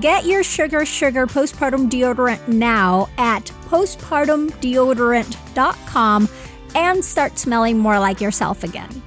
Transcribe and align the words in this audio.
Get 0.00 0.26
your 0.26 0.42
Sugar 0.42 0.84
Sugar 0.84 1.26
postpartum 1.26 1.88
deodorant 1.88 2.48
now 2.48 3.08
at 3.16 3.44
postpartumdeodorant.com 3.66 6.28
and 6.74 7.04
start 7.04 7.38
smelling 7.38 7.78
more 7.78 7.98
like 7.98 8.20
yourself 8.20 8.62
again. 8.62 9.02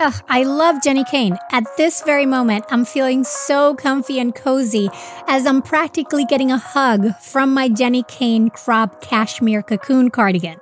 Ugh, 0.00 0.14
I 0.28 0.44
love 0.44 0.76
Jenni 0.76 1.04
Kayne. 1.04 1.36
At 1.50 1.64
this 1.76 2.02
very 2.02 2.24
moment, 2.24 2.64
I'm 2.70 2.84
feeling 2.84 3.24
so 3.24 3.74
comfy 3.74 4.18
and 4.18 4.34
cozy 4.34 4.88
as 5.28 5.46
I'm 5.46 5.60
practically 5.60 6.24
getting 6.24 6.50
a 6.50 6.58
hug 6.58 7.14
from 7.16 7.52
my 7.52 7.68
Jenni 7.68 8.08
Kayne 8.08 8.50
crop 8.50 9.02
cashmere 9.02 9.62
cocoon 9.62 10.10
cardigan. 10.10 10.58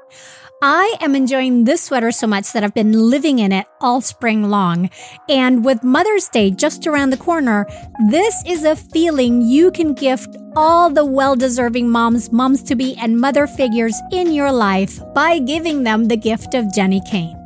I 0.63 0.95
am 1.01 1.15
enjoying 1.15 1.65
this 1.65 1.85
sweater 1.85 2.13
so 2.13 2.27
much 2.27 2.53
that 2.53 2.63
I've 2.63 2.75
been 2.75 2.93
living 2.93 3.39
in 3.39 3.51
it 3.51 3.67
all 3.81 4.03
spring 4.03 4.51
long. 4.51 4.91
And 5.27 5.65
with 5.65 5.83
Mother's 5.83 6.29
Day 6.29 6.51
just 6.51 6.87
around 6.87 7.09
the 7.09 7.17
corner, 7.17 7.67
this 8.11 8.43
is 8.47 8.65
a 8.65 8.77
feeling 8.77 9.41
you 9.41 9.71
can 9.71 9.95
gift 9.95 10.37
all 10.55 10.91
the 10.91 11.07
well 11.07 11.35
deserving 11.35 11.89
moms, 11.89 12.31
moms 12.31 12.63
to 12.65 12.75
be, 12.75 12.95
and 12.97 13.19
mother 13.19 13.47
figures 13.47 13.99
in 14.13 14.33
your 14.33 14.53
life 14.53 15.01
by 15.15 15.39
giving 15.39 15.83
them 15.83 16.05
the 16.05 16.17
gift 16.19 16.53
of 16.53 16.67
Jenni 16.67 17.01
Kayne. 17.11 17.39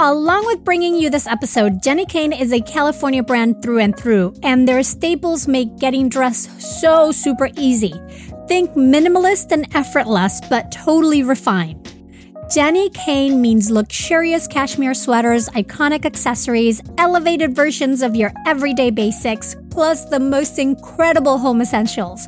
Along 0.00 0.46
with 0.46 0.64
bringing 0.64 0.96
you 0.96 1.10
this 1.10 1.26
episode, 1.26 1.82
Jenni 1.82 2.08
Kayne 2.08 2.32
is 2.32 2.54
a 2.54 2.62
California 2.62 3.22
brand 3.22 3.60
through 3.60 3.80
and 3.80 3.94
through, 3.94 4.32
and 4.42 4.66
their 4.66 4.82
staples 4.82 5.46
make 5.46 5.76
getting 5.76 6.08
dressed 6.08 6.62
so 6.62 7.12
super 7.12 7.50
easy. 7.58 7.92
Think 8.48 8.70
minimalist 8.70 9.52
and 9.52 9.66
effortless, 9.74 10.40
but 10.48 10.72
totally 10.72 11.22
refined. 11.22 11.77
Jenni 12.48 12.92
Kayne 12.94 13.42
means 13.42 13.70
luxurious 13.70 14.46
cashmere 14.46 14.94
sweaters, 14.94 15.50
iconic 15.50 16.06
accessories, 16.06 16.80
elevated 16.96 17.54
versions 17.54 18.00
of 18.00 18.16
your 18.16 18.32
everyday 18.46 18.88
basics, 18.88 19.54
plus 19.68 20.06
the 20.06 20.18
most 20.18 20.58
incredible 20.58 21.36
home 21.36 21.60
essentials. 21.60 22.26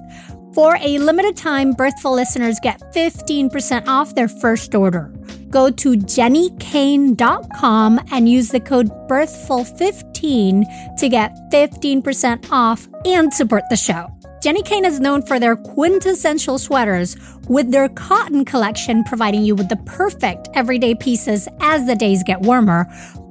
For 0.52 0.76
a 0.82 0.98
limited 0.98 1.38
time, 1.38 1.72
Birthful 1.72 2.14
listeners 2.14 2.58
get 2.60 2.82
15% 2.92 3.88
off 3.88 4.14
their 4.14 4.28
first 4.28 4.74
order. 4.74 5.10
Go 5.48 5.70
to 5.70 5.92
jennikayne.com 5.92 8.00
and 8.12 8.28
use 8.28 8.50
the 8.50 8.60
code 8.60 8.90
BIRTHFUL15 9.08 10.98
to 10.98 11.08
get 11.08 11.34
15% 11.50 12.52
off 12.52 12.86
and 13.06 13.32
support 13.32 13.62
the 13.70 13.76
show. 13.76 14.14
Jenni 14.40 14.64
Kayne 14.64 14.86
is 14.86 15.00
known 15.00 15.20
for 15.20 15.38
their 15.38 15.54
quintessential 15.54 16.58
sweaters, 16.58 17.14
with 17.46 17.70
their 17.70 17.90
cotton 17.90 18.46
collection 18.46 19.04
providing 19.04 19.44
you 19.44 19.54
with 19.54 19.68
the 19.68 19.76
perfect 19.84 20.48
everyday 20.54 20.94
pieces 20.94 21.46
as 21.60 21.86
the 21.86 21.94
days 21.94 22.22
get 22.24 22.40
warmer. 22.40 22.86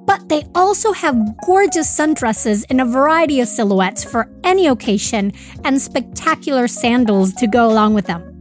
But 0.05 0.29
they 0.29 0.43
also 0.53 0.91
have 0.91 1.17
gorgeous 1.47 1.89
sundresses 1.89 2.63
in 2.69 2.79
a 2.79 2.85
variety 2.85 3.41
of 3.41 3.47
silhouettes 3.47 4.03
for 4.03 4.29
any 4.43 4.67
occasion 4.67 5.33
and 5.65 5.81
spectacular 5.81 6.67
sandals 6.67 7.33
to 7.33 7.47
go 7.47 7.67
along 7.67 7.95
with 7.95 8.05
them. 8.05 8.39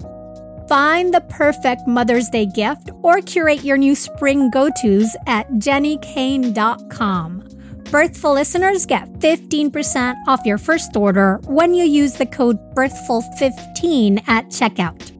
Find 0.68 1.14
the 1.14 1.22
perfect 1.22 1.88
Mother's 1.88 2.28
Day 2.28 2.44
gift 2.44 2.90
or 3.02 3.22
curate 3.22 3.64
your 3.64 3.78
new 3.78 3.94
spring 3.94 4.50
go 4.50 4.68
tos 4.68 5.16
at 5.26 5.50
jennikayne.com. 5.52 7.47
Birthful 7.90 8.34
listeners 8.34 8.84
get 8.84 9.10
15% 9.14 10.14
off 10.26 10.44
your 10.44 10.58
first 10.58 10.94
order 10.94 11.40
when 11.44 11.72
you 11.72 11.84
use 11.84 12.12
the 12.12 12.26
code 12.26 12.58
BIRTHFUL15 12.74 14.28
at 14.28 14.44
checkout. 14.48 15.10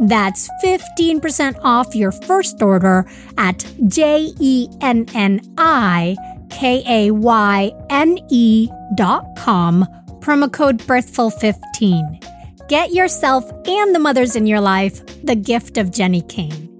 That's 0.00 0.48
15% 0.64 1.60
off 1.62 1.94
your 1.94 2.12
first 2.12 2.62
order 2.62 3.06
at 3.36 3.66
J 3.88 4.32
E 4.40 4.68
N 4.80 5.04
N 5.14 5.42
I 5.58 6.16
K 6.48 6.82
A 6.88 7.10
Y 7.10 7.72
N 7.90 8.18
E 8.30 8.70
dot 8.94 9.26
com, 9.36 9.84
promo 10.20 10.50
code 10.50 10.78
BIRTHFUL15. 10.78 12.68
Get 12.68 12.94
yourself 12.94 13.44
and 13.68 13.94
the 13.94 13.98
mothers 13.98 14.34
in 14.34 14.46
your 14.46 14.60
life 14.60 15.04
the 15.24 15.36
gift 15.36 15.76
of 15.76 15.88
Jenni 15.88 16.26
Kayne. 16.26 16.73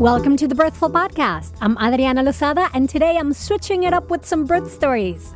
Welcome 0.00 0.38
to 0.38 0.48
the 0.48 0.54
Birthful 0.54 0.88
Podcast. 0.88 1.52
I'm 1.60 1.76
Adriana 1.76 2.22
Lozada, 2.22 2.70
and 2.72 2.88
today 2.88 3.18
I'm 3.18 3.34
switching 3.34 3.82
it 3.82 3.92
up 3.92 4.08
with 4.08 4.24
some 4.24 4.46
birth 4.46 4.72
stories. 4.72 5.34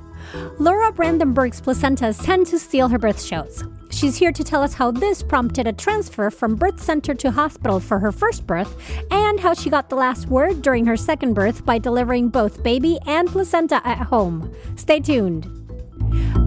Laura 0.58 0.90
Brandenburg's 0.90 1.60
placentas 1.60 2.24
tend 2.24 2.46
to 2.46 2.58
steal 2.58 2.88
her 2.88 2.96
birth 2.96 3.22
shows. 3.22 3.62
She's 3.90 4.16
here 4.16 4.32
to 4.32 4.42
tell 4.42 4.62
us 4.62 4.72
how 4.72 4.90
this 4.90 5.22
prompted 5.22 5.66
a 5.66 5.72
transfer 5.74 6.30
from 6.30 6.56
birth 6.56 6.82
center 6.82 7.12
to 7.12 7.30
hospital 7.30 7.78
for 7.78 7.98
her 7.98 8.10
first 8.10 8.46
birth, 8.46 8.74
and 9.10 9.38
how 9.38 9.52
she 9.52 9.68
got 9.68 9.90
the 9.90 9.96
last 9.96 10.28
word 10.28 10.62
during 10.62 10.86
her 10.86 10.96
second 10.96 11.34
birth 11.34 11.66
by 11.66 11.76
delivering 11.76 12.30
both 12.30 12.62
baby 12.62 12.98
and 13.06 13.28
placenta 13.28 13.86
at 13.86 13.98
home. 13.98 14.50
Stay 14.76 14.98
tuned. 14.98 15.44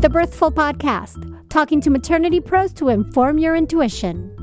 The 0.02 0.10
Birthful 0.10 0.52
Podcast, 0.52 1.50
talking 1.50 1.80
to 1.81 1.92
maternity 1.92 2.40
pros 2.40 2.74
to 2.74 2.90
inform 2.90 3.38
your 3.38 3.56
intuition. 3.56 4.34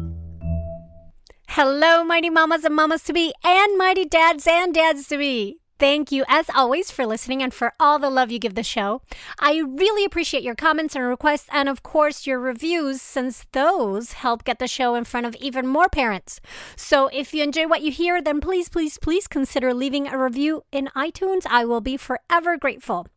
Hello, 1.49 2.03
mighty 2.03 2.31
mamas 2.31 2.65
and 2.65 2.75
mamas 2.75 3.03
to 3.05 3.13
be, 3.13 3.33
and 3.45 3.79
mighty 3.79 4.05
dads 4.05 4.47
and 4.47 4.75
dads 4.75 5.07
to 5.09 5.19
be. 5.19 5.59
Thank 5.79 6.11
you, 6.13 6.25
as 6.29 6.49
always, 6.55 6.91
for 6.91 7.05
listening 7.05 7.43
and 7.43 7.53
for 7.53 7.73
all 7.79 7.99
the 7.99 8.11
love 8.11 8.31
you 8.31 8.39
give 8.39 8.55
the 8.55 8.63
show. 8.63 9.03
I 9.39 9.59
really 9.59 10.05
appreciate 10.05 10.43
your 10.43 10.55
comments 10.55 10.95
and 10.97 11.05
requests, 11.05 11.49
and 11.53 11.69
of 11.69 11.83
course, 11.83 12.27
your 12.27 12.41
reviews, 12.41 13.03
since 13.03 13.45
those 13.53 14.13
help 14.13 14.45
get 14.45 14.59
the 14.59 14.67
show 14.69 14.95
in 14.95 15.05
front 15.05 15.27
of 15.27 15.35
even 15.37 15.67
more 15.67 15.89
parents. 15.89 16.41
So 16.77 17.09
if 17.09 17.35
you 17.35 17.43
enjoy 17.43 17.69
what 17.69 17.83
you 17.83 17.93
hear, 17.93 18.23
then 18.23 18.41
please, 18.41 18.69
please, 18.69 18.99
please 18.99 19.27
consider 19.27 19.75
leaving 19.75 20.07
a 20.09 20.19
review 20.19 20.63
in 20.73 20.89
iTunes. 20.97 21.45
I 21.49 21.65
will 21.65 21.81
be 21.81 21.97
forever 21.97 22.57
grateful. 22.57 23.09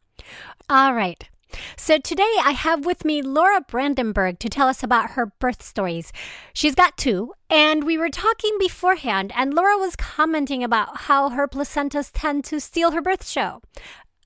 All 0.69 0.93
right. 0.93 1.27
So 1.75 1.97
today 1.97 2.33
I 2.43 2.51
have 2.51 2.85
with 2.85 3.05
me 3.05 3.21
Laura 3.21 3.61
Brandenburg 3.61 4.39
to 4.39 4.49
tell 4.49 4.67
us 4.67 4.83
about 4.83 5.11
her 5.11 5.27
birth 5.39 5.63
stories. 5.63 6.11
She's 6.53 6.75
got 6.75 6.97
two, 6.97 7.33
and 7.49 7.83
we 7.83 7.97
were 7.97 8.09
talking 8.09 8.57
beforehand, 8.59 9.31
and 9.35 9.53
Laura 9.53 9.77
was 9.77 9.95
commenting 9.95 10.63
about 10.63 10.97
how 10.97 11.29
her 11.29 11.47
placentas 11.47 12.11
tend 12.13 12.43
to 12.45 12.59
steal 12.59 12.91
her 12.91 13.01
birth 13.01 13.27
show. 13.27 13.61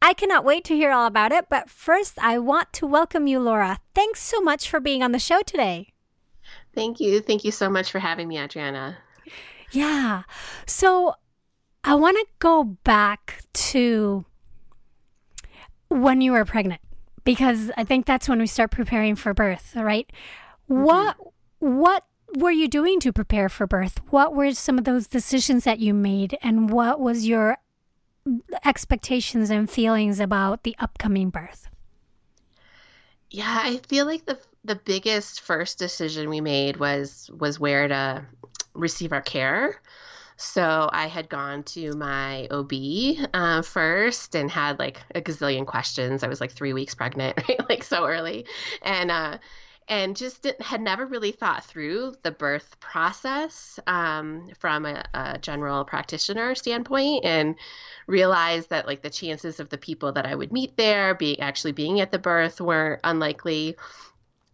I 0.02 0.14
cannot 0.14 0.44
wait 0.44 0.64
to 0.66 0.76
hear 0.76 0.92
all 0.92 1.06
about 1.06 1.32
it, 1.32 1.46
but 1.50 1.70
first 1.70 2.18
I 2.20 2.40
want 2.40 2.74
to 2.74 2.88
welcome 2.88 3.28
you, 3.28 3.40
Laura. 3.40 3.78
Thanks 3.94 4.22
so 4.22 4.42
much 4.42 4.68
for 4.68 4.80
being 4.80 5.04
on 5.04 5.12
the 5.12 5.20
show 5.20 5.42
today. 5.44 5.94
Thank 6.74 7.00
you. 7.00 7.20
Thank 7.20 7.44
you 7.44 7.52
so 7.52 7.70
much 7.70 7.92
for 7.92 8.00
having 8.00 8.28
me, 8.28 8.40
Adriana. 8.40 8.98
Yeah. 9.72 10.24
So 10.66 11.14
I 11.84 11.96
want 11.96 12.18
to 12.18 12.26
go 12.40 12.64
back 12.64 13.44
to 13.54 14.26
when 15.90 16.22
you 16.22 16.32
were 16.32 16.46
pregnant 16.46 16.82
because 17.24 17.72
I 17.78 17.84
think 17.84 18.06
that's 18.06 18.28
when 18.28 18.40
we 18.40 18.48
start 18.48 18.72
preparing 18.72 19.16
for 19.16 19.34
birth, 19.34 19.74
right? 19.76 20.12
Mm-hmm. 20.70 20.84
What 20.84 21.18
what 21.60 22.06
were 22.36 22.52
you 22.52 22.68
doing 22.68 23.00
to 23.02 23.14
prepare 23.14 23.50
for 23.50 23.68
birth? 23.68 24.00
What 24.10 24.34
were 24.36 24.54
some 24.54 24.78
of 24.78 24.86
those 24.86 25.08
decisions 25.08 25.64
that 25.66 25.80
you 25.80 25.94
made 25.94 26.38
and 26.42 26.70
what 26.70 27.00
was 27.00 27.28
your 27.28 27.58
expectations 28.64 29.50
and 29.50 29.70
feelings 29.70 30.20
about 30.20 30.64
the 30.64 30.76
upcoming 30.80 31.30
birth? 31.30 31.68
Yeah, 33.30 33.60
I 33.64 33.80
feel 33.88 34.06
like 34.06 34.26
the 34.26 34.40
the 34.64 34.76
biggest 34.76 35.42
first 35.42 35.80
decision 35.80 36.30
we 36.30 36.42
made 36.42 36.78
was 36.78 37.30
was 37.38 37.60
where 37.60 37.88
to 37.88 38.26
receive 38.74 39.12
our 39.12 39.22
care. 39.22 39.82
So 40.42 40.90
I 40.92 41.06
had 41.06 41.30
gone 41.30 41.64
to 41.64 41.94
my 41.94 42.48
OB 42.50 42.72
uh, 43.34 43.62
first 43.62 44.36
and 44.36 44.50
had 44.50 44.80
like 44.80 45.00
a 45.14 45.22
gazillion 45.22 45.68
questions. 45.68 46.24
I 46.24 46.28
was 46.28 46.42
like 46.42 46.52
three 46.52 46.74
weeks 46.74 46.96
pregnant, 46.96 47.38
right? 47.50 47.70
like 47.70 47.84
so 47.84 48.08
early, 48.08 48.46
and 48.82 49.12
uh, 49.12 49.38
and 49.88 50.16
just 50.16 50.48
had 50.60 50.82
never 50.82 51.06
really 51.06 51.32
thought 51.32 51.64
through 51.64 52.16
the 52.24 52.32
birth 52.32 52.80
process 52.80 53.80
um, 53.86 54.50
from 54.58 54.86
a, 54.86 55.04
a, 55.14 55.38
general 55.38 55.86
practitioner 55.86 56.56
standpoint, 56.56 57.24
and 57.24 57.56
realized 58.08 58.72
that 58.72 58.88
like 58.88 59.04
the 59.04 59.10
chances 59.12 59.60
of 59.60 59.70
the 59.70 59.78
people 59.78 60.12
that 60.14 60.26
I 60.26 60.34
would 60.34 60.52
meet 60.52 60.76
there 60.76 61.14
being 61.14 61.40
actually 61.40 61.74
being 61.74 62.00
at 62.00 62.12
the 62.12 62.20
birth 62.20 62.60
were 62.60 63.00
unlikely 63.04 63.76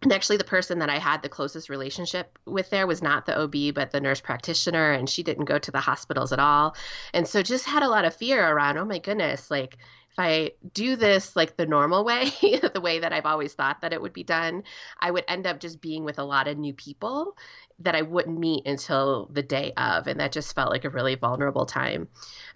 and 0.02 0.12
actually 0.12 0.36
the 0.36 0.44
person 0.44 0.78
that 0.78 0.90
i 0.90 0.98
had 0.98 1.22
the 1.22 1.28
closest 1.28 1.68
relationship 1.68 2.38
with 2.46 2.70
there 2.70 2.86
was 2.86 3.02
not 3.02 3.26
the 3.26 3.38
ob 3.38 3.54
but 3.74 3.90
the 3.90 4.00
nurse 4.00 4.20
practitioner 4.20 4.92
and 4.92 5.08
she 5.08 5.22
didn't 5.22 5.46
go 5.46 5.58
to 5.58 5.70
the 5.70 5.80
hospitals 5.80 6.32
at 6.32 6.38
all. 6.38 6.76
And 7.12 7.26
so 7.26 7.42
just 7.42 7.64
had 7.64 7.82
a 7.82 7.88
lot 7.88 8.04
of 8.04 8.14
fear 8.14 8.46
around 8.46 8.78
oh 8.78 8.84
my 8.84 8.98
goodness 8.98 9.50
like 9.50 9.78
i 10.18 10.50
do 10.74 10.96
this 10.96 11.36
like 11.36 11.56
the 11.56 11.66
normal 11.66 12.04
way 12.04 12.30
the 12.74 12.80
way 12.82 13.00
that 13.00 13.12
i've 13.12 13.26
always 13.26 13.54
thought 13.54 13.80
that 13.80 13.92
it 13.92 14.00
would 14.00 14.12
be 14.12 14.24
done 14.24 14.62
i 15.00 15.10
would 15.10 15.24
end 15.28 15.46
up 15.46 15.60
just 15.60 15.80
being 15.80 16.04
with 16.04 16.18
a 16.18 16.24
lot 16.24 16.48
of 16.48 16.58
new 16.58 16.74
people 16.74 17.36
that 17.78 17.94
i 17.94 18.02
wouldn't 18.02 18.38
meet 18.38 18.66
until 18.66 19.28
the 19.32 19.42
day 19.42 19.72
of 19.76 20.06
and 20.06 20.20
that 20.20 20.32
just 20.32 20.54
felt 20.54 20.70
like 20.70 20.84
a 20.84 20.90
really 20.90 21.14
vulnerable 21.14 21.66
time. 21.66 22.08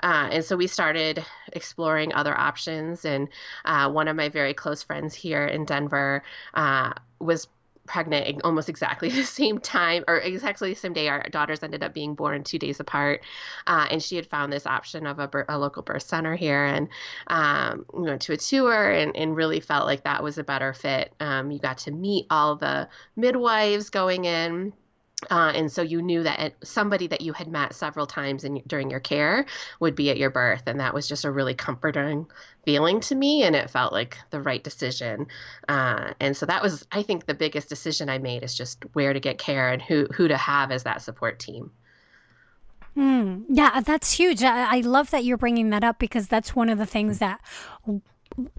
Uh, 0.02 0.28
and 0.32 0.44
so 0.44 0.56
we 0.56 0.66
started 0.66 1.24
exploring 1.52 2.12
other 2.12 2.36
options 2.36 3.04
and 3.04 3.28
uh, 3.64 3.90
one 3.90 4.08
of 4.08 4.16
my 4.16 4.28
very 4.28 4.54
close 4.54 4.82
friends 4.82 5.14
here 5.14 5.46
in 5.46 5.64
denver 5.64 6.22
uh, 6.54 6.92
was 7.20 7.46
pregnant 7.86 8.40
almost 8.44 8.68
exactly 8.68 9.08
the 9.10 9.24
same 9.24 9.58
time 9.58 10.04
or 10.08 10.18
exactly 10.18 10.70
the 10.70 10.78
same 10.78 10.92
day 10.92 11.08
our 11.08 11.28
daughters 11.28 11.62
ended 11.62 11.82
up 11.82 11.94
being 11.94 12.14
born 12.14 12.44
two 12.44 12.58
days 12.58 12.80
apart. 12.80 13.22
Uh, 13.66 13.86
and 13.90 14.02
she 14.02 14.16
had 14.16 14.26
found 14.26 14.52
this 14.52 14.66
option 14.66 15.06
of 15.06 15.18
a, 15.18 15.30
a 15.48 15.58
local 15.58 15.82
birth 15.82 16.02
center 16.02 16.34
here 16.34 16.64
and 16.64 16.88
um, 17.28 17.84
we 17.92 18.02
went 18.02 18.22
to 18.22 18.32
a 18.32 18.36
tour 18.36 18.90
and, 18.90 19.16
and, 19.16 19.32
really 19.32 19.60
felt 19.60 19.86
like 19.86 20.04
that 20.04 20.22
was 20.22 20.36
a 20.36 20.44
better 20.44 20.74
fit. 20.74 21.14
Um, 21.18 21.50
you 21.50 21.58
got 21.58 21.78
to 21.78 21.90
meet 21.90 22.26
all 22.28 22.54
the 22.56 22.86
midwives 23.16 23.88
going 23.88 24.26
in 24.26 24.74
uh, 25.30 25.52
and 25.54 25.70
so 25.70 25.82
you 25.82 26.02
knew 26.02 26.22
that 26.22 26.54
somebody 26.62 27.06
that 27.06 27.20
you 27.20 27.32
had 27.32 27.48
met 27.48 27.74
several 27.74 28.06
times 28.06 28.44
in, 28.44 28.62
during 28.66 28.90
your 28.90 29.00
care 29.00 29.46
would 29.80 29.94
be 29.94 30.10
at 30.10 30.16
your 30.16 30.30
birth. 30.30 30.62
And 30.66 30.80
that 30.80 30.94
was 30.94 31.08
just 31.08 31.24
a 31.24 31.30
really 31.30 31.54
comforting 31.54 32.26
feeling 32.64 33.00
to 33.00 33.14
me. 33.14 33.42
And 33.42 33.54
it 33.54 33.70
felt 33.70 33.92
like 33.92 34.18
the 34.30 34.40
right 34.40 34.62
decision. 34.62 35.26
Uh, 35.68 36.12
and 36.20 36.36
so 36.36 36.46
that 36.46 36.62
was, 36.62 36.86
I 36.92 37.02
think, 37.02 37.26
the 37.26 37.34
biggest 37.34 37.68
decision 37.68 38.08
I 38.08 38.18
made 38.18 38.42
is 38.42 38.54
just 38.54 38.84
where 38.92 39.12
to 39.12 39.20
get 39.20 39.38
care 39.38 39.70
and 39.70 39.80
who, 39.80 40.06
who 40.14 40.28
to 40.28 40.36
have 40.36 40.70
as 40.70 40.82
that 40.84 41.02
support 41.02 41.38
team. 41.38 41.70
Mm, 42.96 43.44
yeah, 43.48 43.80
that's 43.80 44.12
huge. 44.12 44.42
I, 44.42 44.76
I 44.76 44.80
love 44.80 45.10
that 45.10 45.24
you're 45.24 45.38
bringing 45.38 45.70
that 45.70 45.82
up 45.82 45.98
because 45.98 46.28
that's 46.28 46.54
one 46.54 46.68
of 46.68 46.78
the 46.78 46.86
things 46.86 47.20
that 47.20 47.40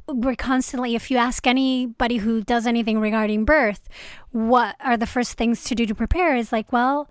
we're 0.07 0.35
constantly 0.35 0.95
if 0.95 1.09
you 1.09 1.17
ask 1.17 1.47
anybody 1.47 2.17
who 2.17 2.41
does 2.41 2.67
anything 2.67 2.99
regarding 2.99 3.45
birth 3.45 3.89
what 4.31 4.75
are 4.79 4.97
the 4.97 5.07
first 5.07 5.33
things 5.33 5.63
to 5.63 5.75
do 5.75 5.85
to 5.85 5.95
prepare 5.95 6.35
is 6.35 6.51
like 6.51 6.71
well 6.71 7.09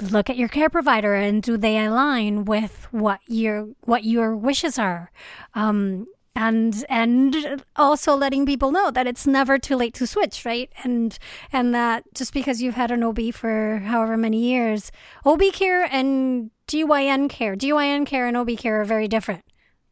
look 0.00 0.30
at 0.30 0.36
your 0.36 0.48
care 0.48 0.70
provider 0.70 1.14
and 1.14 1.42
do 1.42 1.56
they 1.56 1.84
align 1.84 2.44
with 2.44 2.86
what 2.90 3.20
your 3.26 3.68
what 3.82 4.04
your 4.04 4.36
wishes 4.36 4.78
are? 4.78 5.10
Um, 5.54 6.06
and 6.36 6.84
and 6.88 7.64
also 7.74 8.14
letting 8.14 8.46
people 8.46 8.70
know 8.70 8.90
that 8.92 9.08
it's 9.08 9.26
never 9.26 9.58
too 9.58 9.74
late 9.74 9.94
to 9.94 10.06
switch 10.06 10.44
right? 10.44 10.70
And 10.84 11.18
and 11.52 11.74
that 11.74 12.04
just 12.14 12.32
because 12.32 12.62
you've 12.62 12.74
had 12.74 12.90
an 12.90 13.02
ob 13.02 13.18
for 13.32 13.82
however 13.84 14.16
many 14.16 14.38
years 14.38 14.92
ob 15.26 15.42
care 15.52 15.84
and 15.84 16.50
gyn 16.68 17.28
care 17.28 17.56
gyn 17.56 18.04
care 18.04 18.26
and 18.26 18.36
ob 18.36 18.56
care 18.56 18.80
are 18.80 18.84
very 18.84 19.08
different 19.08 19.44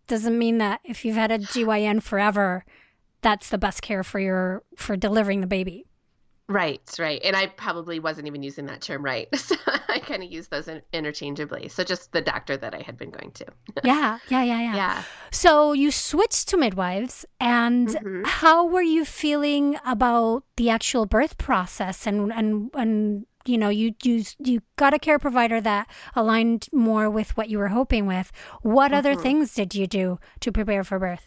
doesn't 0.06 0.38
mean 0.38 0.58
that 0.58 0.80
if 0.84 1.04
you've 1.04 1.16
had 1.16 1.30
a 1.30 1.38
GYN 1.38 2.02
forever, 2.02 2.64
that's 3.22 3.48
the 3.48 3.58
best 3.58 3.82
care 3.82 4.04
for 4.04 4.20
your 4.20 4.62
for 4.76 4.96
delivering 4.96 5.40
the 5.40 5.46
baby. 5.46 5.86
Right, 6.48 6.80
right. 6.98 7.20
And 7.24 7.34
I 7.34 7.48
probably 7.48 7.98
wasn't 7.98 8.28
even 8.28 8.42
using 8.42 8.66
that 8.66 8.80
term 8.80 9.04
right. 9.04 9.28
So 9.36 9.56
I 9.88 9.98
kind 10.00 10.22
of 10.22 10.30
use 10.30 10.48
those 10.48 10.68
in, 10.68 10.82
interchangeably. 10.92 11.68
So 11.68 11.82
just 11.82 12.12
the 12.12 12.20
doctor 12.20 12.56
that 12.56 12.74
I 12.74 12.82
had 12.82 12.96
been 12.96 13.10
going 13.10 13.32
to. 13.32 13.46
yeah, 13.84 14.18
yeah, 14.28 14.42
yeah, 14.42 14.60
yeah. 14.60 14.76
Yeah. 14.76 15.02
So 15.32 15.72
you 15.72 15.90
switched 15.90 16.48
to 16.48 16.56
midwives 16.56 17.24
and 17.40 17.88
mm-hmm. 17.88 18.22
how 18.24 18.66
were 18.66 18.82
you 18.82 19.04
feeling 19.04 19.76
about 19.84 20.44
the 20.56 20.70
actual 20.70 21.06
birth 21.06 21.38
process 21.38 22.06
and 22.06 22.32
and 22.32 22.70
and 22.74 23.26
you 23.48 23.58
know 23.58 23.68
you 23.68 23.94
you 24.02 24.24
you 24.38 24.62
got 24.76 24.94
a 24.94 24.98
care 24.98 25.18
provider 25.18 25.60
that 25.60 25.88
aligned 26.14 26.68
more 26.72 27.10
with 27.10 27.36
what 27.36 27.48
you 27.48 27.58
were 27.58 27.68
hoping 27.68 28.06
with. 28.06 28.32
What 28.62 28.86
mm-hmm. 28.86 28.98
other 28.98 29.14
things 29.14 29.54
did 29.54 29.74
you 29.74 29.86
do 29.86 30.18
to 30.40 30.52
prepare 30.52 30.84
for 30.84 30.98
birth? 30.98 31.24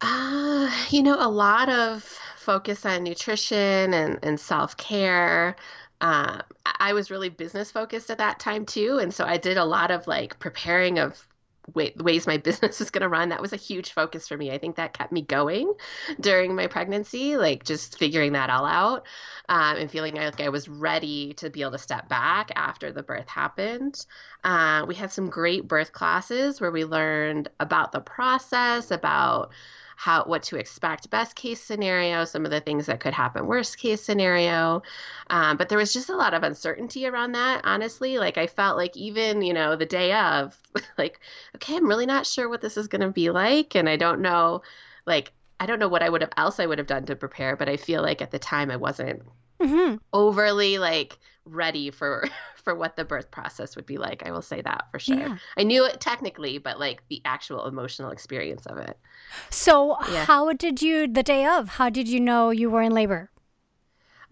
Uh, 0.00 0.70
you 0.90 1.02
know 1.02 1.16
a 1.18 1.28
lot 1.28 1.68
of 1.68 2.02
focus 2.36 2.86
on 2.86 3.04
nutrition 3.04 3.92
and, 3.94 4.18
and 4.22 4.40
self-care. 4.40 5.56
Uh, 6.00 6.40
i 6.78 6.94
was 6.94 7.10
really 7.10 7.28
business 7.28 7.70
focused 7.70 8.10
at 8.10 8.16
that 8.16 8.38
time 8.38 8.64
too 8.64 8.98
and 9.02 9.12
so 9.12 9.26
i 9.26 9.36
did 9.36 9.58
a 9.58 9.64
lot 9.64 9.90
of 9.90 10.06
like 10.06 10.38
preparing 10.38 10.98
of 10.98 11.28
way, 11.74 11.94
ways 11.96 12.26
my 12.26 12.36
business 12.50 12.80
is 12.80 12.90
going 12.90 13.02
to 13.02 13.08
run 13.08 13.30
that 13.30 13.40
was 13.40 13.52
a 13.52 13.56
huge 13.56 13.92
focus 13.92 14.28
for 14.28 14.36
me. 14.36 14.50
I 14.50 14.58
think 14.58 14.76
that 14.76 14.92
kept 14.92 15.12
me 15.12 15.22
going 15.22 15.72
during 16.20 16.54
my 16.54 16.66
pregnancy 16.66 17.36
like 17.36 17.64
just 17.64 17.98
figuring 17.98 18.32
that 18.32 18.50
all 18.50 18.64
out 18.64 19.06
um, 19.48 19.76
and 19.76 19.90
feeling 19.90 20.14
like 20.14 20.40
i 20.40 20.48
was 20.48 20.68
ready 20.68 21.32
to 21.34 21.50
be 21.50 21.62
able 21.62 21.72
to 21.72 21.78
step 21.78 22.08
back 22.08 22.50
after 22.54 22.92
the 22.92 23.02
birth 23.02 23.28
happened. 23.28 24.06
Uh, 24.44 24.84
we 24.86 24.94
had 24.94 25.12
some 25.12 25.28
great 25.28 25.68
birth 25.68 25.92
classes 25.92 26.60
where 26.60 26.70
we 26.70 26.84
learned 26.84 27.48
about 27.58 27.92
the 27.92 28.00
process 28.00 28.90
about 28.90 29.50
how 30.00 30.24
what 30.24 30.42
to 30.42 30.56
expect 30.56 31.10
best 31.10 31.36
case 31.36 31.60
scenario 31.62 32.24
some 32.24 32.46
of 32.46 32.50
the 32.50 32.60
things 32.60 32.86
that 32.86 33.00
could 33.00 33.12
happen 33.12 33.46
worst 33.46 33.76
case 33.76 34.02
scenario. 34.02 34.82
Um, 35.28 35.58
but 35.58 35.68
there 35.68 35.76
was 35.76 35.92
just 35.92 36.08
a 36.08 36.16
lot 36.16 36.32
of 36.32 36.42
uncertainty 36.42 37.06
around 37.06 37.32
that 37.32 37.60
honestly. 37.64 38.16
Like 38.16 38.38
i 38.38 38.46
felt 38.46 38.78
like 38.78 38.96
even 38.96 39.42
you 39.42 39.52
know 39.52 39.76
the 39.76 39.84
day 39.84 40.14
of 40.14 40.58
like 40.98 41.20
okay 41.54 41.76
i'm 41.76 41.86
really 41.86 42.06
not 42.06 42.26
sure 42.26 42.48
what 42.48 42.62
this 42.62 42.78
is 42.78 42.88
going 42.88 43.02
to 43.02 43.10
be 43.10 43.30
like 43.30 43.74
and 43.74 43.90
i 43.90 43.96
don't 43.96 44.22
know 44.22 44.62
like 45.06 45.32
i 45.58 45.66
don't 45.66 45.78
know 45.78 45.88
what 45.88 46.02
i 46.02 46.08
would 46.08 46.22
have 46.22 46.32
else 46.38 46.58
i 46.60 46.66
would 46.66 46.78
have 46.78 46.86
done 46.86 47.04
to 47.04 47.14
prepare 47.14 47.54
but 47.56 47.68
i 47.68 47.76
feel 47.76 48.00
like 48.00 48.22
at 48.22 48.30
the 48.30 48.38
time 48.38 48.70
i 48.70 48.76
wasn't 48.76 49.22
mm-hmm. 49.60 49.96
overly 50.12 50.78
like 50.78 51.18
ready 51.44 51.90
for 51.90 52.28
for 52.56 52.74
what 52.74 52.96
the 52.96 53.04
birth 53.04 53.30
process 53.30 53.74
would 53.76 53.86
be 53.86 53.96
like. 53.96 54.24
I 54.24 54.30
will 54.32 54.42
say 54.42 54.60
that 54.60 54.86
for 54.90 54.98
sure. 54.98 55.16
Yeah. 55.16 55.36
I 55.56 55.62
knew 55.62 55.84
it 55.86 56.00
technically, 56.00 56.58
but 56.58 56.78
like 56.78 57.02
the 57.08 57.22
actual 57.24 57.66
emotional 57.66 58.10
experience 58.10 58.66
of 58.66 58.78
it. 58.78 58.98
So, 59.48 59.96
yeah. 60.10 60.24
how 60.24 60.52
did 60.52 60.82
you 60.82 61.08
the 61.08 61.22
day 61.22 61.46
of? 61.46 61.68
How 61.68 61.88
did 61.88 62.08
you 62.08 62.20
know 62.20 62.50
you 62.50 62.70
were 62.70 62.82
in 62.82 62.92
labor? 62.92 63.30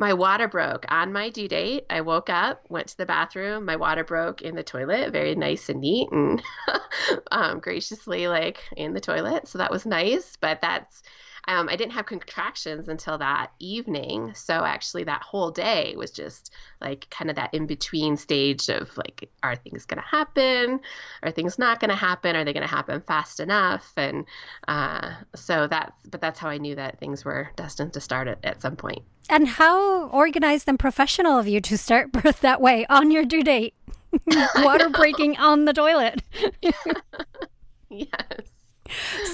My 0.00 0.12
water 0.12 0.46
broke 0.46 0.86
on 0.90 1.12
my 1.12 1.28
due 1.28 1.48
date. 1.48 1.84
I 1.90 2.02
woke 2.02 2.30
up, 2.30 2.64
went 2.68 2.86
to 2.88 2.96
the 2.96 3.06
bathroom. 3.06 3.64
My 3.64 3.74
water 3.74 4.04
broke 4.04 4.42
in 4.42 4.54
the 4.54 4.62
toilet, 4.62 5.12
very 5.12 5.34
nice 5.34 5.68
and 5.68 5.80
neat, 5.80 6.08
and 6.12 6.40
um, 7.32 7.58
graciously 7.58 8.28
like 8.28 8.62
in 8.76 8.94
the 8.94 9.00
toilet. 9.00 9.48
So 9.48 9.58
that 9.58 9.72
was 9.72 9.86
nice. 9.86 10.36
But 10.40 10.60
that's 10.60 11.02
um, 11.48 11.66
I 11.70 11.76
didn't 11.76 11.92
have 11.92 12.04
contractions 12.04 12.88
until 12.88 13.16
that 13.18 13.52
evening. 13.58 14.34
So 14.34 14.64
actually, 14.64 15.04
that 15.04 15.22
whole 15.22 15.50
day 15.50 15.94
was 15.96 16.10
just 16.10 16.52
like 16.82 17.08
kind 17.08 17.30
of 17.30 17.36
that 17.36 17.54
in 17.54 17.66
between 17.66 18.18
stage 18.18 18.68
of 18.68 18.94
like, 18.98 19.30
are 19.42 19.56
things 19.56 19.86
going 19.86 20.00
to 20.00 20.06
happen? 20.06 20.78
Are 21.22 21.30
things 21.30 21.58
not 21.58 21.80
going 21.80 21.88
to 21.88 21.96
happen? 21.96 22.36
Are 22.36 22.44
they 22.44 22.52
going 22.52 22.68
to 22.68 22.74
happen 22.74 23.00
fast 23.00 23.40
enough? 23.40 23.90
And 23.96 24.26
uh, 24.68 25.14
so 25.34 25.66
that's, 25.66 26.06
but 26.10 26.20
that's 26.20 26.38
how 26.38 26.50
I 26.50 26.58
knew 26.58 26.74
that 26.74 27.00
things 27.00 27.24
were 27.24 27.48
destined 27.56 27.94
to 27.94 28.00
start 28.00 28.28
at, 28.28 28.38
at 28.44 28.60
some 28.60 28.76
point. 28.76 29.02
And 29.30 29.48
how 29.48 30.08
organized 30.08 30.68
and 30.68 30.78
professional 30.78 31.38
of 31.38 31.48
you 31.48 31.62
to 31.62 31.78
start 31.78 32.12
birth 32.12 32.42
that 32.42 32.60
way 32.60 32.84
on 32.90 33.10
your 33.10 33.24
due 33.24 33.42
date? 33.42 33.72
Water 34.56 34.90
breaking 34.90 35.38
on 35.38 35.64
the 35.64 35.72
toilet. 35.72 36.22
yes. 37.88 38.12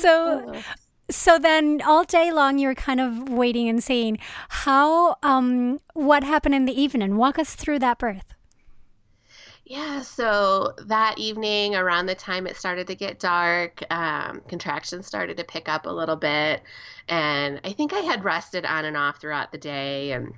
So 0.00 0.52
oh. 0.54 0.62
So 1.14 1.38
then 1.38 1.80
all 1.83 2.04
day 2.04 2.33
long 2.33 2.59
you 2.59 2.68
were 2.68 2.75
kind 2.75 3.00
of 3.00 3.28
waiting 3.28 3.68
and 3.68 3.83
seeing 3.83 4.18
how 4.49 5.16
um 5.23 5.80
what 5.94 6.25
happened 6.25 6.54
in 6.54 6.64
the 6.64 6.80
evening. 6.80 7.16
Walk 7.16 7.38
us 7.38 7.54
through 7.54 7.78
that 7.80 7.99
birth. 7.99 8.35
Yeah, 9.66 10.02
so 10.02 10.75
that 10.87 11.18
evening, 11.18 11.75
around 11.75 12.04
the 12.04 12.14
time 12.14 12.47
it 12.47 12.56
started 12.56 12.87
to 12.88 12.94
get 12.94 13.18
dark, 13.18 13.83
um, 13.90 14.42
contractions 14.47 15.06
started 15.06 15.38
to 15.38 15.44
pick 15.44 15.71
up 15.71 15.87
a 15.87 15.90
little 15.90 16.16
bit. 16.16 16.62
And 17.09 17.61
I 17.64 17.73
think 17.73 17.94
I 17.94 18.00
had 18.00 18.25
rested 18.25 18.66
on 18.66 18.85
and 18.85 18.97
off 18.97 19.21
throughout 19.21 19.52
the 19.52 19.59
day 19.59 20.12
and 20.12 20.35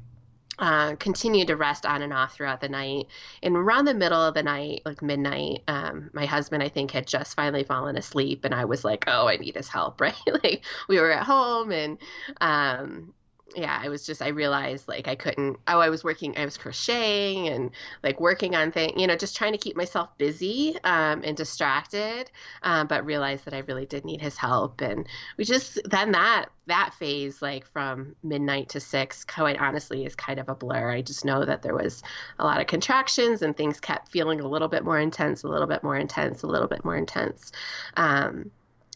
uh, 0.59 0.97
continued 0.97 1.49
to 1.49 1.57
rest 1.57 1.85
on 1.87 2.03
and 2.03 2.13
off 2.13 2.35
throughout 2.35 2.61
the 2.61 2.69
night. 2.69 3.09
And 3.43 3.57
around 3.57 3.85
the 3.85 3.95
middle 3.95 4.21
of 4.21 4.35
the 4.35 4.43
night, 4.43 4.83
like 4.85 5.03
midnight, 5.03 5.63
um, 5.69 6.11
my 6.13 6.27
husband, 6.27 6.63
I 6.63 6.69
think, 6.69 6.91
had 6.91 7.07
just 7.07 7.37
finally 7.37 7.65
fallen 7.65 7.97
asleep. 7.97 8.45
And 8.45 8.55
I 8.55 8.65
was 8.65 8.85
like, 8.85 9.05
oh, 9.07 9.29
I 9.29 9.37
need 9.37 9.57
his 9.57 9.69
help, 9.69 10.01
right? 10.01 10.15
like 10.43 10.65
we 10.89 10.99
were 10.99 11.11
at 11.13 11.25
home 11.25 11.73
and, 11.73 11.99
um, 12.41 13.13
yeah, 13.55 13.81
I 13.81 13.89
was 13.89 14.05
just 14.05 14.23
I 14.23 14.29
realized 14.29 14.89
like 14.89 15.07
I 15.07 15.15
couldn't. 15.15 15.59
Oh, 15.69 15.79
I 15.79 15.89
was 15.89 16.03
working. 16.03 16.37
I 16.37 16.45
was 16.45 16.57
crocheting 16.57 17.49
and 17.49 17.71
like 18.03 18.21
working 18.21 18.57
on 18.57 18.73
things. 18.73 18.95
You 18.97 19.07
know, 19.07 19.17
just 19.17 19.37
trying 19.37 19.53
to 19.53 19.59
keep 19.59 19.77
myself 19.77 20.17
busy 20.19 20.77
um, 20.83 21.23
and 21.25 21.37
distracted. 21.37 22.31
Um, 22.63 22.87
but 22.89 23.07
realized 23.07 23.45
that 23.45 23.55
I 23.55 23.59
really 23.61 23.87
did 23.87 24.05
need 24.05 24.21
his 24.21 24.37
help, 24.37 24.81
and 24.81 25.07
we 25.37 25.45
just 25.45 25.79
then 25.85 26.13
that 26.13 26.47
that 26.67 26.95
phase 26.99 27.41
like 27.41 27.67
from 27.69 28.17
midnight 28.25 28.71
to 28.71 28.81
six 28.81 29.25
quite 29.25 29.61
honestly 29.61 30.05
is 30.05 30.17
kind 30.17 30.41
of 30.41 30.49
a 30.49 30.55
blur 30.55 30.91
i 30.91 31.01
just 31.01 31.25
know 31.25 31.45
that 31.45 31.63
there 31.63 31.75
was 31.75 32.03
a 32.41 32.45
lot 32.45 32.61
of 32.61 32.67
contractions 32.67 33.41
and 33.43 33.57
things 33.57 33.79
kept 33.79 34.11
feeling 34.11 34.41
a 34.41 34.49
little 34.49 34.67
bit 34.67 34.85
more 34.85 34.99
intense 34.99 35.45
a 35.45 35.49
little 35.49 35.69
bit 35.69 35.85
more 35.85 35.97
intense 35.97 36.43
a 36.43 36.47
little 36.47 36.67
bit 36.67 36.85
more 36.85 36.97
intense 36.97 37.53
um, 37.97 38.51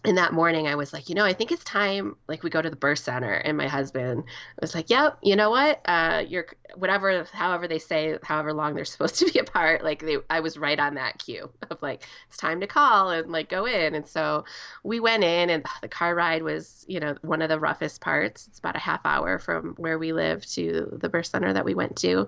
and 0.05 0.17
that 0.17 0.33
morning 0.33 0.67
I 0.67 0.77
was 0.77 0.95
like, 0.95 1.11
you 1.11 1.15
know, 1.15 1.27
I 1.27 1.35
think 1.35 1.53
it's 1.53 1.63
time 1.65 2.17
like 2.27 2.43
we 2.43 2.49
go 2.49 2.63
to 2.63 2.71
the 2.71 2.77
birth 2.77 3.01
center. 3.01 3.33
And 3.33 3.57
my 3.59 3.69
husband 3.69 4.25
was 4.59 4.75
like, 4.75 4.89
yep, 4.89 5.19
you 5.23 5.37
know 5.37 5.51
what? 5.51 5.83
Uh, 5.85 6.25
you're 6.27 6.47
whatever, 6.77 7.25
however 7.33 7.69
they 7.69 7.79
say, 7.79 8.17
however 8.23 8.55
long 8.55 8.75
they're 8.75 8.85
supposed 8.87 9.17
to 9.17 9.31
be 9.31 9.39
apart. 9.39 9.85
Like 9.85 10.01
they, 10.01 10.17
I 10.31 10.41
was 10.41 10.57
right 10.57 10.79
on 10.79 10.95
that 10.95 11.19
cue 11.19 11.51
of 11.71 11.83
like, 11.83 12.07
it's 12.29 12.39
time 12.39 12.61
to 12.61 12.67
call 12.67 13.11
and 13.11 13.31
like 13.31 13.51
go 13.51 13.67
in. 13.67 13.95
And 13.95 14.07
so 14.07 14.45
we 14.83 15.01
went 15.01 15.23
in 15.23 15.51
and 15.51 15.67
the 15.83 15.89
car 15.89 16.15
ride 16.15 16.43
was, 16.43 16.87
you 16.89 16.99
know, 16.99 17.17
one 17.21 17.43
of 17.43 17.51
the 17.51 17.61
roughest 17.61 18.01
parts. 18.01 18.47
It's 18.49 18.59
about 18.59 18.77
a 18.77 18.81
half 18.81 19.01
hour 19.05 19.39
from 19.39 19.75
where 19.77 19.99
we 19.99 20.15
live 20.15 20.47
to 20.53 20.99
the 20.99 21.11
birth 21.11 21.27
center 21.27 21.53
that 21.53 21.65
we 21.65 21.75
went 21.75 21.97
to, 21.97 22.27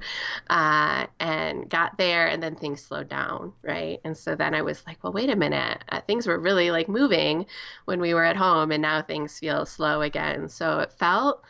uh, 0.50 1.06
and 1.20 1.70
got 1.70 1.96
there 1.96 2.26
and 2.26 2.42
then 2.42 2.54
things 2.54 2.82
slowed 2.82 3.08
down. 3.08 3.54
Right. 3.62 3.98
And 4.04 4.14
so 4.16 4.34
then 4.34 4.54
I 4.54 4.60
was 4.60 4.82
like, 4.86 5.02
well, 5.02 5.12
wait 5.14 5.30
a 5.30 5.36
minute. 5.36 5.84
Uh, 5.88 6.02
things 6.02 6.26
were 6.26 6.38
really 6.38 6.70
like 6.70 6.88
moving 6.88 7.46
when 7.84 8.00
we 8.00 8.14
were 8.14 8.24
at 8.24 8.36
home 8.36 8.72
and 8.72 8.82
now 8.82 9.02
things 9.02 9.38
feel 9.38 9.66
slow 9.66 10.02
again. 10.02 10.48
So 10.48 10.80
it 10.80 10.92
felt 10.92 11.42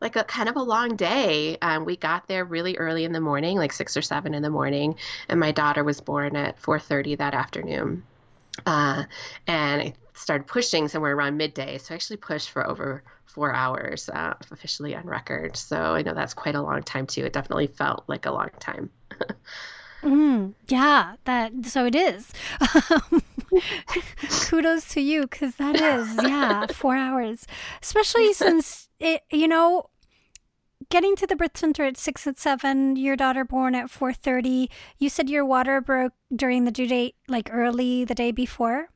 like 0.00 0.16
a 0.16 0.24
kind 0.24 0.48
of 0.48 0.56
a 0.56 0.62
long 0.62 0.96
day. 0.96 1.58
Um, 1.60 1.84
we 1.84 1.96
got 1.96 2.26
there 2.26 2.44
really 2.44 2.76
early 2.76 3.04
in 3.04 3.12
the 3.12 3.20
morning, 3.20 3.56
like 3.56 3.72
six 3.72 3.96
or 3.96 4.02
seven 4.02 4.34
in 4.34 4.42
the 4.42 4.50
morning, 4.50 4.96
and 5.28 5.38
my 5.38 5.52
daughter 5.52 5.84
was 5.84 6.00
born 6.00 6.36
at 6.36 6.58
4:30 6.58 7.16
that 7.16 7.34
afternoon. 7.34 8.02
Uh, 8.66 9.04
and 9.46 9.82
I 9.82 9.94
started 10.14 10.46
pushing 10.46 10.88
somewhere 10.88 11.14
around 11.14 11.36
midday. 11.36 11.78
So 11.78 11.94
I 11.94 11.96
actually 11.96 12.18
pushed 12.18 12.50
for 12.50 12.66
over 12.66 13.02
four 13.26 13.54
hours, 13.54 14.08
uh, 14.08 14.34
officially 14.50 14.94
on 14.94 15.06
record. 15.06 15.56
So 15.56 15.76
I 15.76 16.02
know 16.02 16.14
that's 16.14 16.34
quite 16.34 16.56
a 16.56 16.62
long 16.62 16.82
time 16.82 17.06
too. 17.06 17.24
It 17.24 17.32
definitely 17.32 17.68
felt 17.68 18.04
like 18.08 18.26
a 18.26 18.32
long 18.32 18.50
time. 18.58 18.90
mm, 20.02 20.54
yeah, 20.68 21.16
that 21.24 21.52
so 21.64 21.86
it 21.86 21.94
is. 21.94 22.32
Kudos 24.48 24.88
to 24.90 25.00
you 25.00 25.22
because 25.22 25.56
that 25.56 25.76
is 25.76 26.16
yeah 26.22 26.66
four 26.66 26.96
hours, 26.96 27.46
especially 27.82 28.32
since 28.32 28.88
it 28.98 29.22
you 29.30 29.48
know 29.48 29.90
getting 30.88 31.16
to 31.16 31.26
the 31.26 31.36
birth 31.36 31.56
center 31.56 31.84
at 31.84 31.96
six 31.96 32.26
and 32.26 32.38
seven. 32.38 32.96
Your 32.96 33.16
daughter 33.16 33.44
born 33.44 33.74
at 33.74 33.90
four 33.90 34.12
thirty. 34.12 34.70
You 34.98 35.08
said 35.08 35.28
your 35.28 35.44
water 35.44 35.80
broke 35.80 36.12
during 36.34 36.64
the 36.64 36.70
due 36.70 36.86
date, 36.86 37.16
like 37.28 37.48
early 37.52 38.04
the 38.04 38.14
day 38.14 38.30
before. 38.30 38.88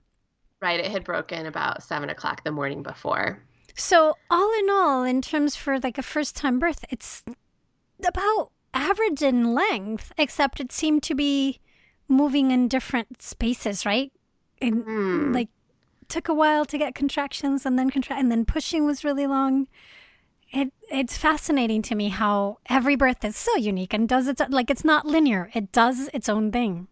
Right, 0.60 0.80
it 0.80 0.90
had 0.90 1.04
broken 1.04 1.46
about 1.46 1.82
seven 1.82 2.08
o'clock 2.10 2.44
the 2.44 2.52
morning 2.52 2.82
before. 2.82 3.42
So 3.74 4.14
all 4.30 4.52
in 4.58 4.70
all, 4.70 5.02
in 5.02 5.20
terms 5.20 5.56
for 5.56 5.78
like 5.80 5.98
a 5.98 6.02
first 6.02 6.36
time 6.36 6.58
birth, 6.58 6.84
it's 6.90 7.24
about 8.06 8.50
average 8.74 9.22
in 9.22 9.54
length, 9.54 10.12
except 10.18 10.60
it 10.60 10.72
seemed 10.72 11.02
to 11.04 11.14
be 11.14 11.60
moving 12.08 12.50
in 12.50 12.68
different 12.68 13.22
spaces, 13.22 13.86
right? 13.86 14.12
and 14.60 14.84
mm. 14.84 15.34
like 15.34 15.48
took 16.08 16.28
a 16.28 16.34
while 16.34 16.64
to 16.64 16.78
get 16.78 16.94
contractions 16.94 17.64
and 17.64 17.78
then 17.78 17.90
contract 17.90 18.20
and 18.20 18.30
then 18.30 18.44
pushing 18.44 18.84
was 18.84 19.04
really 19.04 19.26
long 19.26 19.66
it 20.52 20.72
it's 20.90 21.16
fascinating 21.16 21.82
to 21.82 21.94
me 21.94 22.08
how 22.08 22.58
every 22.68 22.94
birth 22.94 23.24
is 23.24 23.36
so 23.36 23.56
unique 23.56 23.94
and 23.94 24.08
does 24.08 24.28
its 24.28 24.42
like 24.50 24.70
it's 24.70 24.84
not 24.84 25.06
linear 25.06 25.50
it 25.54 25.72
does 25.72 26.08
its 26.12 26.28
own 26.28 26.52
thing 26.52 26.86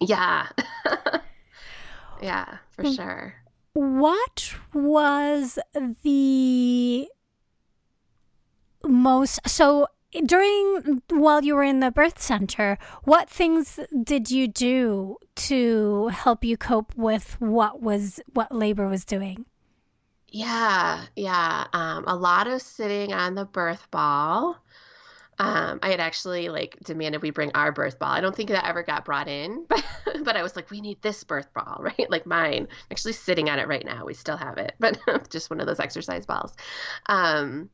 yeah 0.00 0.48
yeah 2.22 2.58
for 2.70 2.84
hmm. 2.84 2.92
sure 2.92 3.34
what 3.74 4.54
was 4.74 5.58
the 6.02 7.06
most 8.84 9.40
so 9.46 9.86
during 10.24 11.02
while 11.10 11.42
you 11.42 11.54
were 11.54 11.62
in 11.62 11.80
the 11.80 11.90
birth 11.90 12.20
center, 12.20 12.78
what 13.04 13.28
things 13.28 13.80
did 14.02 14.30
you 14.30 14.48
do 14.48 15.16
to 15.34 16.08
help 16.08 16.44
you 16.44 16.56
cope 16.56 16.94
with 16.96 17.36
what 17.40 17.80
was 17.80 18.20
what 18.32 18.54
labor 18.54 18.88
was 18.88 19.04
doing? 19.04 19.46
Yeah, 20.28 21.04
yeah. 21.14 21.66
Um, 21.72 22.04
a 22.06 22.16
lot 22.16 22.46
of 22.46 22.62
sitting 22.62 23.12
on 23.12 23.34
the 23.34 23.44
birth 23.44 23.86
ball. 23.90 24.58
Um, 25.38 25.80
I 25.82 25.90
had 25.90 26.00
actually 26.00 26.48
like 26.50 26.78
demanded 26.84 27.22
we 27.22 27.30
bring 27.30 27.50
our 27.54 27.72
birth 27.72 27.98
ball. 27.98 28.10
I 28.12 28.20
don't 28.20 28.34
think 28.34 28.50
that 28.50 28.66
ever 28.66 28.82
got 28.82 29.04
brought 29.04 29.28
in, 29.28 29.64
but 29.68 29.84
but 30.24 30.36
I 30.36 30.42
was 30.42 30.56
like, 30.56 30.70
we 30.70 30.80
need 30.80 31.00
this 31.02 31.24
birth 31.24 31.52
ball, 31.52 31.78
right? 31.80 32.10
Like 32.10 32.26
mine. 32.26 32.62
I'm 32.70 32.86
actually 32.90 33.14
sitting 33.14 33.48
on 33.48 33.58
it 33.58 33.68
right 33.68 33.84
now. 33.84 34.04
We 34.04 34.14
still 34.14 34.36
have 34.36 34.58
it, 34.58 34.74
but 34.80 34.98
just 35.30 35.50
one 35.50 35.60
of 35.60 35.66
those 35.66 35.80
exercise 35.80 36.26
balls. 36.26 36.54
Um, 37.06 37.70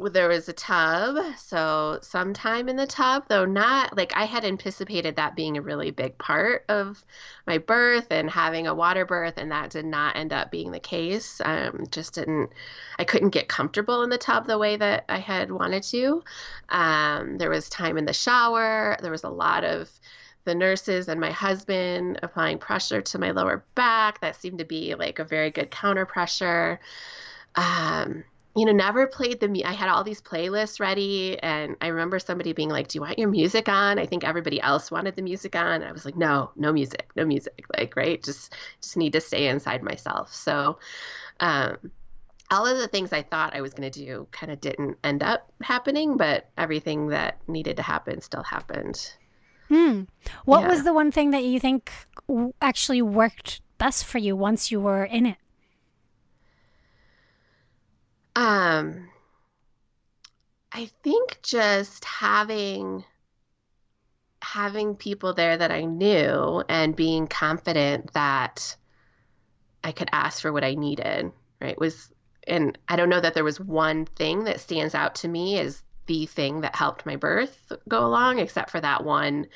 there 0.00 0.28
was 0.28 0.48
a 0.48 0.52
tub 0.52 1.16
so 1.36 1.98
sometime 2.02 2.68
in 2.68 2.74
the 2.74 2.86
tub 2.86 3.24
though 3.28 3.44
not 3.44 3.96
like 3.96 4.12
i 4.16 4.24
had 4.24 4.44
anticipated 4.44 5.14
that 5.14 5.36
being 5.36 5.56
a 5.56 5.62
really 5.62 5.92
big 5.92 6.18
part 6.18 6.64
of 6.68 7.04
my 7.46 7.58
birth 7.58 8.08
and 8.10 8.28
having 8.28 8.66
a 8.66 8.74
water 8.74 9.04
birth 9.04 9.34
and 9.36 9.52
that 9.52 9.70
did 9.70 9.84
not 9.84 10.16
end 10.16 10.32
up 10.32 10.50
being 10.50 10.72
the 10.72 10.80
case. 10.80 11.40
Um, 11.44 11.84
just 11.90 12.14
didn't 12.14 12.50
i 12.98 13.04
couldn't 13.04 13.30
get 13.30 13.48
comfortable 13.48 14.02
in 14.02 14.10
the 14.10 14.18
tub 14.18 14.46
the 14.46 14.58
way 14.58 14.76
that 14.76 15.04
i 15.08 15.18
had 15.18 15.52
wanted 15.52 15.84
to. 15.84 16.24
Um, 16.70 17.38
there 17.38 17.50
was 17.50 17.68
time 17.68 17.96
in 17.96 18.04
the 18.04 18.12
shower 18.12 18.96
there 19.00 19.12
was 19.12 19.24
a 19.24 19.30
lot 19.30 19.64
of 19.64 19.88
the 20.44 20.54
nurses 20.54 21.08
and 21.08 21.20
my 21.20 21.30
husband 21.30 22.18
applying 22.22 22.58
pressure 22.58 23.00
to 23.00 23.18
my 23.18 23.30
lower 23.30 23.64
back. 23.74 24.20
That 24.20 24.36
seemed 24.36 24.58
to 24.58 24.64
be 24.64 24.94
like 24.94 25.18
a 25.18 25.24
very 25.24 25.50
good 25.50 25.70
counter 25.70 26.04
pressure. 26.04 26.80
Um, 27.54 28.24
you 28.56 28.64
know, 28.64 28.72
never 28.72 29.06
played 29.06 29.40
the. 29.40 29.64
I 29.64 29.72
had 29.72 29.88
all 29.88 30.04
these 30.04 30.20
playlists 30.20 30.78
ready, 30.78 31.38
and 31.42 31.76
I 31.80 31.88
remember 31.88 32.18
somebody 32.18 32.52
being 32.52 32.68
like, 32.68 32.88
"Do 32.88 32.98
you 32.98 33.02
want 33.02 33.18
your 33.18 33.28
music 33.28 33.68
on?" 33.68 33.98
I 33.98 34.06
think 34.06 34.22
everybody 34.22 34.60
else 34.60 34.90
wanted 34.90 35.16
the 35.16 35.22
music 35.22 35.56
on. 35.56 35.82
And 35.82 35.84
I 35.84 35.92
was 35.92 36.04
like, 36.04 36.16
"No, 36.16 36.50
no 36.54 36.72
music, 36.72 37.10
no 37.16 37.24
music." 37.24 37.64
Like, 37.76 37.96
right, 37.96 38.22
just 38.22 38.54
just 38.80 38.96
need 38.96 39.12
to 39.14 39.20
stay 39.20 39.48
inside 39.48 39.82
myself. 39.82 40.32
So, 40.32 40.78
um, 41.40 41.78
all 42.50 42.66
of 42.66 42.78
the 42.78 42.86
things 42.86 43.12
I 43.12 43.22
thought 43.22 43.56
I 43.56 43.60
was 43.60 43.74
going 43.74 43.90
to 43.90 44.04
do 44.04 44.28
kind 44.30 44.52
of 44.52 44.60
didn't 44.60 44.98
end 45.02 45.22
up 45.24 45.50
happening, 45.60 46.16
but 46.16 46.48
everything 46.56 47.08
that 47.08 47.38
needed 47.48 47.76
to 47.78 47.82
happen 47.82 48.20
still 48.20 48.44
happened. 48.44 49.14
Hmm. 49.68 50.02
What 50.44 50.60
yeah. 50.60 50.68
was 50.68 50.84
the 50.84 50.92
one 50.92 51.10
thing 51.10 51.30
that 51.32 51.42
you 51.42 51.58
think 51.58 51.90
actually 52.60 53.02
worked 53.02 53.62
best 53.78 54.04
for 54.04 54.18
you 54.18 54.36
once 54.36 54.70
you 54.70 54.80
were 54.80 55.04
in 55.04 55.26
it? 55.26 55.38
Um, 58.36 59.08
I 60.72 60.90
think 61.02 61.38
just 61.42 62.04
having 62.04 63.04
having 64.42 64.94
people 64.94 65.32
there 65.32 65.56
that 65.56 65.70
I 65.70 65.84
knew 65.84 66.62
and 66.68 66.94
being 66.94 67.26
confident 67.26 68.12
that 68.12 68.76
I 69.82 69.92
could 69.92 70.10
ask 70.12 70.42
for 70.42 70.52
what 70.52 70.64
I 70.64 70.74
needed, 70.74 71.32
right, 71.60 71.78
was 71.78 72.10
and 72.46 72.76
I 72.88 72.96
don't 72.96 73.08
know 73.08 73.20
that 73.20 73.34
there 73.34 73.44
was 73.44 73.60
one 73.60 74.04
thing 74.04 74.44
that 74.44 74.60
stands 74.60 74.94
out 74.94 75.14
to 75.16 75.28
me 75.28 75.58
as 75.58 75.82
the 76.06 76.26
thing 76.26 76.60
that 76.60 76.76
helped 76.76 77.06
my 77.06 77.16
birth 77.16 77.72
go 77.88 78.04
along, 78.04 78.38
except 78.38 78.70
for 78.70 78.80
that 78.80 79.04
one 79.04 79.46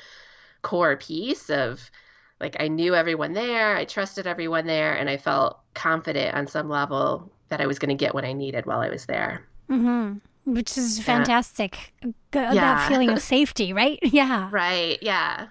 core 0.61 0.97
piece 0.97 1.49
of 1.49 1.91
like 2.39 2.55
I 2.59 2.69
knew 2.69 2.95
everyone 2.95 3.33
there, 3.33 3.75
I 3.75 3.85
trusted 3.85 4.25
everyone 4.25 4.65
there, 4.65 4.93
and 4.93 5.09
I 5.09 5.17
felt 5.17 5.59
confident 5.73 6.35
on 6.35 6.47
some 6.47 6.69
level 6.69 7.31
that 7.49 7.61
I 7.61 7.67
was 7.67 7.79
going 7.79 7.89
to 7.89 7.95
get 7.95 8.13
what 8.13 8.25
I 8.25 8.33
needed 8.33 8.65
while 8.65 8.79
I 8.79 8.89
was 8.89 9.05
there. 9.05 9.45
Mm-hmm. 9.69 10.53
Which 10.53 10.77
is 10.77 10.99
fantastic. 10.99 11.93
Yeah. 12.33 12.53
That 12.53 12.87
feeling 12.89 13.09
of 13.11 13.21
safety, 13.35 13.73
right? 13.73 13.99
Yeah. 14.03 14.49
Right. 14.51 14.97
Yeah. 15.01 15.47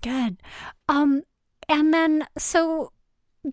Good. 0.00 0.38
Um, 0.88 1.22
and 1.68 1.92
then 1.92 2.24
so 2.38 2.92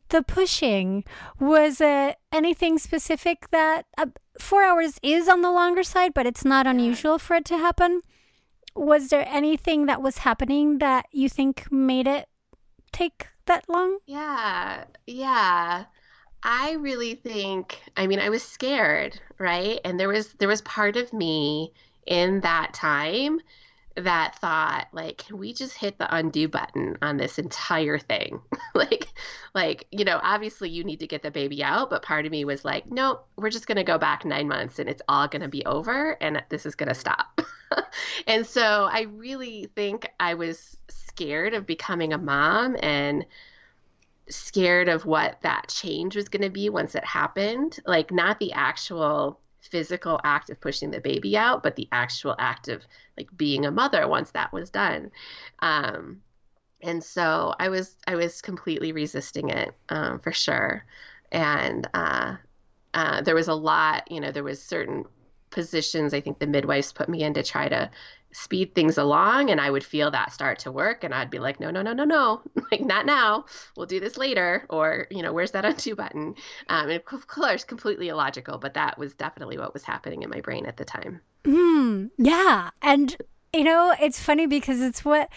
the 0.09 0.21
pushing 0.23 1.03
was 1.39 1.79
it 1.81 2.17
anything 2.31 2.77
specific 2.77 3.49
that 3.51 3.85
uh, 3.97 4.07
four 4.39 4.63
hours 4.63 4.99
is 5.03 5.27
on 5.27 5.41
the 5.41 5.51
longer 5.51 5.83
side, 5.83 6.13
but 6.13 6.25
it's 6.25 6.45
not 6.45 6.67
unusual 6.67 7.17
for 7.19 7.35
it 7.35 7.45
to 7.45 7.57
happen. 7.57 8.01
Was 8.75 9.07
there 9.09 9.25
anything 9.29 9.85
that 9.85 10.01
was 10.01 10.19
happening 10.19 10.79
that 10.79 11.05
you 11.11 11.29
think 11.29 11.71
made 11.71 12.07
it 12.07 12.27
take 12.91 13.27
that 13.45 13.65
long? 13.69 13.99
Yeah, 14.05 14.85
yeah. 15.07 15.85
I 16.45 16.73
really 16.73 17.15
think 17.15 17.81
I 17.97 18.05
mean 18.05 18.19
I 18.19 18.29
was 18.29 18.43
scared, 18.43 19.19
right? 19.39 19.79
And 19.83 19.99
there 19.99 20.07
was 20.07 20.33
there 20.33 20.47
was 20.47 20.61
part 20.61 20.95
of 20.95 21.11
me 21.11 21.73
in 22.05 22.41
that 22.41 22.71
time 22.73 23.39
that 23.97 24.35
thought 24.39 24.87
like 24.91 25.17
can 25.17 25.37
we 25.37 25.53
just 25.53 25.75
hit 25.77 25.97
the 25.97 26.15
undo 26.15 26.47
button 26.47 26.97
on 27.01 27.15
this 27.17 27.39
entire 27.39 27.97
thing 27.97 28.41
like 28.75 29.07
like 29.53 29.87
you 29.89 30.03
know 30.03 30.19
obviously 30.21 30.69
you 30.69 30.83
need 30.83 30.99
to 30.99 31.07
get 31.07 31.23
the 31.23 31.31
baby 31.31 31.63
out 31.63 31.89
but 31.89 32.01
part 32.01 32.25
of 32.25 32.31
me 32.31 32.43
was 32.43 32.65
like 32.65 32.85
nope 32.91 33.25
we're 33.37 33.49
just 33.49 33.67
going 33.67 33.77
to 33.77 33.85
go 33.85 33.97
back 33.97 34.25
9 34.25 34.49
months 34.49 34.79
and 34.79 34.89
it's 34.89 35.01
all 35.07 35.29
going 35.29 35.41
to 35.41 35.47
be 35.47 35.65
over 35.65 36.17
and 36.19 36.43
this 36.49 36.65
is 36.65 36.75
going 36.75 36.89
to 36.89 36.95
stop 36.95 37.39
and 38.27 38.45
so 38.45 38.89
i 38.91 39.03
really 39.13 39.69
think 39.75 40.11
i 40.19 40.33
was 40.33 40.75
scared 40.89 41.53
of 41.53 41.65
becoming 41.65 42.11
a 42.11 42.17
mom 42.17 42.75
and 42.81 43.25
scared 44.29 44.89
of 44.89 45.05
what 45.05 45.37
that 45.41 45.67
change 45.67 46.15
was 46.15 46.29
going 46.29 46.41
to 46.41 46.49
be 46.49 46.69
once 46.69 46.95
it 46.95 47.05
happened 47.05 47.79
like 47.85 48.11
not 48.11 48.39
the 48.39 48.51
actual 48.53 49.39
physical 49.69 50.19
act 50.23 50.49
of 50.49 50.61
pushing 50.61 50.91
the 50.91 51.01
baby 51.01 51.37
out, 51.37 51.63
but 51.63 51.75
the 51.75 51.87
actual 51.91 52.35
act 52.39 52.67
of 52.67 52.83
like 53.17 53.27
being 53.35 53.65
a 53.65 53.71
mother 53.71 54.07
once 54.07 54.31
that 54.31 54.53
was 54.53 54.69
done. 54.69 55.11
Um, 55.59 56.21
and 56.81 57.03
so 57.03 57.55
I 57.59 57.69
was 57.69 57.95
I 58.07 58.15
was 58.15 58.41
completely 58.41 58.91
resisting 58.91 59.49
it 59.49 59.73
um, 59.89 60.19
for 60.19 60.31
sure, 60.31 60.85
and 61.31 61.87
uh, 61.93 62.35
uh, 62.93 63.21
there 63.21 63.35
was 63.35 63.47
a 63.47 63.53
lot. 63.53 64.09
You 64.11 64.21
know, 64.21 64.31
there 64.31 64.43
was 64.43 64.61
certain 64.61 65.05
positions 65.55 66.13
I 66.13 66.21
think 66.21 66.37
the 66.37 66.45
midwives 66.45 66.91
put 66.91 67.09
me 67.09 67.23
in 67.23 67.33
to 67.33 67.41
try 67.41 67.67
to 67.67 67.89
speed 68.35 68.75
things 68.75 68.97
along 68.97 69.49
and 69.49 69.61
I 69.61 69.71
would 69.71 69.83
feel 69.83 70.11
that 70.11 70.33
start 70.33 70.59
to 70.59 70.71
work 70.71 71.05
and 71.05 71.13
I'd 71.13 71.29
be 71.29 71.39
like, 71.39 71.61
no, 71.61 71.71
no, 71.71 71.81
no, 71.81 71.93
no, 71.93 72.03
no, 72.03 72.41
like 72.71 72.81
not 72.81 73.05
now. 73.05 73.45
We'll 73.77 73.85
do 73.85 74.01
this 74.01 74.17
later. 74.17 74.65
Or, 74.69 75.07
you 75.09 75.23
know, 75.23 75.31
where's 75.31 75.51
that 75.51 75.65
undo 75.65 75.95
button? 75.95 76.35
Um, 76.67 76.89
and 76.89 77.01
of 77.11 77.27
course, 77.27 77.63
completely 77.63 78.09
illogical, 78.09 78.57
but 78.57 78.73
that 78.73 78.99
was 78.99 79.13
definitely 79.13 79.57
what 79.57 79.73
was 79.73 79.83
happening 79.83 80.21
in 80.21 80.29
my 80.29 80.41
brain 80.41 80.65
at 80.65 80.75
the 80.75 80.85
time. 80.85 81.21
Mm, 81.45 82.11
yeah. 82.17 82.71
And, 82.81 83.15
you 83.53 83.63
know, 83.63 83.95
it's 84.01 84.21
funny 84.21 84.47
because 84.47 84.81
it's 84.81 85.05
what 85.05 85.29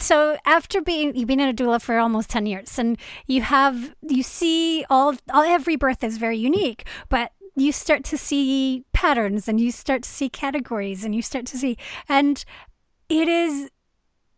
so 0.00 0.36
after 0.44 0.80
being 0.80 1.14
you've 1.14 1.28
been 1.28 1.38
in 1.38 1.48
a 1.48 1.54
doula 1.54 1.80
for 1.80 1.98
almost 1.98 2.28
10 2.30 2.46
years 2.46 2.80
and 2.80 2.98
you 3.28 3.42
have 3.42 3.94
you 4.02 4.24
see 4.24 4.84
all, 4.90 5.14
all 5.32 5.42
every 5.42 5.76
birth 5.76 6.02
is 6.02 6.18
very 6.18 6.36
unique 6.36 6.84
but 7.08 7.30
you 7.54 7.70
start 7.70 8.02
to 8.02 8.18
see 8.18 8.84
patterns 9.04 9.48
and 9.48 9.60
you 9.60 9.70
start 9.70 10.02
to 10.02 10.08
see 10.08 10.30
categories 10.30 11.04
and 11.04 11.14
you 11.14 11.20
start 11.20 11.44
to 11.44 11.58
see 11.58 11.76
and 12.08 12.42
it 13.10 13.28
is 13.28 13.68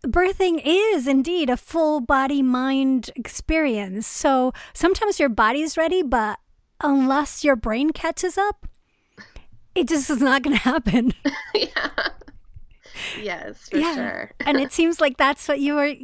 birthing 0.04 0.60
is 0.64 1.06
indeed 1.06 1.48
a 1.48 1.56
full 1.56 2.00
body 2.00 2.42
mind 2.42 3.08
experience 3.14 4.08
so 4.08 4.52
sometimes 4.74 5.20
your 5.20 5.28
body's 5.28 5.76
ready 5.76 6.02
but 6.02 6.40
unless 6.80 7.44
your 7.44 7.54
brain 7.54 7.90
catches 7.90 8.36
up 8.36 8.66
it 9.76 9.86
just 9.86 10.10
is 10.10 10.20
not 10.20 10.42
going 10.42 10.56
to 10.56 10.62
happen 10.62 11.14
yeah 11.54 12.08
yes 13.22 13.68
for 13.68 13.78
yeah. 13.78 13.94
sure 13.94 14.32
and 14.40 14.58
it 14.58 14.72
seems 14.72 15.00
like 15.00 15.16
that's 15.16 15.46
what 15.46 15.60
you 15.60 15.74
were 15.74 15.94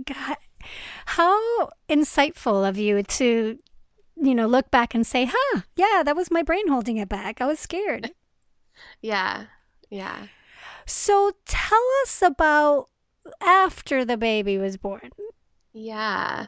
how 1.07 1.69
insightful 1.89 2.69
of 2.69 2.79
you 2.79 3.03
to 3.03 3.59
you 4.15 4.37
know, 4.37 4.47
look 4.47 4.71
back 4.71 4.95
and 4.95 5.05
say, 5.05 5.29
huh, 5.29 5.63
yeah, 5.75 6.03
that 6.05 6.15
was 6.15 6.31
my 6.31 6.43
brain 6.43 6.69
holding 6.69 6.97
it 6.99 7.09
back. 7.09 7.41
I 7.41 7.47
was 7.47 7.59
scared. 7.59 8.13
Yeah. 9.01 9.47
Yeah. 9.91 10.27
So 10.87 11.33
tell 11.47 11.87
us 12.03 12.23
about 12.23 12.89
after 13.41 14.05
the 14.05 14.17
baby 14.17 14.59
was 14.59 14.77
born. 14.77 15.11
Yeah. 15.73 16.47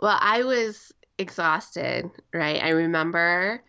Well, 0.00 0.18
I 0.20 0.42
was 0.42 0.92
exhausted, 1.18 2.10
right? 2.32 2.62
I 2.62 2.70
remember 2.70 3.62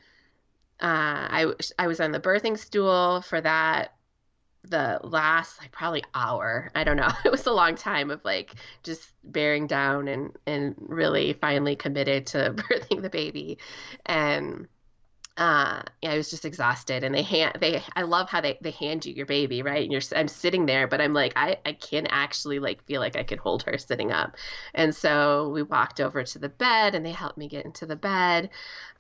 uh, 0.80 0.86
I, 1.30 1.54
I 1.80 1.88
was 1.88 2.00
on 2.00 2.12
the 2.12 2.20
birthing 2.20 2.58
stool 2.58 3.22
for 3.22 3.42
that 3.42 3.94
the 4.64 5.00
last 5.04 5.62
like 5.62 5.72
probably 5.72 6.04
hour 6.14 6.70
i 6.76 6.84
don't 6.84 6.98
know 6.98 7.10
it 7.26 7.32
was 7.32 7.46
a 7.46 7.52
long 7.52 7.76
time 7.76 8.12
of 8.12 8.24
like 8.26 8.56
just 8.84 9.14
bearing 9.24 9.66
down 9.66 10.08
and 10.08 10.36
and 10.46 10.76
really 10.80 11.34
finally 11.34 11.76
committed 11.76 12.26
to 12.26 12.54
birthing 12.56 13.02
the 13.02 13.10
baby 13.10 13.58
and 14.06 14.68
uh 15.38 15.84
I 16.04 16.18
was 16.18 16.30
just 16.32 16.46
exhausted 16.46 17.04
and 17.04 17.14
they 17.14 17.22
hand 17.22 17.58
they 17.62 17.84
I 17.96 18.02
love 18.04 18.30
how 18.30 18.42
they 18.42 18.58
they 18.62 18.72
hand 18.72 19.06
you 19.06 19.14
your 19.14 19.26
baby 19.28 19.62
right? 19.62 19.84
And 19.84 19.92
you're 19.92 20.02
I'm 20.16 20.28
sitting 20.28 20.66
there 20.66 20.88
but 20.88 21.00
I'm 21.02 21.14
like 21.14 21.34
I 21.36 21.58
I 21.66 21.74
can't 21.74 22.08
actually 22.10 22.60
like 22.60 22.84
feel 22.86 23.02
like 23.02 23.16
I 23.16 23.24
could 23.24 23.40
hold 23.40 23.64
her 23.64 23.78
sitting 23.78 24.12
up. 24.12 24.36
And 24.74 24.96
so 24.96 25.50
we 25.50 25.64
walked 25.64 26.02
over 26.02 26.24
to 26.24 26.40
the 26.40 26.50
bed 26.50 26.96
and 26.96 27.06
they 27.06 27.12
helped 27.12 27.38
me 27.38 27.48
get 27.48 27.66
into 27.66 27.86
the 27.86 27.96
bed. 27.96 28.50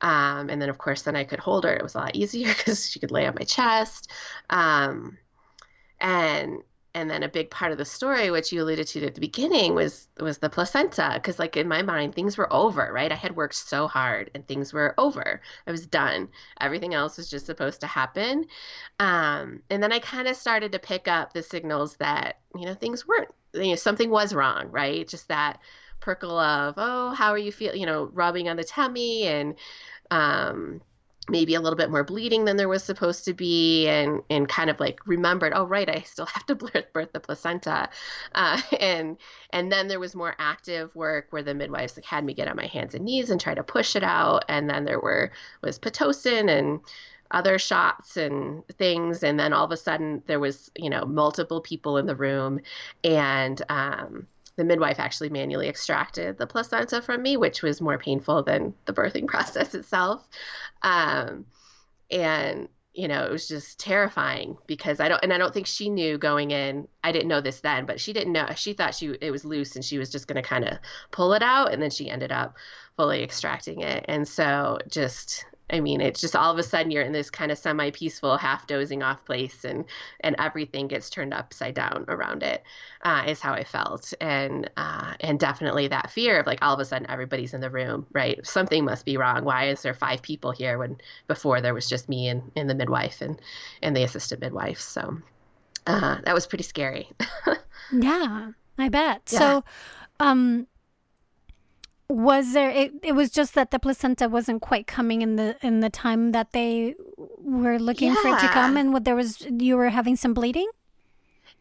Um 0.02 0.50
and 0.50 0.62
then 0.62 0.69
of 0.69 0.78
course 0.78 1.02
then 1.04 1.15
I 1.15 1.23
could 1.23 1.39
hold 1.39 1.63
her. 1.65 1.73
It 1.76 1.84
was 1.84 1.95
a 1.95 2.00
lot 2.00 2.15
easier 2.15 2.47
because 2.58 2.89
she 2.89 3.00
could 3.00 3.12
lay 3.12 3.26
on 3.28 3.36
my 3.36 3.45
chest. 3.45 4.12
Um 4.50 5.17
and 6.00 6.62
and 6.97 7.12
then 7.12 7.21
a 7.21 7.29
big 7.29 7.51
part 7.51 7.71
of 7.71 7.77
the 7.77 7.86
story 7.86 8.31
which 8.31 8.51
you 8.51 8.63
alluded 8.63 8.88
to 8.88 9.05
at 9.05 9.13
the 9.13 9.21
beginning 9.21 9.75
was 9.75 10.07
was 10.19 10.39
the 10.39 10.49
placenta 10.49 11.12
because 11.13 11.38
like 11.38 11.55
in 11.55 11.67
my 11.67 11.83
mind 11.83 12.15
things 12.15 12.39
were 12.39 12.51
over 12.51 12.91
right? 12.91 13.12
I 13.12 13.15
had 13.15 13.36
worked 13.36 13.53
so 13.53 13.88
hard 13.88 14.31
and 14.33 14.47
things 14.47 14.73
were 14.73 14.95
over. 14.97 15.39
I 15.67 15.71
was 15.71 15.86
done. 15.86 16.27
Everything 16.60 16.95
else 16.95 17.17
was 17.17 17.29
just 17.29 17.45
supposed 17.45 17.81
to 17.81 17.88
happen. 17.88 18.45
Um, 18.99 19.62
and 19.69 19.83
then 19.83 19.91
i 19.93 19.99
kind 19.99 20.27
of 20.27 20.36
started 20.36 20.71
to 20.71 20.79
pick 20.79 21.07
up 21.07 21.33
the 21.33 21.43
signals 21.43 21.97
that 21.97 22.39
you 22.55 22.65
know 22.65 22.73
things 22.73 23.07
weren't 23.07 23.29
you 23.53 23.69
know 23.69 23.75
something 23.75 24.10
was 24.10 24.33
wrong 24.33 24.69
right? 24.71 25.07
Just 25.07 25.27
that 25.27 25.60
prickle 25.99 26.39
of 26.39 26.73
oh 26.77 27.12
how 27.12 27.29
are 27.29 27.38
you 27.38 27.51
feel 27.51 27.75
you 27.75 27.86
know 27.86 28.10
rubbing 28.13 28.49
on 28.49 28.57
the 28.57 28.63
tummy 28.63 29.27
and 29.27 29.55
um 30.10 30.81
maybe 31.29 31.55
a 31.55 31.61
little 31.61 31.77
bit 31.77 31.89
more 31.89 32.03
bleeding 32.03 32.45
than 32.45 32.57
there 32.57 32.69
was 32.69 32.83
supposed 32.83 33.25
to 33.25 33.33
be 33.33 33.87
and 33.87 34.21
and 34.29 34.47
kind 34.47 34.69
of 34.69 34.79
like 34.79 34.99
remembered 35.05 35.53
oh 35.55 35.65
right 35.65 35.89
i 35.89 36.01
still 36.01 36.25
have 36.33 36.45
to 36.45 36.55
birth 36.55 37.11
the 37.13 37.19
placenta. 37.19 37.89
Uh, 38.33 38.61
and 38.79 39.17
and 39.51 39.71
then 39.71 39.87
there 39.87 39.99
was 39.99 40.15
more 40.15 40.35
active 40.39 40.93
work 40.95 41.27
where 41.29 41.43
the 41.43 41.53
midwives 41.53 41.95
like 41.95 42.05
had 42.05 42.23
me 42.23 42.33
get 42.33 42.47
on 42.47 42.55
my 42.55 42.67
hands 42.67 42.93
and 42.93 43.05
knees 43.05 43.29
and 43.29 43.39
try 43.41 43.53
to 43.53 43.63
push 43.63 43.95
it 43.95 44.03
out 44.03 44.45
and 44.47 44.69
then 44.69 44.85
there 44.85 44.99
were 44.99 45.31
was 45.61 45.79
pitocin 45.79 46.49
and 46.49 46.79
other 47.31 47.59
shots 47.59 48.15
and 48.15 48.65
things 48.77 49.21
and 49.21 49.39
then 49.39 49.51
all 49.51 49.65
of 49.65 49.71
a 49.71 49.77
sudden 49.77 50.23
there 50.27 50.39
was 50.39 50.71
you 50.77 50.89
know 50.89 51.03
multiple 51.05 51.59
people 51.59 51.97
in 51.97 52.05
the 52.05 52.15
room 52.15 52.59
and 53.03 53.61
um 53.69 54.25
the 54.57 54.63
midwife 54.63 54.99
actually 54.99 55.29
manually 55.29 55.69
extracted 55.69 56.37
the 56.37 56.47
placenta 56.47 57.01
from 57.01 57.21
me, 57.21 57.37
which 57.37 57.61
was 57.61 57.79
more 57.79 57.97
painful 57.97 58.43
than 58.43 58.73
the 58.85 58.93
birthing 58.93 59.27
process 59.27 59.73
itself. 59.73 60.27
Um, 60.81 61.45
and 62.11 62.67
you 62.93 63.07
know, 63.07 63.25
it 63.25 63.31
was 63.31 63.47
just 63.47 63.79
terrifying 63.79 64.57
because 64.65 64.99
I 64.99 65.07
don't, 65.07 65.21
and 65.21 65.31
I 65.31 65.37
don't 65.37 65.53
think 65.53 65.67
she 65.67 65.87
knew 65.87 66.17
going 66.17 66.49
in. 66.49 66.87
I 67.03 67.11
didn't 67.11 67.27
know 67.27 67.41
this 67.41 67.59
then, 67.59 67.85
but 67.85 68.01
she 68.01 68.11
didn't 68.11 68.33
know. 68.33 68.47
She 68.55 68.73
thought 68.73 68.95
she 68.95 69.15
it 69.21 69.29
was 69.29 69.45
loose 69.45 69.75
and 69.75 69.85
she 69.85 69.99
was 69.99 70.09
just 70.09 70.27
going 70.27 70.41
to 70.41 70.49
kind 70.49 70.65
of 70.65 70.79
pull 71.11 71.33
it 71.33 71.43
out, 71.43 71.71
and 71.71 71.81
then 71.81 71.91
she 71.91 72.09
ended 72.09 72.31
up 72.31 72.55
fully 72.95 73.23
extracting 73.23 73.81
it. 73.81 74.03
And 74.07 74.27
so, 74.27 74.79
just 74.89 75.45
I 75.69 75.82
mean, 75.82 75.99
it's 75.99 76.21
just 76.21 76.36
all 76.36 76.51
of 76.51 76.58
a 76.58 76.63
sudden 76.63 76.91
you're 76.91 77.03
in 77.03 77.12
this 77.12 77.30
kind 77.30 77.51
of 77.51 77.58
semi-peaceful, 77.58 78.38
half 78.38 78.67
dozing 78.67 79.03
off 79.03 79.25
place, 79.25 79.65
and 79.65 79.84
and 80.21 80.36
everything 80.39 80.88
gets 80.88 81.10
turned 81.10 81.34
upside 81.34 81.73
down 81.73 82.06
around 82.08 82.43
it. 82.43 82.63
Uh, 83.01 83.23
is 83.27 83.41
how 83.41 83.53
I 83.53 83.63
felt, 83.63 84.13
and 84.21 84.69
uh, 84.77 85.13
and 85.19 85.39
definitely 85.39 85.88
that 85.89 86.10
fear 86.10 86.39
of 86.39 86.47
like 86.47 86.60
all 86.62 86.73
of 86.73 86.80
a 86.80 86.86
sudden 86.86 87.10
everybody's 87.10 87.53
in 87.53 87.62
the 87.62 87.69
room, 87.69 88.06
right? 88.13 88.45
Something 88.45 88.86
must 88.86 89.06
be 89.06 89.17
wrong. 89.17 89.43
Why 89.43 89.65
is 89.65 89.82
there 89.82 89.93
five 89.93 90.21
people 90.21 90.51
here 90.51 90.77
when 90.77 90.97
before 91.27 91.60
there 91.60 91.73
was 91.73 91.89
just 91.89 92.08
me 92.08 92.30
and, 92.30 92.49
and 92.56 92.69
the 92.69 92.75
midwife 92.75 93.21
and 93.21 93.39
and 93.82 93.95
the 93.95 94.03
assistant 94.03 94.41
midwife? 94.41 94.80
So 94.80 95.17
uh, 95.88 96.17
that 96.23 96.34
was 96.34 96.47
pretty 96.47 96.63
scary. 96.63 97.10
yeah, 97.91 98.51
I 98.77 98.89
bet. 98.89 99.30
Yeah. 99.32 99.39
So, 99.39 99.63
um, 100.19 100.67
Was 102.09 102.53
there? 102.53 102.69
It, 102.69 102.93
it 103.03 103.11
was 103.13 103.29
just 103.29 103.53
that 103.55 103.71
the 103.71 103.79
placenta 103.79 104.29
wasn't 104.29 104.61
quite 104.61 104.87
coming 104.87 105.21
in 105.21 105.35
the 105.35 105.57
in 105.61 105.81
the 105.81 105.89
time 105.89 106.31
that 106.31 106.53
they 106.53 106.95
were 107.37 107.79
looking 107.79 108.13
yeah. 108.13 108.21
for 108.21 108.27
it 108.29 108.39
to 108.39 108.47
come, 108.47 108.77
and 108.77 108.93
what 108.93 109.03
there 109.03 109.15
was 109.15 109.41
you 109.41 109.75
were 109.75 109.89
having 109.89 110.15
some 110.15 110.33
bleeding. 110.33 110.69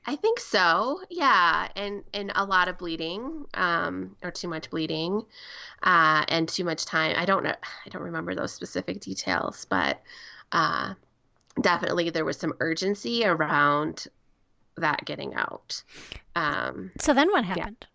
I 0.08 0.14
think 0.14 0.38
so. 0.38 1.00
Yeah, 1.10 1.68
and 1.74 2.04
and 2.14 2.30
a 2.36 2.44
lot 2.44 2.68
of 2.68 2.78
bleeding, 2.78 3.44
um, 3.54 4.14
or 4.22 4.30
too 4.30 4.46
much 4.46 4.70
bleeding, 4.70 5.22
uh, 5.82 6.24
and 6.28 6.48
too 6.48 6.64
much 6.64 6.84
time. 6.84 7.16
I 7.18 7.24
don't 7.24 7.42
know. 7.42 7.54
I 7.84 7.88
don't 7.88 8.02
remember 8.02 8.34
those 8.36 8.52
specific 8.52 9.00
details, 9.00 9.66
but 9.68 10.00
uh, 10.52 10.94
definitely 11.60 12.10
there 12.10 12.24
was 12.24 12.36
some 12.36 12.54
urgency 12.60 13.24
around 13.24 14.06
that 14.76 15.04
getting 15.04 15.34
out. 15.34 15.82
Um, 16.36 16.92
so 17.00 17.12
then 17.12 17.28
what 17.32 17.44
happened? 17.44 17.78
Yeah. 17.80 17.88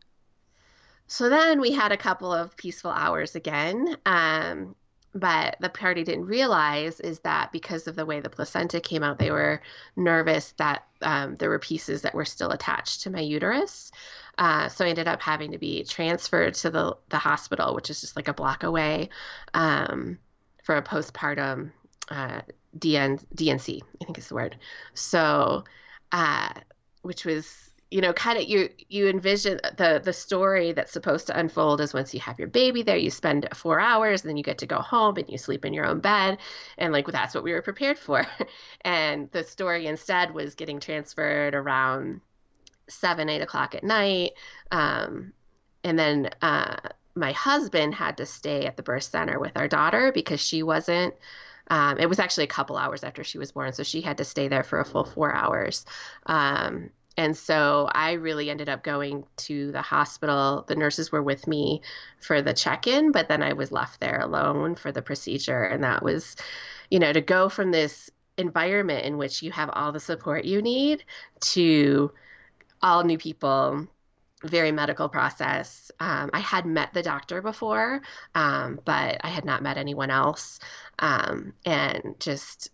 So 1.12 1.28
then 1.28 1.60
we 1.60 1.74
had 1.74 1.92
a 1.92 1.98
couple 1.98 2.32
of 2.32 2.56
peaceful 2.56 2.90
hours 2.90 3.36
again. 3.36 3.98
Um, 4.06 4.78
but 5.14 5.58
the 5.60 5.68
party 5.68 6.06
didn't 6.06 6.24
realize 6.24 7.02
is 7.02 7.20
that 7.20 7.52
because 7.52 7.86
of 7.88 7.98
the 7.98 8.06
way 8.06 8.22
the 8.22 8.30
placenta 8.30 8.80
came 8.80 9.04
out, 9.04 9.20
they 9.20 9.30
were 9.30 9.62
nervous 9.98 10.54
that 10.54 10.88
um, 11.02 11.36
there 11.36 11.50
were 11.50 11.60
pieces 11.60 12.04
that 12.04 12.16
were 12.16 12.24
still 12.24 12.52
attached 12.52 13.02
to 13.02 13.10
my 13.10 13.20
uterus. 13.20 13.92
Uh, 14.38 14.70
so 14.70 14.86
I 14.86 14.88
ended 14.88 15.10
up 15.10 15.22
having 15.22 15.52
to 15.52 15.58
be 15.58 15.84
transferred 15.84 16.54
to 16.54 16.70
the, 16.70 16.96
the 17.10 17.18
hospital, 17.18 17.76
which 17.76 17.90
is 17.90 18.00
just 18.00 18.16
like 18.16 18.30
a 18.30 18.34
block 18.34 18.64
away, 18.64 19.10
um, 19.54 20.18
for 20.64 20.78
a 20.78 20.82
postpartum 20.82 21.74
uh, 22.08 22.40
DN, 22.80 23.22
D&C, 23.36 23.84
I 24.02 24.06
think 24.06 24.18
is 24.18 24.30
the 24.30 24.36
word. 24.36 24.56
So, 24.94 25.66
uh, 26.14 26.54
which 27.02 27.26
was 27.26 27.71
you 27.92 28.00
know 28.00 28.14
kind 28.14 28.40
of 28.40 28.46
you 28.46 28.70
you 28.88 29.08
envision 29.08 29.60
the 29.78 30.02
the 30.04 30.14
story 30.14 30.72
that's 30.72 30.94
supposed 30.94 31.28
to 31.28 31.38
unfold 31.38 31.82
is 31.82 31.94
once 31.94 32.14
you 32.14 32.22
have 32.22 32.40
your 32.40 32.48
baby 32.48 32.82
there 32.82 32.96
you 32.96 33.12
spend 33.12 33.48
four 33.54 33.80
hours 33.80 34.22
and 34.22 34.30
then 34.30 34.38
you 34.38 34.44
get 34.44 34.58
to 34.58 34.66
go 34.66 34.80
home 34.80 35.18
and 35.18 35.30
you 35.30 35.38
sleep 35.38 35.66
in 35.66 35.74
your 35.74 35.86
own 35.86 36.00
bed 36.00 36.38
and 36.78 36.94
like 36.94 37.06
that's 37.08 37.36
what 37.36 37.44
we 37.44 37.52
were 37.52 37.62
prepared 37.62 38.00
for 38.00 38.26
and 38.82 39.30
the 39.32 39.44
story 39.44 39.86
instead 39.88 40.34
was 40.34 40.56
getting 40.56 40.80
transferred 40.80 41.54
around 41.54 42.22
seven 42.88 43.30
eight 43.30 43.42
o'clock 43.42 43.76
at 43.76 43.84
night 43.84 44.32
um, 44.72 45.34
and 45.84 46.00
then 46.00 46.30
uh, 46.42 46.78
my 47.16 47.34
husband 47.34 47.94
had 47.94 48.18
to 48.18 48.26
stay 48.26 48.66
at 48.66 48.78
the 48.78 48.84
birth 48.84 49.04
center 49.04 49.38
with 49.38 49.52
our 49.56 49.68
daughter 49.68 50.12
because 50.14 50.40
she 50.40 50.64
wasn't 50.64 51.14
um, 51.68 52.00
it 52.00 52.10
was 52.10 52.20
actually 52.20 52.44
a 52.46 52.48
couple 52.48 52.76
hours 52.76 53.02
after 53.02 53.24
she 53.24 53.38
was 53.38 53.54
born, 53.54 53.72
so 53.72 53.84
she 53.84 54.02
had 54.02 54.18
to 54.18 54.26
stay 54.26 54.50
there 54.50 54.64
for 54.64 54.82
a 54.82 54.86
full 54.86 55.06
four 55.06 55.34
hours. 55.34 55.86
Um, 56.26 56.90
and 57.18 57.36
so 57.36 57.90
I 57.94 58.14
really 58.14 58.50
ended 58.50 58.70
up 58.70 58.84
going 58.84 59.26
to 59.38 59.72
the 59.72 59.82
hospital. 59.82 60.64
The 60.68 60.76
nurses 60.76 61.12
were 61.12 61.22
with 61.22 61.46
me 61.48 61.82
for 62.20 62.42
the 62.42 62.54
check 62.54 62.88
in, 62.88 63.12
but 63.12 63.28
then 63.28 63.44
I 63.44 63.54
was 63.54 63.72
left 63.72 64.00
there 64.00 64.20
alone 64.22 64.76
for 64.76 64.92
the 64.92 65.02
procedure. 65.02 65.64
And 65.64 65.84
that 65.84 66.04
was, 66.04 66.36
you 66.90 67.00
know, 67.00 67.12
to 67.12 67.22
go 67.22 67.50
from 67.50 67.72
this 67.72 68.10
environment 68.38 69.06
in 69.06 69.18
which 69.18 69.44
you 69.44 69.52
have 69.52 69.70
all 69.74 69.92
the 69.92 70.00
support 70.00 70.46
you 70.46 70.62
need 70.62 71.04
to 71.42 72.12
all 72.82 73.04
new 73.04 73.18
people, 73.18 73.86
very 74.44 74.72
medical 74.72 75.10
process. 75.10 75.92
Um, 76.00 76.30
I 76.34 76.40
had 76.40 76.66
met 76.66 76.94
the 76.94 77.04
doctor 77.04 77.42
before, 77.42 78.02
um, 78.34 78.80
but 78.86 79.20
I 79.22 79.28
had 79.28 79.46
not 79.46 79.62
met 79.62 79.78
anyone 79.78 80.10
else. 80.10 80.60
Um, 80.98 81.54
and 81.66 82.16
just 82.20 82.72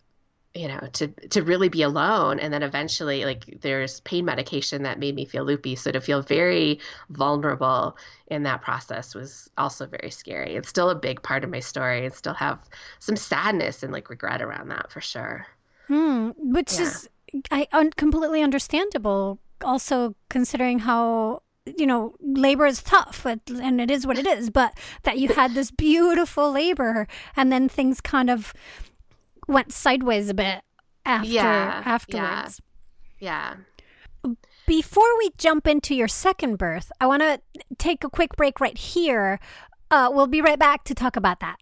you 0.57 0.67
know 0.67 0.79
to 0.93 1.07
to 1.07 1.43
really 1.43 1.69
be 1.69 1.81
alone. 1.81 2.39
And 2.39 2.51
then 2.53 2.63
eventually 2.63 3.25
like 3.25 3.59
there's 3.61 3.99
pain 4.01 4.25
medication 4.25 4.83
that 4.83 4.99
made 4.99 5.15
me 5.15 5.25
feel 5.25 5.43
loopy. 5.43 5.75
So 5.75 5.91
to 5.91 6.01
feel 6.01 6.21
very 6.21 6.79
vulnerable 7.09 7.97
in 8.27 8.43
that 8.43 8.61
process 8.61 9.13
was 9.13 9.49
also 9.57 9.85
very 9.85 10.09
scary. 10.09 10.55
It's 10.55 10.69
still 10.69 10.89
a 10.89 10.95
big 10.95 11.21
part 11.21 11.43
of 11.43 11.49
my 11.49 11.59
story. 11.59 12.05
And 12.05 12.13
still 12.13 12.33
have 12.33 12.59
some 12.99 13.15
sadness 13.15 13.83
and 13.83 13.93
like 13.93 14.09
regret 14.09 14.41
around 14.41 14.69
that 14.69 14.91
for 14.91 15.01
sure. 15.01 15.45
Hmm, 15.87 16.31
which 16.37 16.73
yeah. 16.73 16.81
is 16.81 17.09
I, 17.51 17.67
un- 17.71 17.91
completely 17.91 18.41
understandable. 18.41 19.39
Also 19.63 20.15
considering 20.29 20.79
how 20.79 21.41
you 21.77 21.85
know, 21.85 22.15
labor 22.21 22.65
is 22.65 22.81
tough 22.81 23.25
and 23.25 23.81
it 23.81 23.91
is 23.91 24.07
what 24.07 24.17
it 24.17 24.25
is, 24.25 24.49
but 24.49 24.77
that 25.03 25.17
you 25.17 25.29
had 25.29 25.53
this 25.53 25.71
beautiful 25.71 26.51
labor 26.51 27.07
and 27.35 27.51
then 27.51 27.67
things 27.67 27.99
kind 27.99 28.29
of 28.29 28.53
went 29.47 29.71
sideways 29.71 30.29
a 30.29 30.33
bit 30.33 30.61
after 31.05 31.29
yeah, 31.29 31.81
afterwards. 31.85 32.61
Yeah. 33.19 33.55
yeah. 34.25 34.33
Before 34.67 35.17
we 35.17 35.31
jump 35.37 35.67
into 35.67 35.95
your 35.95 36.09
second 36.09 36.57
birth, 36.57 36.91
I 36.99 37.07
want 37.07 37.21
to 37.21 37.39
take 37.77 38.03
a 38.03 38.09
quick 38.09 38.35
break 38.35 38.59
right 38.59 38.77
here. 38.77 39.39
Uh, 39.89 40.09
we'll 40.11 40.27
be 40.27 40.41
right 40.41 40.59
back 40.59 40.83
to 40.85 40.93
talk 40.93 41.15
about 41.15 41.39
that. 41.39 41.57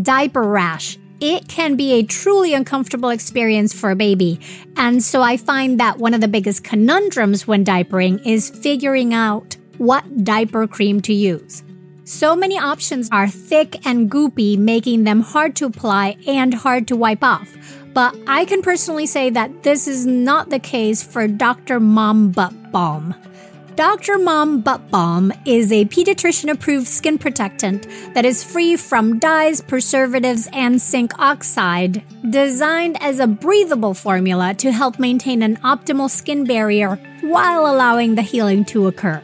Diaper 0.00 0.42
rash. 0.42 0.98
It 1.20 1.48
can 1.48 1.76
be 1.76 1.92
a 1.94 2.02
truly 2.02 2.54
uncomfortable 2.54 3.10
experience 3.10 3.72
for 3.72 3.90
a 3.90 3.96
baby. 3.96 4.40
And 4.76 5.02
so 5.02 5.22
I 5.22 5.36
find 5.36 5.78
that 5.78 5.98
one 5.98 6.14
of 6.14 6.20
the 6.20 6.28
biggest 6.28 6.64
conundrums 6.64 7.46
when 7.46 7.64
diapering 7.64 8.24
is 8.26 8.50
figuring 8.50 9.14
out 9.14 9.56
what 9.78 10.24
diaper 10.24 10.66
cream 10.66 11.00
to 11.02 11.12
use. 11.12 11.62
So 12.04 12.34
many 12.34 12.58
options 12.58 13.08
are 13.12 13.28
thick 13.28 13.86
and 13.86 14.10
goopy, 14.10 14.58
making 14.58 15.04
them 15.04 15.20
hard 15.20 15.54
to 15.56 15.66
apply 15.66 16.16
and 16.26 16.52
hard 16.52 16.88
to 16.88 16.96
wipe 16.96 17.22
off. 17.22 17.48
But 17.94 18.16
I 18.26 18.44
can 18.44 18.60
personally 18.60 19.06
say 19.06 19.30
that 19.30 19.62
this 19.62 19.86
is 19.86 20.04
not 20.04 20.50
the 20.50 20.58
case 20.58 21.02
for 21.02 21.28
Dr. 21.28 21.78
Mom 21.78 22.32
Butt 22.32 22.72
Balm. 22.72 23.14
Dr. 23.76 24.18
Mom 24.18 24.60
Butt 24.60 24.90
Balm 24.90 25.32
is 25.46 25.70
a 25.72 25.84
pediatrician 25.86 26.50
approved 26.50 26.88
skin 26.88 27.18
protectant 27.18 27.86
that 28.14 28.24
is 28.24 28.44
free 28.44 28.76
from 28.76 29.18
dyes, 29.18 29.60
preservatives, 29.60 30.48
and 30.52 30.80
zinc 30.80 31.16
oxide, 31.18 32.02
designed 32.28 33.00
as 33.00 33.20
a 33.20 33.26
breathable 33.26 33.94
formula 33.94 34.54
to 34.54 34.72
help 34.72 34.98
maintain 34.98 35.42
an 35.42 35.56
optimal 35.58 36.10
skin 36.10 36.44
barrier 36.44 36.96
while 37.22 37.66
allowing 37.66 38.14
the 38.16 38.22
healing 38.22 38.64
to 38.64 38.88
occur. 38.88 39.22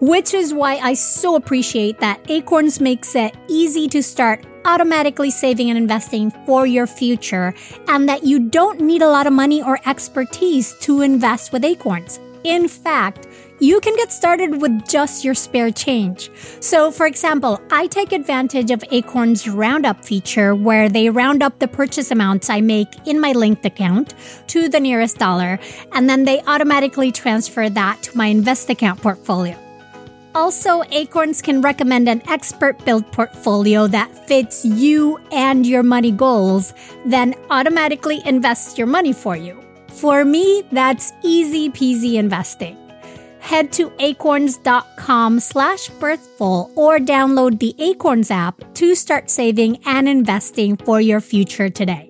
Which 0.00 0.32
is 0.32 0.54
why 0.54 0.76
I 0.76 0.94
so 0.94 1.36
appreciate 1.36 2.00
that 2.00 2.20
Acorns 2.30 2.80
makes 2.80 3.14
it 3.14 3.34
easy 3.48 3.86
to 3.88 4.02
start 4.02 4.46
automatically 4.64 5.30
saving 5.30 5.68
and 5.68 5.76
investing 5.76 6.30
for 6.46 6.66
your 6.66 6.86
future, 6.86 7.54
and 7.86 8.08
that 8.08 8.24
you 8.24 8.48
don't 8.48 8.80
need 8.80 9.02
a 9.02 9.08
lot 9.08 9.26
of 9.26 9.34
money 9.34 9.62
or 9.62 9.78
expertise 9.84 10.74
to 10.80 11.02
invest 11.02 11.52
with 11.52 11.64
Acorns. 11.64 12.18
In 12.44 12.66
fact, 12.66 13.26
you 13.58 13.78
can 13.80 13.94
get 13.96 14.10
started 14.10 14.62
with 14.62 14.88
just 14.88 15.22
your 15.22 15.34
spare 15.34 15.70
change. 15.70 16.30
So, 16.60 16.90
for 16.90 17.04
example, 17.04 17.60
I 17.70 17.86
take 17.86 18.12
advantage 18.12 18.70
of 18.70 18.82
Acorn's 18.90 19.46
Roundup 19.46 20.02
feature 20.02 20.54
where 20.54 20.88
they 20.88 21.10
round 21.10 21.42
up 21.42 21.58
the 21.58 21.68
purchase 21.68 22.10
amounts 22.10 22.48
I 22.48 22.62
make 22.62 22.88
in 23.06 23.20
my 23.20 23.32
linked 23.32 23.66
account 23.66 24.14
to 24.46 24.70
the 24.70 24.80
nearest 24.80 25.18
dollar, 25.18 25.58
and 25.92 26.08
then 26.08 26.24
they 26.24 26.40
automatically 26.46 27.12
transfer 27.12 27.68
that 27.68 28.02
to 28.04 28.16
my 28.16 28.28
invest 28.28 28.70
account 28.70 29.02
portfolio. 29.02 29.58
Also, 30.34 30.82
Acorns 30.90 31.42
can 31.42 31.60
recommend 31.60 32.08
an 32.08 32.22
expert 32.28 32.82
built 32.84 33.10
portfolio 33.12 33.86
that 33.88 34.28
fits 34.28 34.64
you 34.64 35.18
and 35.32 35.66
your 35.66 35.82
money 35.82 36.12
goals, 36.12 36.72
then 37.04 37.34
automatically 37.50 38.22
invests 38.24 38.78
your 38.78 38.86
money 38.86 39.12
for 39.12 39.36
you. 39.36 39.60
For 39.88 40.24
me, 40.24 40.62
that's 40.70 41.12
easy 41.22 41.68
peasy 41.68 42.14
investing. 42.14 42.76
Head 43.40 43.72
to 43.72 43.90
acorns.com 43.98 45.40
slash 45.40 45.88
birthful 45.88 46.70
or 46.76 46.98
download 46.98 47.58
the 47.58 47.74
Acorns 47.78 48.30
app 48.30 48.62
to 48.74 48.94
start 48.94 49.30
saving 49.30 49.78
and 49.84 50.08
investing 50.08 50.76
for 50.76 51.00
your 51.00 51.20
future 51.20 51.70
today. 51.70 52.09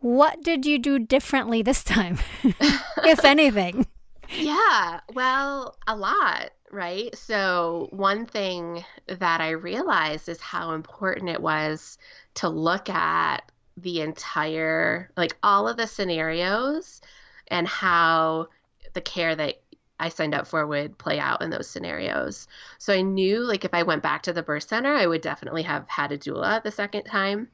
What 0.00 0.42
did 0.42 0.66
you 0.66 0.78
do 0.78 0.98
differently 0.98 1.62
this 1.62 1.82
time, 1.82 2.18
if 2.42 3.24
anything? 3.24 3.86
Yeah, 4.28 5.00
well, 5.14 5.76
a 5.86 5.96
lot, 5.96 6.50
right? 6.70 7.16
So, 7.16 7.88
one 7.92 8.26
thing 8.26 8.84
that 9.06 9.40
I 9.40 9.50
realized 9.50 10.28
is 10.28 10.40
how 10.40 10.72
important 10.72 11.30
it 11.30 11.40
was 11.40 11.98
to 12.34 12.48
look 12.48 12.90
at 12.90 13.50
the 13.76 14.00
entire, 14.00 15.10
like 15.16 15.36
all 15.42 15.68
of 15.68 15.76
the 15.76 15.86
scenarios 15.86 17.00
and 17.48 17.68
how 17.68 18.48
the 18.94 19.00
care 19.00 19.34
that 19.36 19.60
I 19.98 20.08
signed 20.10 20.34
up 20.34 20.46
for 20.46 20.66
would 20.66 20.98
play 20.98 21.18
out 21.18 21.40
in 21.42 21.50
those 21.50 21.68
scenarios. 21.68 22.48
So, 22.78 22.92
I 22.92 23.02
knew 23.02 23.40
like 23.40 23.64
if 23.64 23.72
I 23.74 23.82
went 23.84 24.02
back 24.02 24.22
to 24.24 24.32
the 24.32 24.42
birth 24.42 24.64
center, 24.68 24.92
I 24.94 25.06
would 25.06 25.22
definitely 25.22 25.62
have 25.62 25.88
had 25.88 26.12
a 26.12 26.18
doula 26.18 26.62
the 26.62 26.70
second 26.70 27.04
time. 27.04 27.48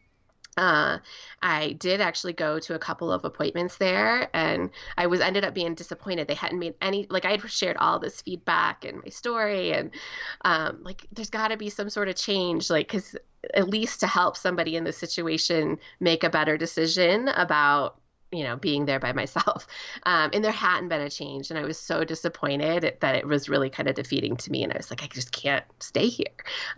Uh, 0.57 0.99
I 1.41 1.73
did 1.73 2.01
actually 2.01 2.35
go 2.35 2.59
to 2.59 2.75
a 2.75 2.79
couple 2.79 3.11
of 3.11 3.25
appointments 3.25 3.79
there, 3.79 4.29
and 4.35 4.71
I 4.99 5.07
was 5.07 5.21
ended 5.21 5.45
up 5.45 5.55
being 5.55 5.75
disappointed. 5.75 6.29
They 6.29 6.35
hadn't 6.35 6.59
made 6.59 6.75
any 6.83 7.07
like 7.09 7.25
I 7.25 7.31
had 7.33 7.51
shared 7.51 7.79
all 7.79 7.99
this 7.99 8.21
feedback 8.21 8.85
and 8.85 9.03
my 9.03 9.09
story, 9.09 9.73
and 9.73 9.91
um, 10.45 10.81
like 10.83 11.07
there's 11.13 11.31
got 11.31 11.49
to 11.49 11.57
be 11.57 11.71
some 11.71 11.89
sort 11.89 12.09
of 12.09 12.17
change, 12.17 12.69
like 12.69 12.89
because 12.89 13.17
at 13.55 13.69
least 13.69 14.01
to 14.01 14.07
help 14.07 14.37
somebody 14.37 14.77
in 14.77 14.85
this 14.85 14.99
situation 14.99 15.79
make 16.01 16.23
a 16.23 16.31
better 16.31 16.57
decision 16.57 17.29
about 17.29 17.97
you 18.33 18.43
know 18.43 18.57
being 18.57 18.87
there 18.87 18.99
by 18.99 19.13
myself. 19.13 19.67
Um, 20.05 20.31
and 20.33 20.45
there 20.45 20.53
hadn't 20.53 20.89
been 20.89 21.01
a 21.01 21.11
change 21.11 21.51
and 21.51 21.59
i 21.59 21.63
was 21.63 21.79
so 21.79 22.03
disappointed 22.03 22.97
that 23.01 23.15
it 23.15 23.27
was 23.27 23.49
really 23.49 23.71
kind 23.71 23.89
of 23.89 23.95
defeating 23.95 24.37
to 24.37 24.51
me 24.51 24.63
and 24.63 24.73
i 24.73 24.77
was 24.77 24.91
like 24.91 25.03
i 25.03 25.07
just 25.07 25.33
can't 25.33 25.65
stay 25.81 26.09
here. 26.09 26.27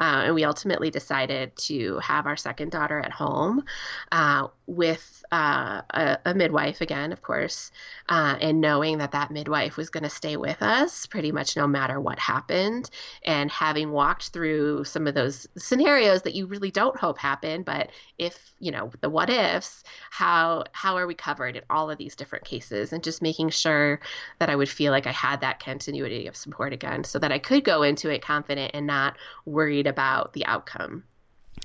Uh, 0.01 0.25
and 0.27 0.35
we 0.35 0.45
ultimately 0.45 0.91
decided 0.91 1.55
to 1.57 1.99
have 1.99 2.27
our 2.27 2.37
second 2.37 2.71
daughter 2.71 2.99
at 2.99 3.13
home 3.13 3.65
uh, 4.13 4.49
with 4.67 5.25
uh, 5.33 5.83
a, 5.91 6.19
a 6.27 6.35
midwife 6.35 6.81
again 6.81 7.13
of 7.13 7.23
course 7.23 7.71
uh, 8.09 8.37
and 8.41 8.61
knowing 8.61 8.99
that 8.99 9.13
that 9.13 9.31
midwife 9.31 9.77
was 9.77 9.91
going 9.91 10.05
to 10.05 10.11
stay 10.11 10.37
with 10.37 10.63
us 10.63 11.07
pretty 11.07 11.33
much 11.33 11.57
no 11.57 11.67
matter 11.67 12.01
what 12.01 12.19
happened 12.19 12.91
and 13.25 13.51
having 13.51 13.91
walked 13.91 14.29
through 14.29 14.85
some 14.85 15.07
of 15.07 15.15
those 15.15 15.47
scenarios 15.57 16.23
that 16.23 16.35
you 16.35 16.47
really 16.47 16.71
don't 16.71 16.99
hope 16.99 17.19
happen 17.19 17.63
but 17.63 17.91
if 18.19 18.53
you 18.61 18.71
know 18.71 18.91
the 19.01 19.11
what 19.11 19.29
ifs 19.29 19.83
how 20.11 20.65
how 20.73 20.97
are 20.97 21.07
we 21.07 21.15
covered 21.15 21.57
in 21.57 21.63
all 21.69 21.91
of 21.91 21.99
these 21.99 22.17
different 22.17 22.45
cases 22.45 22.93
and 22.93 23.03
just 23.03 23.23
making 23.23 23.51
sure 23.51 24.01
that 24.39 24.51
I 24.51 24.57
would 24.57 24.69
feel 24.69 24.93
like 24.93 25.07
I 25.07 25.13
had 25.13 25.41
that 25.41 25.61
continuity 25.61 26.27
of 26.27 26.37
support 26.37 26.73
again 26.73 27.05
so 27.05 27.19
that 27.19 27.33
I 27.33 27.39
could 27.39 27.65
go 27.65 27.83
into 27.83 28.11
it 28.11 28.23
confident 28.23 28.73
and 28.75 28.87
not 28.87 29.17
worried 29.45 29.87
about 29.87 30.33
the 30.33 30.47
outcome. 30.47 31.05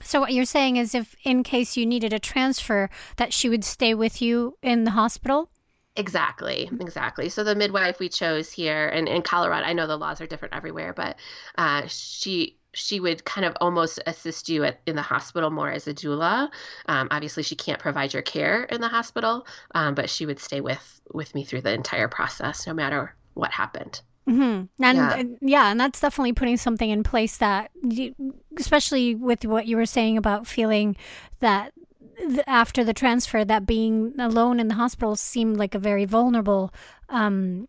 So 0.02 0.20
what 0.20 0.34
you're 0.34 0.46
saying 0.46 0.78
is 0.78 0.96
if 0.96 1.16
in 1.24 1.44
case 1.44 1.78
you 1.78 1.86
needed 1.86 2.14
a 2.14 2.20
transfer 2.20 2.90
that 3.18 3.34
she 3.34 3.50
would 3.50 3.64
stay 3.64 3.94
with 3.94 4.22
you 4.22 4.58
in 4.62 4.84
the 4.84 4.92
hospital? 4.92 5.50
Exactly, 5.96 6.70
exactly. 6.80 7.28
So 7.30 7.44
the 7.44 7.56
midwife 7.56 8.00
we 8.00 8.08
chose 8.10 8.52
here, 8.52 8.88
and 8.88 9.08
in 9.08 9.22
Colorado, 9.22 9.66
I 9.66 9.74
know 9.74 9.86
the 9.88 9.98
laws 9.98 10.22
are 10.22 10.28
different 10.28 10.54
everywhere, 10.54 10.94
but 10.94 11.18
uh, 11.58 11.84
she 11.88 12.58
she 12.74 13.00
would 13.00 13.26
kind 13.26 13.46
of 13.46 13.58
almost 13.60 14.00
assist 14.06 14.48
you 14.48 14.64
at, 14.64 14.80
in 14.86 14.96
the 14.96 15.02
hospital 15.02 15.50
more 15.50 15.70
as 15.72 15.88
a 15.88 15.94
doula. 15.94 16.50
Um, 16.86 17.08
obviously, 17.12 17.44
she 17.44 17.56
can't 17.56 17.80
provide 17.80 18.14
your 18.14 18.22
care 18.22 18.64
in 18.66 18.80
the 18.80 18.88
hospital, 18.88 19.46
um, 19.76 19.96
but 19.96 20.10
she 20.10 20.26
would 20.26 20.40
stay 20.40 20.62
with 20.62 21.02
with 21.14 21.34
me 21.36 21.44
through 21.44 21.62
the 21.62 21.74
entire 21.74 22.08
process, 22.08 22.66
no 22.68 22.74
matter 22.74 23.16
what 23.34 23.52
happened. 23.52 24.02
Hmm 24.30 24.64
And 24.82 24.98
Yeah. 24.98 25.12
uh, 25.12 25.24
yeah, 25.42 25.72
and 25.72 25.80
that's 25.80 26.00
definitely 26.00 26.34
putting 26.34 26.58
something 26.58 26.90
in 26.90 27.04
place 27.04 27.38
that, 27.38 27.72
you, 27.82 28.14
especially 28.58 29.16
with 29.16 29.44
what 29.46 29.66
you 29.66 29.76
were 29.76 29.86
saying 29.88 30.18
about 30.18 30.46
feeling 30.48 30.96
that 31.40 31.74
th- 32.18 32.42
after 32.46 32.84
the 32.84 32.94
transfer, 32.94 33.44
that 33.44 33.66
being 33.66 34.14
alone 34.20 34.60
in 34.60 34.68
the 34.68 34.76
hospital 34.76 35.16
seemed 35.16 35.58
like 35.58 35.74
a 35.74 35.80
very 35.80 36.06
vulnerable 36.06 36.72
um, 37.10 37.68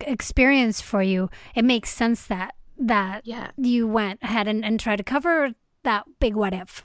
experience 0.00 0.80
for 0.80 1.02
you. 1.02 1.28
It 1.54 1.64
makes 1.64 1.90
sense 1.90 2.26
that 2.26 2.54
that 2.78 3.24
Yeah, 3.24 3.50
you 3.56 3.86
went 3.86 4.20
ahead 4.22 4.48
and, 4.48 4.64
and 4.64 4.78
tried 4.80 4.96
to 4.96 5.04
cover 5.04 5.54
that 5.84 6.04
big 6.20 6.34
what 6.34 6.54
if. 6.54 6.84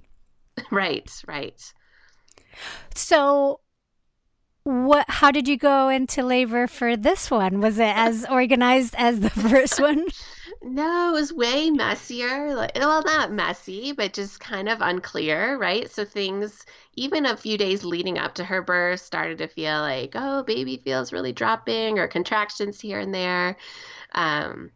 right, 0.72 1.10
right. 1.28 1.74
So 2.96 3.60
what 4.64 5.06
how 5.10 5.32
did 5.32 5.48
you 5.48 5.58
go 5.58 5.90
into 5.90 6.24
labor 6.24 6.68
for 6.68 6.96
this 6.98 7.32
one? 7.32 7.62
Was 7.62 7.80
it 7.80 7.96
as 7.96 8.26
organized 8.30 8.96
as 8.98 9.20
the 9.20 9.30
first 9.30 9.80
one? 9.80 10.06
No, 10.62 11.10
it 11.10 11.14
was 11.14 11.32
way 11.32 11.70
messier. 11.70 12.54
Like, 12.54 12.74
well, 12.76 13.02
not 13.04 13.32
messy, 13.32 13.94
but 13.94 14.14
just 14.14 14.40
kind 14.42 14.68
of 14.68 14.82
unclear, 14.82 15.58
right? 15.58 15.90
So 15.90 16.04
things, 16.04 16.66
even 16.96 17.26
a 17.26 17.38
few 17.38 17.58
days 17.58 17.86
leading 17.86 18.18
up 18.18 18.36
to 18.36 18.44
her 18.44 18.62
birth, 18.62 19.00
started 19.00 19.38
to 19.38 19.48
feel 19.48 19.80
like, 19.80 20.12
oh, 20.16 20.44
baby 20.44 20.78
feels 20.78 21.14
really 21.14 21.32
dropping, 21.32 21.98
or 21.98 22.08
contractions 22.08 22.82
here 22.82 23.00
and 23.00 23.14
there. 23.14 23.56
Um, 24.12 24.72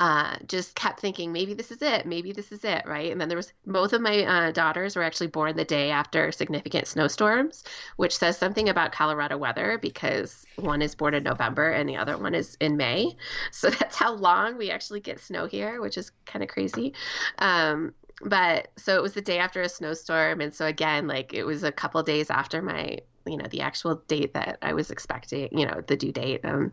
uh, 0.00 0.34
just 0.46 0.74
kept 0.74 0.98
thinking 0.98 1.30
maybe 1.30 1.52
this 1.52 1.70
is 1.70 1.82
it, 1.82 2.06
maybe 2.06 2.32
this 2.32 2.50
is 2.52 2.64
it, 2.64 2.82
right? 2.86 3.12
And 3.12 3.20
then 3.20 3.28
there 3.28 3.36
was 3.36 3.52
both 3.66 3.92
of 3.92 4.00
my 4.00 4.24
uh, 4.24 4.50
daughters 4.50 4.96
were 4.96 5.02
actually 5.02 5.26
born 5.26 5.56
the 5.56 5.64
day 5.64 5.90
after 5.90 6.32
significant 6.32 6.86
snowstorms, 6.86 7.64
which 7.96 8.16
says 8.16 8.38
something 8.38 8.70
about 8.70 8.92
Colorado 8.92 9.36
weather 9.36 9.76
because 9.76 10.46
one 10.56 10.80
is 10.80 10.94
born 10.94 11.12
in 11.12 11.22
November 11.22 11.70
and 11.70 11.86
the 11.86 11.98
other 11.98 12.16
one 12.16 12.34
is 12.34 12.56
in 12.60 12.76
May. 12.76 13.14
So 13.52 13.68
that's 13.68 13.96
how 13.96 14.14
long 14.14 14.56
we 14.56 14.70
actually 14.70 15.00
get 15.00 15.20
snow 15.20 15.46
here, 15.46 15.80
which 15.80 15.98
is 15.98 16.12
kind 16.24 16.42
of 16.42 16.48
crazy. 16.48 16.94
Um, 17.38 17.92
but 18.22 18.68
so 18.76 18.96
it 18.96 19.02
was 19.02 19.12
the 19.12 19.20
day 19.20 19.38
after 19.38 19.60
a 19.60 19.68
snowstorm, 19.68 20.40
and 20.40 20.54
so 20.54 20.66
again, 20.66 21.06
like 21.06 21.34
it 21.34 21.44
was 21.44 21.62
a 21.62 21.72
couple 21.72 22.02
days 22.02 22.30
after 22.30 22.62
my 22.62 22.98
you 23.26 23.36
know 23.36 23.46
the 23.50 23.60
actual 23.60 23.96
date 24.08 24.34
that 24.34 24.58
I 24.62 24.72
was 24.72 24.90
expecting, 24.90 25.56
you 25.56 25.66
know, 25.66 25.82
the 25.86 25.96
due 25.96 26.12
date. 26.12 26.40
Um, 26.44 26.72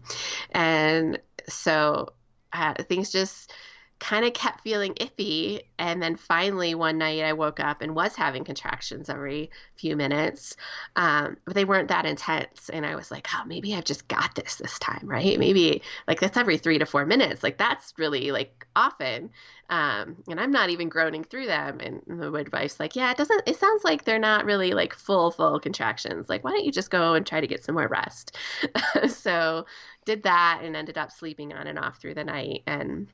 and 0.52 1.20
so 1.50 2.14
uh, 2.54 2.74
things 2.84 3.12
just 3.12 3.54
kind 4.00 4.26
of 4.26 4.34
kept 4.34 4.62
feeling 4.62 4.94
iffy. 4.96 5.62
And 5.80 6.02
then 6.02 6.16
finally, 6.16 6.76
one 6.76 6.98
night 6.98 7.24
I 7.24 7.34
woke 7.34 7.60
up 7.60 7.82
and 7.82 7.96
was 7.96 8.16
having 8.16 8.44
contractions 8.44 9.10
every 9.10 9.50
few 9.76 9.96
minutes, 9.96 10.56
um, 10.96 11.38
but 11.46 11.56
they 11.56 11.66
weren't 11.66 11.90
that 11.90 12.06
intense. 12.06 12.70
And 12.70 12.86
I 12.86 12.96
was 12.96 13.12
like, 13.12 13.28
oh, 13.34 13.44
maybe 13.46 13.76
I've 13.76 13.86
just 13.86 14.08
got 14.08 14.36
this 14.36 14.56
this 14.56 14.78
time, 14.80 15.02
right? 15.04 15.40
Maybe 15.40 15.82
like 16.08 16.20
that's 16.20 16.38
every 16.38 16.58
three 16.58 16.78
to 16.78 16.86
four 16.86 17.06
minutes. 17.06 17.44
Like 17.44 17.58
that's 17.58 17.94
really 17.98 18.32
like 18.32 18.68
often. 18.76 19.32
Um, 19.70 20.16
and 20.30 20.40
I'm 20.40 20.52
not 20.52 20.70
even 20.70 20.90
groaning 20.90 21.24
through 21.24 21.48
them. 21.48 21.80
And 21.82 22.02
the 22.08 22.32
midwife's 22.32 22.80
like, 22.80 22.96
yeah, 22.96 23.12
it 23.12 23.18
doesn't, 23.18 23.44
it 23.46 23.58
sounds 23.58 23.84
like 23.84 24.06
they're 24.06 24.20
not 24.20 24.46
really 24.46 24.72
like 24.72 24.94
full, 24.94 25.32
full 25.32 25.60
contractions. 25.60 26.30
Like, 26.30 26.44
why 26.44 26.52
don't 26.52 26.64
you 26.64 26.72
just 26.72 26.90
go 26.90 27.16
and 27.16 27.26
try 27.26 27.42
to 27.42 27.48
get 27.48 27.64
some 27.64 27.76
more 27.76 27.88
rest? 27.88 28.38
so 29.10 29.66
did 30.08 30.24
that 30.24 30.62
and 30.64 30.76
ended 30.76 30.98
up 30.98 31.12
sleeping 31.12 31.54
on 31.54 31.68
and 31.68 31.78
off 31.78 32.00
through 32.00 32.16
the 32.16 32.24
night. 32.24 32.64
And 32.66 33.08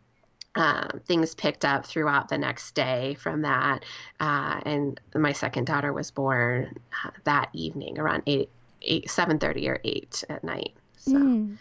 um, 0.55 1.01
things 1.07 1.33
picked 1.33 1.65
up 1.65 1.85
throughout 1.85 2.29
the 2.29 2.37
next 2.37 2.75
day 2.75 3.15
from 3.15 3.41
that. 3.41 3.83
Uh, 4.19 4.61
and 4.65 5.01
my 5.15 5.33
second 5.33 5.65
daughter 5.65 5.91
was 5.91 6.11
born 6.11 6.77
uh, 7.03 7.09
that 7.23 7.49
evening 7.53 7.99
around 7.99 8.23
8, 8.27 8.47
8 8.83 9.07
7.30 9.07 9.69
or 9.69 9.79
8 9.83 10.23
at 10.29 10.43
night. 10.43 10.73
So. 10.97 11.13
Mm. 11.13 11.57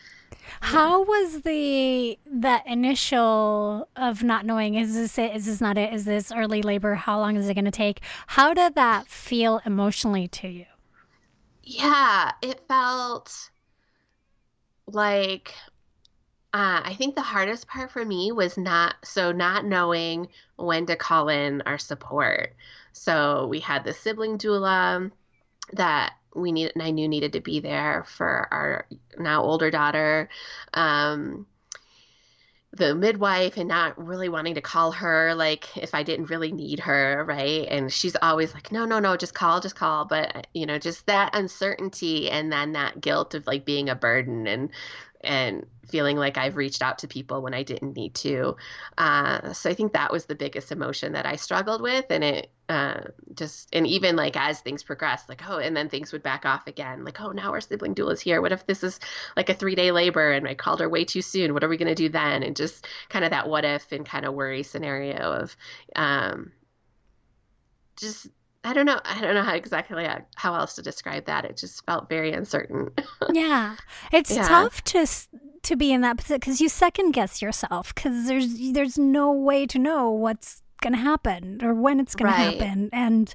How 0.60 1.02
was 1.02 1.42
the 1.42 2.18
that 2.26 2.66
initial 2.66 3.88
of 3.96 4.22
not 4.22 4.44
knowing 4.44 4.74
is 4.74 4.94
this 4.94 5.18
it 5.18 5.34
is 5.34 5.46
this 5.46 5.60
not 5.60 5.78
it 5.78 5.92
is 5.92 6.04
this 6.04 6.32
early 6.32 6.62
labor 6.62 6.94
how 6.94 7.18
long 7.18 7.36
is 7.36 7.48
it 7.48 7.54
going 7.54 7.64
to 7.64 7.70
take 7.70 8.00
how 8.26 8.52
did 8.52 8.74
that 8.74 9.06
feel 9.06 9.60
emotionally 9.64 10.26
to 10.28 10.48
you 10.48 10.66
Yeah, 11.62 12.32
it 12.42 12.60
felt 12.66 13.50
like 14.86 15.54
Uh, 16.54 16.82
I 16.84 16.94
think 16.98 17.14
the 17.14 17.22
hardest 17.22 17.66
part 17.66 17.90
for 17.90 18.04
me 18.04 18.30
was 18.32 18.58
not 18.58 18.96
so 19.04 19.32
not 19.32 19.64
knowing 19.64 20.28
when 20.56 20.84
to 20.86 20.96
call 20.96 21.28
in 21.30 21.62
our 21.62 21.78
support. 21.78 22.54
So 22.92 23.46
we 23.46 23.60
had 23.60 23.84
the 23.84 23.94
sibling 23.94 24.36
doula 24.38 25.10
that 25.74 26.14
we 26.34 26.52
need 26.52 26.72
and 26.74 26.82
I 26.82 26.90
knew 26.92 27.08
needed 27.08 27.34
to 27.34 27.40
be 27.40 27.60
there 27.60 28.04
for 28.04 28.48
our 28.52 28.86
now 29.18 29.42
older 29.44 29.70
daughter. 29.70 30.28
Um, 30.74 31.46
the 32.74 32.94
midwife 32.94 33.58
and 33.58 33.68
not 33.68 34.02
really 34.02 34.30
wanting 34.30 34.54
to 34.54 34.62
call 34.62 34.92
her 34.92 35.34
like 35.34 35.76
if 35.76 35.94
I 35.94 36.02
didn't 36.02 36.30
really 36.30 36.52
need 36.52 36.80
her, 36.80 37.22
right? 37.26 37.66
And 37.68 37.92
she's 37.92 38.16
always 38.22 38.54
like, 38.54 38.72
no, 38.72 38.86
no, 38.86 38.98
no, 38.98 39.16
just 39.16 39.34
call, 39.34 39.60
just 39.60 39.76
call. 39.76 40.06
But 40.06 40.46
you 40.54 40.64
know, 40.64 40.78
just 40.78 41.06
that 41.06 41.36
uncertainty 41.36 42.30
and 42.30 42.50
then 42.50 42.72
that 42.72 43.00
guilt 43.00 43.34
of 43.34 43.46
like 43.46 43.66
being 43.66 43.90
a 43.90 43.94
burden 43.94 44.46
and 44.46 44.70
and 45.24 45.66
feeling 45.88 46.16
like 46.16 46.38
I've 46.38 46.56
reached 46.56 46.82
out 46.82 46.98
to 46.98 47.08
people 47.08 47.42
when 47.42 47.54
I 47.54 47.62
didn't 47.62 47.96
need 47.96 48.14
to. 48.16 48.56
Uh, 48.96 49.52
so 49.52 49.68
I 49.68 49.74
think 49.74 49.92
that 49.92 50.12
was 50.12 50.24
the 50.24 50.34
biggest 50.34 50.72
emotion 50.72 51.12
that 51.12 51.26
I 51.26 51.36
struggled 51.36 51.82
with, 51.82 52.06
and 52.10 52.24
it 52.24 52.50
uh, 52.68 53.00
just 53.34 53.68
and 53.74 53.86
even 53.86 54.16
like 54.16 54.36
as 54.36 54.60
things 54.60 54.82
progressed, 54.82 55.28
like 55.28 55.42
oh, 55.48 55.58
and 55.58 55.76
then 55.76 55.88
things 55.88 56.12
would 56.12 56.22
back 56.22 56.46
off 56.46 56.66
again, 56.66 57.04
like 57.04 57.20
oh, 57.20 57.32
now 57.32 57.50
our 57.52 57.60
sibling 57.60 57.94
doula 57.94 58.12
is 58.12 58.20
here. 58.20 58.40
What 58.40 58.52
if 58.52 58.66
this 58.66 58.82
is 58.82 58.98
like 59.36 59.48
a 59.50 59.54
three 59.54 59.74
day 59.74 59.92
labor 59.92 60.32
and 60.32 60.48
I 60.48 60.54
called 60.54 60.80
her 60.80 60.88
way 60.88 61.04
too 61.04 61.22
soon? 61.22 61.52
What 61.52 61.64
are 61.64 61.68
we 61.68 61.76
gonna 61.76 61.94
do 61.94 62.08
then? 62.08 62.42
And 62.42 62.56
just 62.56 62.86
kind 63.08 63.24
of 63.24 63.32
that 63.32 63.48
what 63.48 63.64
if 63.64 63.92
and 63.92 64.06
kind 64.06 64.24
of 64.24 64.34
worry 64.34 64.62
scenario 64.62 65.18
of 65.18 65.56
um, 65.96 66.52
just 67.96 68.28
I 68.64 68.72
don't 68.72 68.86
know. 68.86 69.00
I 69.04 69.20
don't 69.20 69.34
know 69.34 69.42
how 69.42 69.54
exactly 69.54 70.06
uh, 70.06 70.20
how 70.36 70.54
else 70.54 70.74
to 70.76 70.82
describe 70.82 71.24
that. 71.26 71.44
It 71.44 71.56
just 71.56 71.84
felt 71.84 72.08
very 72.08 72.32
uncertain. 72.32 72.90
yeah, 73.32 73.76
it's 74.12 74.30
yeah. 74.30 74.46
tough 74.46 74.84
to 74.84 75.06
to 75.62 75.76
be 75.76 75.92
in 75.92 76.00
that 76.02 76.16
position 76.16 76.38
because 76.38 76.60
you 76.60 76.68
second 76.68 77.12
guess 77.12 77.42
yourself 77.42 77.94
because 77.94 78.26
there's 78.26 78.72
there's 78.72 78.98
no 78.98 79.32
way 79.32 79.66
to 79.66 79.78
know 79.78 80.10
what's 80.10 80.62
going 80.80 80.92
to 80.92 80.98
happen 80.98 81.60
or 81.62 81.74
when 81.74 81.98
it's 81.98 82.14
going 82.14 82.30
right. 82.30 82.58
to 82.58 82.64
happen, 82.64 82.90
and 82.92 83.34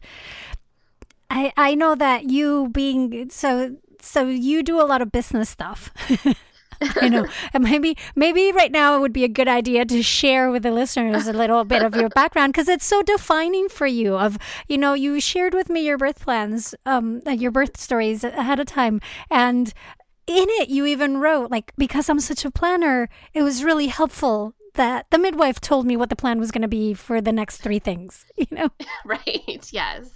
I 1.29 1.51
I 1.57 1.75
know 1.75 1.93
that 1.95 2.29
you 2.29 2.69
being 2.69 3.29
so 3.29 3.75
so 4.01 4.27
you 4.27 4.63
do 4.63 4.79
a 4.79 4.83
lot 4.83 5.01
of 5.01 5.11
business 5.11 5.49
stuff. 5.49 5.91
you 7.01 7.09
know, 7.09 7.25
and 7.53 7.63
maybe 7.63 7.97
maybe 8.15 8.51
right 8.51 8.71
now 8.71 8.95
it 8.95 8.99
would 8.99 9.13
be 9.13 9.23
a 9.23 9.29
good 9.29 9.47
idea 9.47 9.85
to 9.85 10.03
share 10.03 10.51
with 10.51 10.63
the 10.63 10.71
listeners 10.71 11.27
a 11.27 11.33
little 11.33 11.63
bit 11.63 11.81
of 11.81 11.95
your 11.95 12.09
background 12.09 12.53
because 12.53 12.67
it's 12.67 12.85
so 12.85 13.01
defining 13.01 13.69
for 13.69 13.87
you. 13.87 14.15
Of 14.15 14.37
you 14.67 14.77
know, 14.77 14.93
you 14.93 15.19
shared 15.19 15.53
with 15.53 15.69
me 15.69 15.85
your 15.85 15.97
birth 15.97 16.21
plans, 16.21 16.75
um, 16.85 17.21
your 17.25 17.51
birth 17.51 17.77
stories 17.77 18.23
ahead 18.23 18.59
of 18.59 18.67
time, 18.67 19.01
and 19.29 19.73
in 20.27 20.47
it 20.49 20.69
you 20.69 20.85
even 20.85 21.17
wrote 21.17 21.49
like 21.49 21.73
because 21.77 22.09
I'm 22.09 22.19
such 22.19 22.45
a 22.45 22.51
planner, 22.51 23.09
it 23.33 23.41
was 23.41 23.63
really 23.63 23.87
helpful 23.87 24.53
that 24.73 25.07
the 25.09 25.17
midwife 25.17 25.59
told 25.59 25.85
me 25.85 25.97
what 25.97 26.09
the 26.09 26.15
plan 26.15 26.39
was 26.39 26.51
going 26.51 26.61
to 26.61 26.67
be 26.67 26.93
for 26.93 27.19
the 27.19 27.31
next 27.31 27.57
three 27.57 27.79
things. 27.79 28.25
You 28.37 28.45
know, 28.51 28.69
right? 29.05 29.67
Yes. 29.71 30.11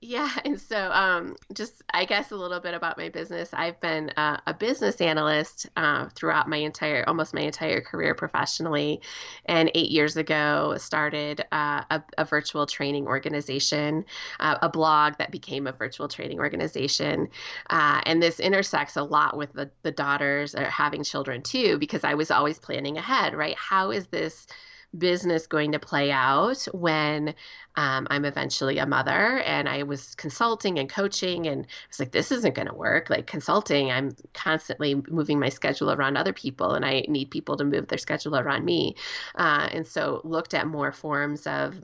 Yeah, 0.00 0.30
and 0.44 0.60
so 0.60 0.90
um, 0.92 1.36
just 1.52 1.82
I 1.92 2.04
guess 2.04 2.30
a 2.30 2.36
little 2.36 2.60
bit 2.60 2.74
about 2.74 2.98
my 2.98 3.08
business. 3.08 3.50
I've 3.52 3.80
been 3.80 4.10
uh, 4.16 4.38
a 4.46 4.54
business 4.54 5.00
analyst 5.00 5.68
uh, 5.76 6.08
throughout 6.14 6.48
my 6.48 6.58
entire, 6.58 7.04
almost 7.06 7.34
my 7.34 7.40
entire 7.40 7.80
career 7.80 8.14
professionally, 8.14 9.00
and 9.46 9.70
eight 9.74 9.90
years 9.90 10.16
ago 10.16 10.76
started 10.78 11.40
uh, 11.52 11.82
a, 11.90 12.02
a, 12.18 12.24
virtual 12.24 12.66
training 12.66 13.06
organization, 13.06 14.04
uh, 14.40 14.58
a 14.62 14.68
blog 14.68 15.14
that 15.18 15.30
became 15.30 15.66
a 15.66 15.72
virtual 15.72 16.08
training 16.08 16.38
organization, 16.38 17.28
uh, 17.70 18.00
and 18.04 18.22
this 18.22 18.40
intersects 18.40 18.96
a 18.96 19.02
lot 19.02 19.36
with 19.36 19.52
the 19.52 19.70
the 19.82 19.92
daughters 19.92 20.54
or 20.54 20.64
having 20.64 21.02
children 21.02 21.42
too, 21.42 21.78
because 21.78 22.04
I 22.04 22.14
was 22.14 22.30
always 22.30 22.58
planning 22.58 22.98
ahead, 22.98 23.34
right? 23.34 23.56
How 23.56 23.90
is 23.90 24.06
this 24.08 24.46
business 24.96 25.46
going 25.46 25.72
to 25.72 25.78
play 25.78 26.10
out 26.10 26.66
when 26.72 27.34
um, 27.76 28.06
I'm 28.10 28.24
eventually 28.24 28.78
a 28.78 28.86
mother. 28.86 29.40
And 29.40 29.68
I 29.68 29.82
was 29.82 30.14
consulting 30.14 30.78
and 30.78 30.88
coaching, 30.88 31.46
and 31.46 31.64
I 31.64 31.68
was 31.88 32.00
like, 32.00 32.12
this 32.12 32.32
isn't 32.32 32.54
going 32.54 32.68
to 32.68 32.74
work. 32.74 33.10
Like 33.10 33.26
consulting, 33.26 33.90
I'm 33.90 34.16
constantly 34.34 34.94
moving 35.08 35.38
my 35.38 35.48
schedule 35.48 35.90
around 35.90 36.16
other 36.16 36.32
people, 36.32 36.72
and 36.74 36.84
I 36.84 37.04
need 37.08 37.30
people 37.30 37.56
to 37.56 37.64
move 37.64 37.88
their 37.88 37.98
schedule 37.98 38.36
around 38.36 38.64
me. 38.64 38.96
Uh, 39.34 39.68
and 39.72 39.86
so 39.86 40.20
looked 40.24 40.54
at 40.54 40.66
more 40.66 40.92
forms 40.92 41.46
of 41.46 41.74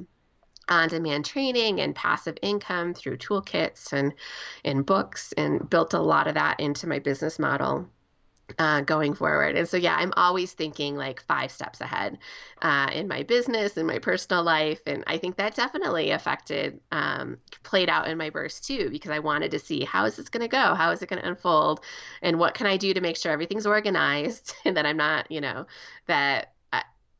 on 0.68 0.88
demand 0.88 1.26
training 1.26 1.80
and 1.80 1.94
passive 1.94 2.38
income 2.40 2.94
through 2.94 3.18
toolkits 3.18 3.92
and 3.92 4.14
in 4.64 4.82
books 4.82 5.32
and 5.36 5.68
built 5.68 5.92
a 5.92 6.00
lot 6.00 6.26
of 6.26 6.34
that 6.34 6.58
into 6.58 6.86
my 6.86 6.98
business 6.98 7.38
model 7.38 7.86
uh, 8.58 8.80
going 8.82 9.14
forward. 9.14 9.56
And 9.56 9.68
so, 9.68 9.76
yeah, 9.76 9.96
I'm 9.96 10.12
always 10.16 10.52
thinking 10.52 10.96
like 10.96 11.20
five 11.22 11.50
steps 11.50 11.80
ahead 11.80 12.18
uh, 12.62 12.90
in 12.92 13.08
my 13.08 13.22
business, 13.22 13.76
in 13.76 13.86
my 13.86 13.98
personal 13.98 14.42
life. 14.42 14.80
And 14.86 15.04
I 15.06 15.18
think 15.18 15.36
that 15.36 15.54
definitely 15.54 16.10
affected, 16.10 16.80
um, 16.92 17.38
played 17.62 17.88
out 17.88 18.08
in 18.08 18.18
my 18.18 18.30
burst 18.30 18.66
too, 18.66 18.90
because 18.90 19.10
I 19.10 19.18
wanted 19.18 19.50
to 19.52 19.58
see 19.58 19.84
how 19.84 20.04
is 20.04 20.16
this 20.16 20.28
going 20.28 20.42
to 20.42 20.48
go? 20.48 20.74
How 20.74 20.90
is 20.90 21.02
it 21.02 21.08
going 21.08 21.22
to 21.22 21.28
unfold? 21.28 21.80
And 22.22 22.38
what 22.38 22.54
can 22.54 22.66
I 22.66 22.76
do 22.76 22.94
to 22.94 23.00
make 23.00 23.16
sure 23.16 23.32
everything's 23.32 23.66
organized 23.66 24.54
and 24.64 24.76
that 24.76 24.86
I'm 24.86 24.96
not, 24.96 25.30
you 25.30 25.40
know, 25.40 25.66
that 26.06 26.53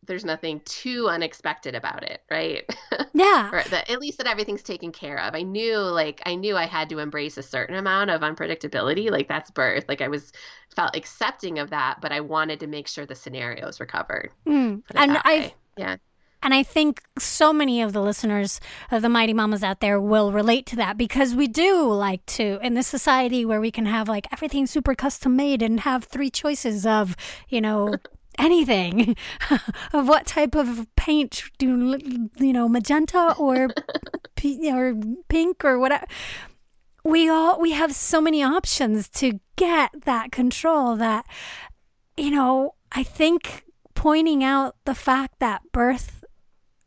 there's 0.07 0.25
nothing 0.25 0.61
too 0.65 1.09
unexpected 1.09 1.75
about 1.75 2.03
it, 2.03 2.23
right? 2.31 2.69
Yeah. 3.17 3.49
or 3.53 3.63
that 3.71 3.89
at 3.89 4.01
least 4.01 4.19
that 4.19 4.27
everything's 4.27 4.63
taken 4.63 4.91
care 4.91 5.21
of. 5.21 5.37
I 5.37 5.43
knew 5.43 5.79
like 5.79 6.21
I 6.27 6.35
knew 6.35 6.57
I 6.57 6.67
had 6.67 6.89
to 6.89 6.99
embrace 6.99 7.39
a 7.39 7.45
certain 7.45 7.77
amount 7.77 8.11
of 8.11 8.23
unpredictability. 8.23 9.09
Like 9.09 9.29
that's 9.29 9.53
birth. 9.53 9.85
Like 9.89 10.01
I 10.01 10.09
was 10.09 10.33
felt 10.75 10.97
accepting 10.97 11.61
of 11.61 11.71
that, 11.71 12.01
but 12.01 12.11
I 12.11 12.21
wanted 12.21 12.59
to 12.61 12.67
make 12.67 12.89
sure 12.89 13.07
the 13.07 13.15
scenarios 13.15 13.79
were 13.79 13.87
covered. 13.87 14.31
Mm. 14.47 14.83
And 14.97 15.19
I 15.25 15.55
yeah. 15.77 15.97
And 16.45 16.53
I 16.53 16.63
think 16.63 17.03
so 17.19 17.55
many 17.55 17.81
of 17.81 17.95
the 17.95 18.03
listeners 18.03 18.61
of 18.91 19.01
the 19.01 19.09
Mighty 19.09 19.33
Mamas 19.33 19.65
out 19.65 19.81
there 19.81 19.99
will 19.99 20.31
relate 20.31 20.67
to 20.67 20.77
that 20.77 20.99
because 20.99 21.35
we 21.35 21.49
do 21.49 21.91
like 21.91 22.25
to, 22.27 22.59
in 22.63 22.75
this 22.75 22.87
society 22.87 23.47
where 23.47 23.63
we 23.63 23.71
can 23.71 23.87
have 23.87 24.11
like 24.11 24.31
everything 24.31 24.67
super 24.67 24.95
custom 24.95 25.37
made 25.37 25.63
and 25.63 25.81
have 25.81 26.05
three 26.05 26.29
choices 26.29 26.85
of, 26.85 27.17
you 27.49 27.63
know, 27.63 27.95
anything 28.39 29.17
of 29.93 30.09
what 30.09 30.27
type 30.27 30.55
of 30.55 30.87
paint 30.97 31.45
do 31.59 31.99
you 32.39 32.53
know 32.53 32.69
magenta 32.69 33.35
or 33.39 33.69
or 34.65 34.95
pink 35.29 35.65
or 35.65 35.79
whatever 35.79 36.07
we 37.05 37.29
all 37.29 37.61
we 37.61 37.73
have 37.73 37.95
so 37.95 38.21
many 38.21 38.43
options 38.43 39.09
to 39.09 39.41
get 39.57 39.91
that 40.05 40.33
control 40.33 40.97
that 40.97 41.25
you 42.17 42.31
know 42.31 42.75
i 42.93 43.03
think 43.03 43.65
pointing 43.95 44.45
out 44.45 44.77
the 44.85 44.95
fact 44.95 45.39
that 45.41 45.63
birth 45.73 46.25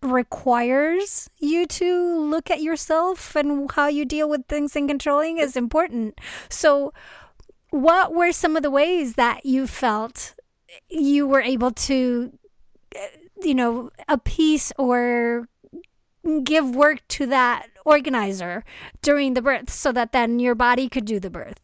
requires 0.02 1.30
you 1.38 1.66
to 1.66 2.20
look 2.20 2.52
at 2.52 2.62
yourself 2.62 3.36
and 3.36 3.72
how 3.72 3.88
you 3.88 4.06
deal 4.06 4.30
with 4.30 4.46
things 4.48 4.76
and 4.76 4.88
controlling 4.88 5.38
is 5.38 5.56
important. 5.56 6.20
So 6.50 6.94
what 7.70 8.14
were 8.14 8.32
some 8.32 8.56
of 8.56 8.64
the 8.64 8.72
ways 8.72 9.16
that 9.16 9.46
you 9.46 9.68
felt 9.68 10.36
you 10.90 11.28
were 11.28 11.42
able 11.42 11.72
to, 11.72 12.32
you 13.42 13.56
know, 13.56 13.92
appease 14.08 14.72
or 14.78 15.48
give 16.44 16.76
work 16.76 17.08
to 17.08 17.26
that 17.28 17.68
organizer 17.86 18.64
during 19.02 19.34
the 19.34 19.42
birth 19.42 19.70
so 19.70 19.92
that 19.92 20.12
then 20.12 20.40
your 20.40 20.56
body 20.56 20.90
could 20.90 21.06
do 21.06 21.20
the 21.20 21.30
birth? 21.30 21.60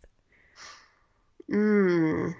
Mm. 1.51 2.35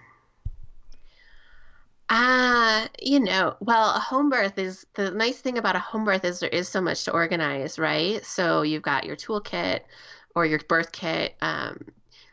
Uh, 2.10 2.88
you 3.02 3.20
know, 3.20 3.56
well, 3.60 3.96
a 3.96 4.00
home 4.00 4.30
birth 4.30 4.58
is 4.58 4.86
the 4.94 5.12
nice 5.12 5.40
thing 5.40 5.58
about 5.58 5.76
a 5.76 5.80
home 5.80 6.06
birth 6.06 6.24
is 6.24 6.40
there 6.40 6.50
is 6.50 6.70
so 6.70 6.80
much 6.80 7.06
to 7.06 7.12
organize, 7.12 7.80
right? 7.80 8.24
So 8.24 8.62
you've 8.62 8.84
got 8.84 9.06
your 9.06 9.16
toolkit 9.16 9.82
or 10.36 10.46
your 10.46 10.60
birth 10.68 10.92
kit. 10.92 11.36
Um, 11.42 11.86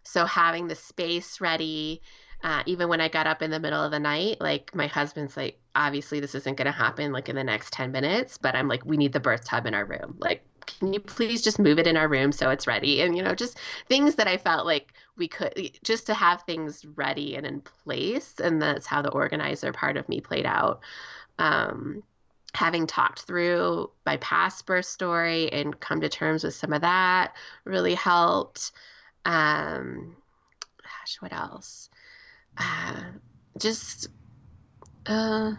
so 0.03 0.25
having 0.27 0.69
the 0.69 0.75
space 0.75 1.41
ready, 1.41 2.03
uh, 2.43 2.63
even 2.67 2.89
when 2.89 3.01
I 3.01 3.09
got 3.09 3.27
up 3.27 3.43
in 3.43 3.51
the 3.51 3.61
middle 3.61 3.83
of 3.83 3.91
the 3.91 3.99
night, 3.99 4.41
like 4.41 4.75
my 4.75 4.87
husband's 4.87 5.37
like, 5.37 5.59
obviously 5.75 6.21
this 6.21 6.35
isn't 6.35 6.57
going 6.57 6.67
to 6.67 6.73
happen 6.73 7.13
like 7.13 7.29
in 7.29 7.37
the 7.37 7.45
next 7.45 7.73
10 7.73 7.93
minutes, 7.93 8.39
but 8.39 8.55
I'm 8.55 8.69
like, 8.69 8.85
we 8.85 8.97
need 8.97 9.13
the 9.13 9.21
birth 9.21 9.45
tub 9.45 9.67
in 9.67 9.75
our 9.75 9.85
room. 9.85 10.17
Like, 10.19 10.43
can 10.67 10.93
you 10.93 11.01
please 11.01 11.43
just 11.43 11.59
move 11.59 11.79
it 11.79 11.87
in 11.87 11.97
our 11.97 12.09
room 12.09 12.33
so 12.33 12.51
it's 12.51 12.67
ready? 12.67 13.03
And, 13.03 13.17
you 13.17 13.23
know, 13.23 13.35
just 13.35 13.59
things 13.89 14.15
that 14.15 14.27
I 14.27 14.37
felt 14.37 14.65
like 14.65 14.93
we 15.17 15.29
could 15.29 15.79
just 15.83 16.07
to 16.07 16.15
have 16.15 16.43
things 16.43 16.85
ready 16.95 17.37
and 17.37 17.47
in 17.47 17.61
place. 17.61 18.35
And 18.43 18.63
that's 18.63 18.87
how 18.87 19.03
the 19.03 19.11
organizer 19.11 19.73
part 19.73 19.97
of 19.97 20.09
me 20.09 20.21
played 20.21 20.47
out. 20.47 20.81
Um, 21.39 22.03
having 22.55 22.87
talked 22.87 23.23
through 23.23 23.91
my 24.07 24.17
past 24.19 24.67
birth 24.67 24.87
story 24.87 25.53
and 25.53 25.79
come 25.79 26.01
to 26.01 26.09
terms 26.09 26.43
with 26.43 26.55
some 26.55 26.73
of 26.73 26.81
that 26.81 27.37
really 27.65 27.95
helped. 27.95 28.73
Um, 29.25 30.17
gosh, 30.83 31.17
what 31.21 31.33
else? 31.33 31.91
Uh, 32.61 32.95
just 33.59 34.09
uh, 35.07 35.53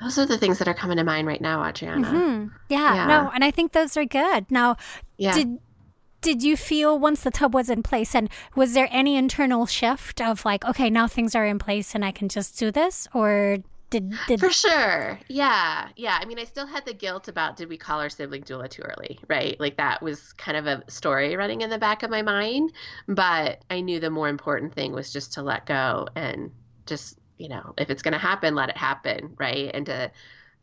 those 0.00 0.18
are 0.18 0.26
the 0.26 0.38
things 0.38 0.58
that 0.58 0.68
are 0.68 0.74
coming 0.74 0.96
to 0.96 1.04
mind 1.04 1.26
right 1.26 1.40
now, 1.40 1.64
Adriana. 1.64 2.08
Mm-hmm. 2.08 2.54
Yeah, 2.68 2.94
yeah, 2.94 3.06
no, 3.06 3.30
and 3.34 3.44
I 3.44 3.50
think 3.50 3.72
those 3.72 3.96
are 3.96 4.04
good. 4.04 4.50
Now, 4.50 4.76
yeah. 5.16 5.34
did 5.34 5.58
did 6.20 6.42
you 6.42 6.56
feel 6.56 6.98
once 6.98 7.22
the 7.22 7.30
tub 7.30 7.54
was 7.54 7.70
in 7.70 7.82
place 7.82 8.14
and 8.14 8.28
was 8.56 8.74
there 8.74 8.88
any 8.90 9.16
internal 9.16 9.64
shift 9.64 10.20
of 10.20 10.44
like 10.44 10.64
okay 10.64 10.90
now 10.90 11.06
things 11.06 11.36
are 11.36 11.46
in 11.46 11.58
place 11.58 11.94
and 11.94 12.04
i 12.04 12.10
can 12.10 12.28
just 12.28 12.58
do 12.58 12.72
this 12.72 13.06
or 13.14 13.58
did, 13.90 14.12
did 14.26 14.40
for 14.40 14.50
sure 14.50 15.18
yeah 15.28 15.88
yeah 15.96 16.18
i 16.20 16.24
mean 16.24 16.38
i 16.38 16.44
still 16.44 16.66
had 16.66 16.84
the 16.84 16.92
guilt 16.92 17.28
about 17.28 17.56
did 17.56 17.68
we 17.68 17.76
call 17.76 18.00
our 18.00 18.08
sibling 18.08 18.42
doula 18.42 18.68
too 18.68 18.82
early 18.82 19.18
right 19.28 19.58
like 19.60 19.76
that 19.76 20.02
was 20.02 20.32
kind 20.34 20.56
of 20.56 20.66
a 20.66 20.82
story 20.90 21.36
running 21.36 21.60
in 21.60 21.70
the 21.70 21.78
back 21.78 22.02
of 22.02 22.10
my 22.10 22.22
mind 22.22 22.72
but 23.08 23.62
i 23.70 23.80
knew 23.80 24.00
the 24.00 24.10
more 24.10 24.28
important 24.28 24.74
thing 24.74 24.92
was 24.92 25.12
just 25.12 25.32
to 25.32 25.42
let 25.42 25.66
go 25.66 26.06
and 26.16 26.50
just 26.86 27.18
you 27.38 27.48
know 27.48 27.74
if 27.78 27.90
it's 27.90 28.02
going 28.02 28.12
to 28.12 28.18
happen 28.18 28.54
let 28.54 28.68
it 28.68 28.76
happen 28.76 29.34
right 29.38 29.70
and 29.72 29.86
to 29.86 30.10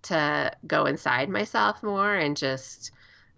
to 0.02 0.52
go 0.68 0.86
inside 0.86 1.30
myself 1.30 1.82
more 1.82 2.14
and 2.14 2.36
just 2.36 2.92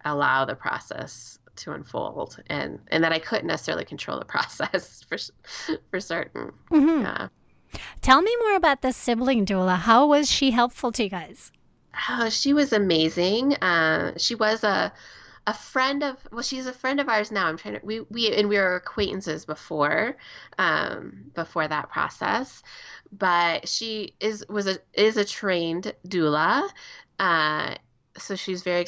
allow 0.03 0.45
the 0.45 0.55
process 0.55 1.39
to 1.55 1.71
unfold 1.71 2.41
and 2.47 2.79
and 2.89 3.03
that 3.03 3.11
I 3.11 3.19
couldn't 3.19 3.47
necessarily 3.47 3.85
control 3.85 4.19
the 4.19 4.25
process 4.35 5.03
for 5.03 5.17
for 5.89 5.99
certain. 5.99 6.51
Mm-hmm. 6.71 7.01
Yeah. 7.01 7.27
Tell 8.01 8.21
me 8.21 8.35
more 8.41 8.55
about 8.55 8.81
the 8.81 8.91
sibling 8.91 9.45
doula. 9.45 9.77
How 9.77 10.05
was 10.07 10.31
she 10.31 10.51
helpful 10.51 10.91
to 10.93 11.03
you 11.03 11.09
guys? 11.09 11.51
Oh, 12.09 12.29
she 12.29 12.53
was 12.53 12.73
amazing. 12.73 13.55
Uh, 13.55 14.13
she 14.17 14.35
was 14.35 14.63
a 14.63 14.91
a 15.47 15.53
friend 15.53 16.03
of 16.03 16.17
well, 16.31 16.41
she's 16.41 16.65
a 16.65 16.73
friend 16.73 16.99
of 16.99 17.07
ours 17.07 17.31
now. 17.31 17.47
I'm 17.47 17.57
trying 17.57 17.79
to 17.79 17.85
we 17.85 18.01
we 18.01 18.33
and 18.33 18.49
we 18.49 18.57
were 18.57 18.75
acquaintances 18.75 19.45
before 19.45 20.17
um, 20.57 21.31
before 21.33 21.67
that 21.67 21.89
process, 21.89 22.63
but 23.11 23.67
she 23.67 24.15
is 24.19 24.45
was 24.49 24.67
a 24.67 24.79
is 24.93 25.17
a 25.17 25.25
trained 25.25 25.93
doula. 26.07 26.67
Uh, 27.19 27.75
so 28.17 28.35
she's 28.35 28.63
very 28.63 28.85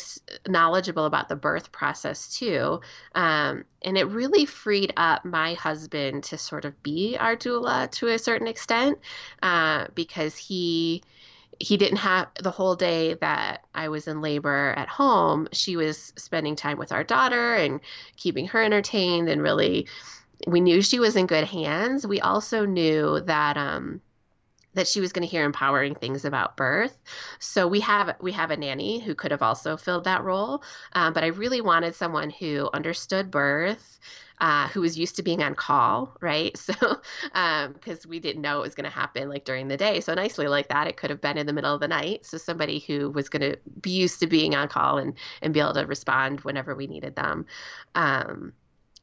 knowledgeable 0.47 1.05
about 1.05 1.29
the 1.29 1.35
birth 1.35 1.71
process 1.71 2.37
too. 2.37 2.81
Um, 3.15 3.65
and 3.81 3.97
it 3.97 4.05
really 4.05 4.45
freed 4.45 4.93
up 4.97 5.25
my 5.25 5.53
husband 5.55 6.23
to 6.25 6.37
sort 6.37 6.65
of 6.65 6.81
be 6.83 7.17
our 7.19 7.35
doula 7.35 7.91
to 7.91 8.07
a 8.07 8.19
certain 8.19 8.47
extent 8.47 8.99
uh, 9.41 9.87
because 9.95 10.37
he 10.37 11.03
he 11.59 11.75
didn't 11.75 11.97
have 11.97 12.27
the 12.41 12.51
whole 12.51 12.75
day 12.75 13.15
that 13.15 13.65
I 13.73 13.89
was 13.89 14.07
in 14.07 14.21
labor 14.21 14.75
at 14.77 14.87
home. 14.87 15.47
She 15.51 15.75
was 15.75 16.13
spending 16.15 16.55
time 16.55 16.77
with 16.77 16.91
our 16.91 17.03
daughter 17.03 17.55
and 17.55 17.79
keeping 18.15 18.47
her 18.47 18.61
entertained 18.61 19.27
and 19.27 19.41
really 19.41 19.87
we 20.45 20.61
knew 20.61 20.81
she 20.83 20.99
was 20.99 21.15
in 21.15 21.25
good 21.25 21.45
hands. 21.45 22.05
We 22.05 22.21
also 22.21 22.65
knew 22.65 23.21
that 23.21 23.57
um, 23.57 24.01
that 24.77 24.87
she 24.87 25.01
was 25.01 25.11
going 25.11 25.27
to 25.27 25.31
hear 25.31 25.43
empowering 25.43 25.95
things 25.95 26.25
about 26.25 26.55
birth. 26.57 26.97
So 27.39 27.67
we 27.67 27.79
have 27.81 28.15
we 28.21 28.31
have 28.31 28.51
a 28.51 28.57
nanny 28.57 28.99
who 28.99 29.15
could 29.15 29.31
have 29.31 29.41
also 29.41 29.77
filled 29.77 30.05
that 30.05 30.23
role, 30.23 30.63
um, 30.93 31.13
but 31.13 31.23
I 31.23 31.27
really 31.27 31.61
wanted 31.61 31.95
someone 31.95 32.29
who 32.29 32.69
understood 32.73 33.31
birth. 33.31 33.99
Uh, 34.39 34.67
who 34.67 34.81
was 34.81 34.95
used 34.95 35.15
to 35.15 35.23
being 35.23 35.41
on 35.41 35.55
call, 35.55 36.15
right? 36.21 36.55
So, 36.67 36.73
because 36.73 38.05
um, 38.05 38.09
we 38.09 38.19
didn't 38.19 38.43
know 38.43 38.59
it 38.59 38.61
was 38.61 38.75
going 38.75 38.83
to 38.83 38.91
happen 38.91 39.29
like 39.29 39.45
during 39.45 39.67
the 39.67 39.77
day. 39.77 39.99
So, 39.99 40.13
nicely 40.13 40.47
like 40.47 40.67
that, 40.69 40.85
it 40.85 40.95
could 40.95 41.09
have 41.09 41.21
been 41.21 41.39
in 41.39 41.47
the 41.47 41.53
middle 41.53 41.73
of 41.73 41.79
the 41.79 41.87
night. 41.87 42.23
So, 42.23 42.37
somebody 42.37 42.77
who 42.77 43.09
was 43.09 43.29
going 43.29 43.41
to 43.41 43.57
be 43.81 43.89
used 43.89 44.19
to 44.19 44.27
being 44.27 44.53
on 44.53 44.67
call 44.67 44.99
and, 44.99 45.17
and 45.41 45.55
be 45.55 45.59
able 45.59 45.73
to 45.73 45.87
respond 45.87 46.41
whenever 46.41 46.75
we 46.75 46.85
needed 46.85 47.15
them. 47.15 47.47
Um, 47.95 48.53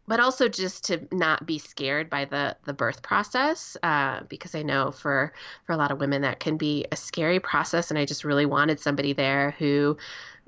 but 0.07 0.21
also 0.21 0.49
just 0.49 0.85
to 0.85 1.07
not 1.13 1.47
be 1.47 1.59
scared 1.59 2.11
by 2.11 2.25
the 2.25 2.57
the 2.65 2.73
birth 2.73 3.03
process 3.03 3.77
uh, 3.83 4.21
because 4.29 4.55
I 4.55 4.63
know 4.63 4.91
for 4.91 5.33
for 5.67 5.73
a 5.73 5.77
lot 5.77 5.91
of 5.91 6.01
women 6.01 6.23
that 6.23 6.41
can 6.41 6.57
be 6.57 6.87
a 6.93 6.97
scary 6.97 7.41
process 7.41 7.91
and 7.91 7.99
I 7.99 8.05
just 8.05 8.25
really 8.25 8.47
wanted 8.47 8.81
somebody 8.81 9.13
there 9.13 9.53
who 9.59 9.97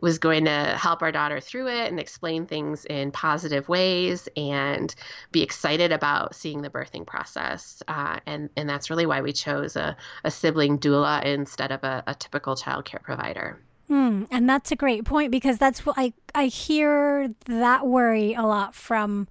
was 0.00 0.18
going 0.18 0.44
to 0.44 0.76
help 0.76 1.00
our 1.00 1.10
daughter 1.10 1.40
through 1.40 1.68
it 1.68 1.88
and 1.88 1.98
explain 1.98 2.46
things 2.46 2.84
in 2.84 3.10
positive 3.10 3.66
ways 3.68 4.28
and 4.36 4.94
be 5.32 5.42
excited 5.42 5.90
about 5.90 6.34
seeing 6.34 6.60
the 6.60 6.68
birthing 6.70 7.06
process 7.06 7.82
uh, 7.88 8.18
and 8.26 8.50
and 8.56 8.68
that's 8.68 8.90
really 8.90 9.06
why 9.06 9.22
we 9.22 9.32
chose 9.32 9.76
a, 9.76 9.96
a 10.24 10.30
sibling 10.30 10.78
doula 10.78 11.24
instead 11.24 11.72
of 11.72 11.82
a, 11.82 12.02
a 12.06 12.14
typical 12.14 12.56
child 12.56 12.84
care 12.84 13.00
provider 13.02 13.58
Mm, 13.90 14.26
and 14.30 14.48
that's 14.48 14.72
a 14.72 14.76
great 14.76 15.04
point 15.04 15.30
because 15.30 15.58
that's 15.58 15.86
what 15.86 15.96
I 15.96 16.12
I 16.34 16.46
hear 16.46 17.32
that 17.46 17.86
worry 17.86 18.34
a 18.34 18.42
lot 18.42 18.74
from 18.74 19.28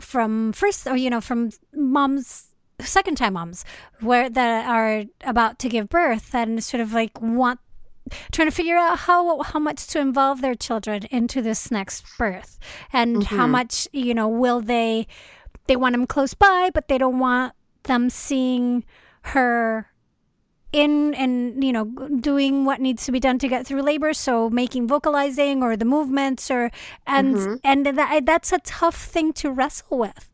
from 0.00 0.52
first 0.52 0.86
or 0.86 0.96
you 0.96 1.10
know 1.10 1.20
from 1.20 1.50
moms 1.72 2.48
second 2.80 3.16
time 3.16 3.32
moms 3.32 3.64
where 4.00 4.28
that 4.30 4.68
are 4.68 5.04
about 5.24 5.58
to 5.60 5.68
give 5.68 5.88
birth 5.88 6.34
and 6.34 6.62
sort 6.62 6.80
of 6.80 6.92
like 6.92 7.20
want 7.20 7.60
trying 8.30 8.48
to 8.48 8.54
figure 8.54 8.76
out 8.76 8.98
how 9.00 9.42
how 9.42 9.58
much 9.58 9.86
to 9.88 9.98
involve 9.98 10.40
their 10.40 10.54
children 10.54 11.04
into 11.10 11.42
this 11.42 11.70
next 11.70 12.04
birth 12.16 12.58
and 12.92 13.16
mm-hmm. 13.16 13.36
how 13.36 13.46
much 13.46 13.88
you 13.92 14.14
know 14.14 14.28
will 14.28 14.60
they 14.60 15.06
they 15.66 15.76
want 15.76 15.94
them 15.94 16.06
close 16.06 16.34
by 16.34 16.70
but 16.72 16.88
they 16.88 16.98
don't 16.98 17.18
want 17.18 17.52
them 17.84 18.08
seeing 18.10 18.84
her 19.22 19.87
in 20.72 21.14
and 21.14 21.64
you 21.64 21.72
know 21.72 21.84
doing 22.20 22.64
what 22.64 22.80
needs 22.80 23.06
to 23.06 23.12
be 23.12 23.20
done 23.20 23.38
to 23.38 23.48
get 23.48 23.66
through 23.66 23.80
labor 23.80 24.12
so 24.12 24.50
making 24.50 24.86
vocalizing 24.86 25.62
or 25.62 25.76
the 25.76 25.84
movements 25.84 26.50
or 26.50 26.70
and 27.06 27.36
mm-hmm. 27.36 27.54
and 27.64 27.86
that 27.86 28.26
that's 28.26 28.52
a 28.52 28.58
tough 28.60 28.96
thing 28.96 29.32
to 29.32 29.50
wrestle 29.50 29.98
with 29.98 30.28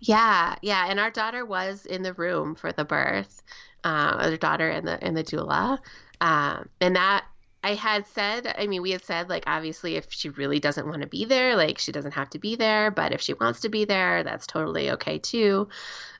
yeah 0.00 0.56
yeah 0.60 0.86
and 0.88 1.00
our 1.00 1.10
daughter 1.10 1.44
was 1.44 1.86
in 1.86 2.02
the 2.02 2.12
room 2.14 2.54
for 2.54 2.70
the 2.70 2.84
birth 2.84 3.42
uh 3.84 4.16
our 4.18 4.36
daughter 4.36 4.68
and 4.68 4.86
the 4.86 5.02
and 5.02 5.16
the 5.16 5.24
doula 5.24 5.78
um 6.20 6.68
and 6.80 6.96
that 6.96 7.24
I 7.64 7.74
had 7.74 8.06
said, 8.06 8.54
I 8.56 8.68
mean, 8.68 8.80
we 8.80 8.92
had 8.92 9.04
said, 9.04 9.28
like, 9.28 9.42
obviously, 9.48 9.96
if 9.96 10.06
she 10.10 10.28
really 10.28 10.60
doesn't 10.60 10.86
want 10.86 11.02
to 11.02 11.08
be 11.08 11.24
there, 11.24 11.56
like, 11.56 11.80
she 11.80 11.90
doesn't 11.90 12.12
have 12.12 12.30
to 12.30 12.38
be 12.38 12.54
there. 12.54 12.92
But 12.92 13.10
if 13.10 13.20
she 13.20 13.34
wants 13.34 13.58
to 13.62 13.68
be 13.68 13.84
there, 13.84 14.22
that's 14.22 14.46
totally 14.46 14.92
okay, 14.92 15.18
too. 15.18 15.66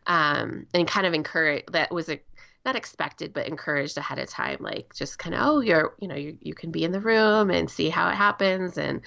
Um, 0.09 0.67
and 0.75 0.89
kind 0.89 1.07
of 1.07 1.15
encourage 1.15 1.67
that 1.71 1.93
was 1.95 2.09
a 2.09 2.19
not 2.67 2.77
expected 2.77 3.33
but 3.33 3.47
encouraged 3.47 3.97
ahead 3.97 4.19
of 4.19 4.29
time 4.29 4.59
like 4.61 4.95
just 4.95 5.19
kind 5.19 5.35
of 5.35 5.41
oh 5.43 5.61
you're 5.61 5.95
you 6.01 6.09
know 6.09 6.15
you, 6.15 6.37
you 6.43 6.55
can 6.55 6.71
be 6.71 6.85
in 6.85 6.93
the 6.93 7.01
room 7.01 7.51
and 7.51 7.71
see 7.71 7.89
how 7.89 8.09
it 8.11 8.15
happens 8.15 8.77
and 8.77 9.01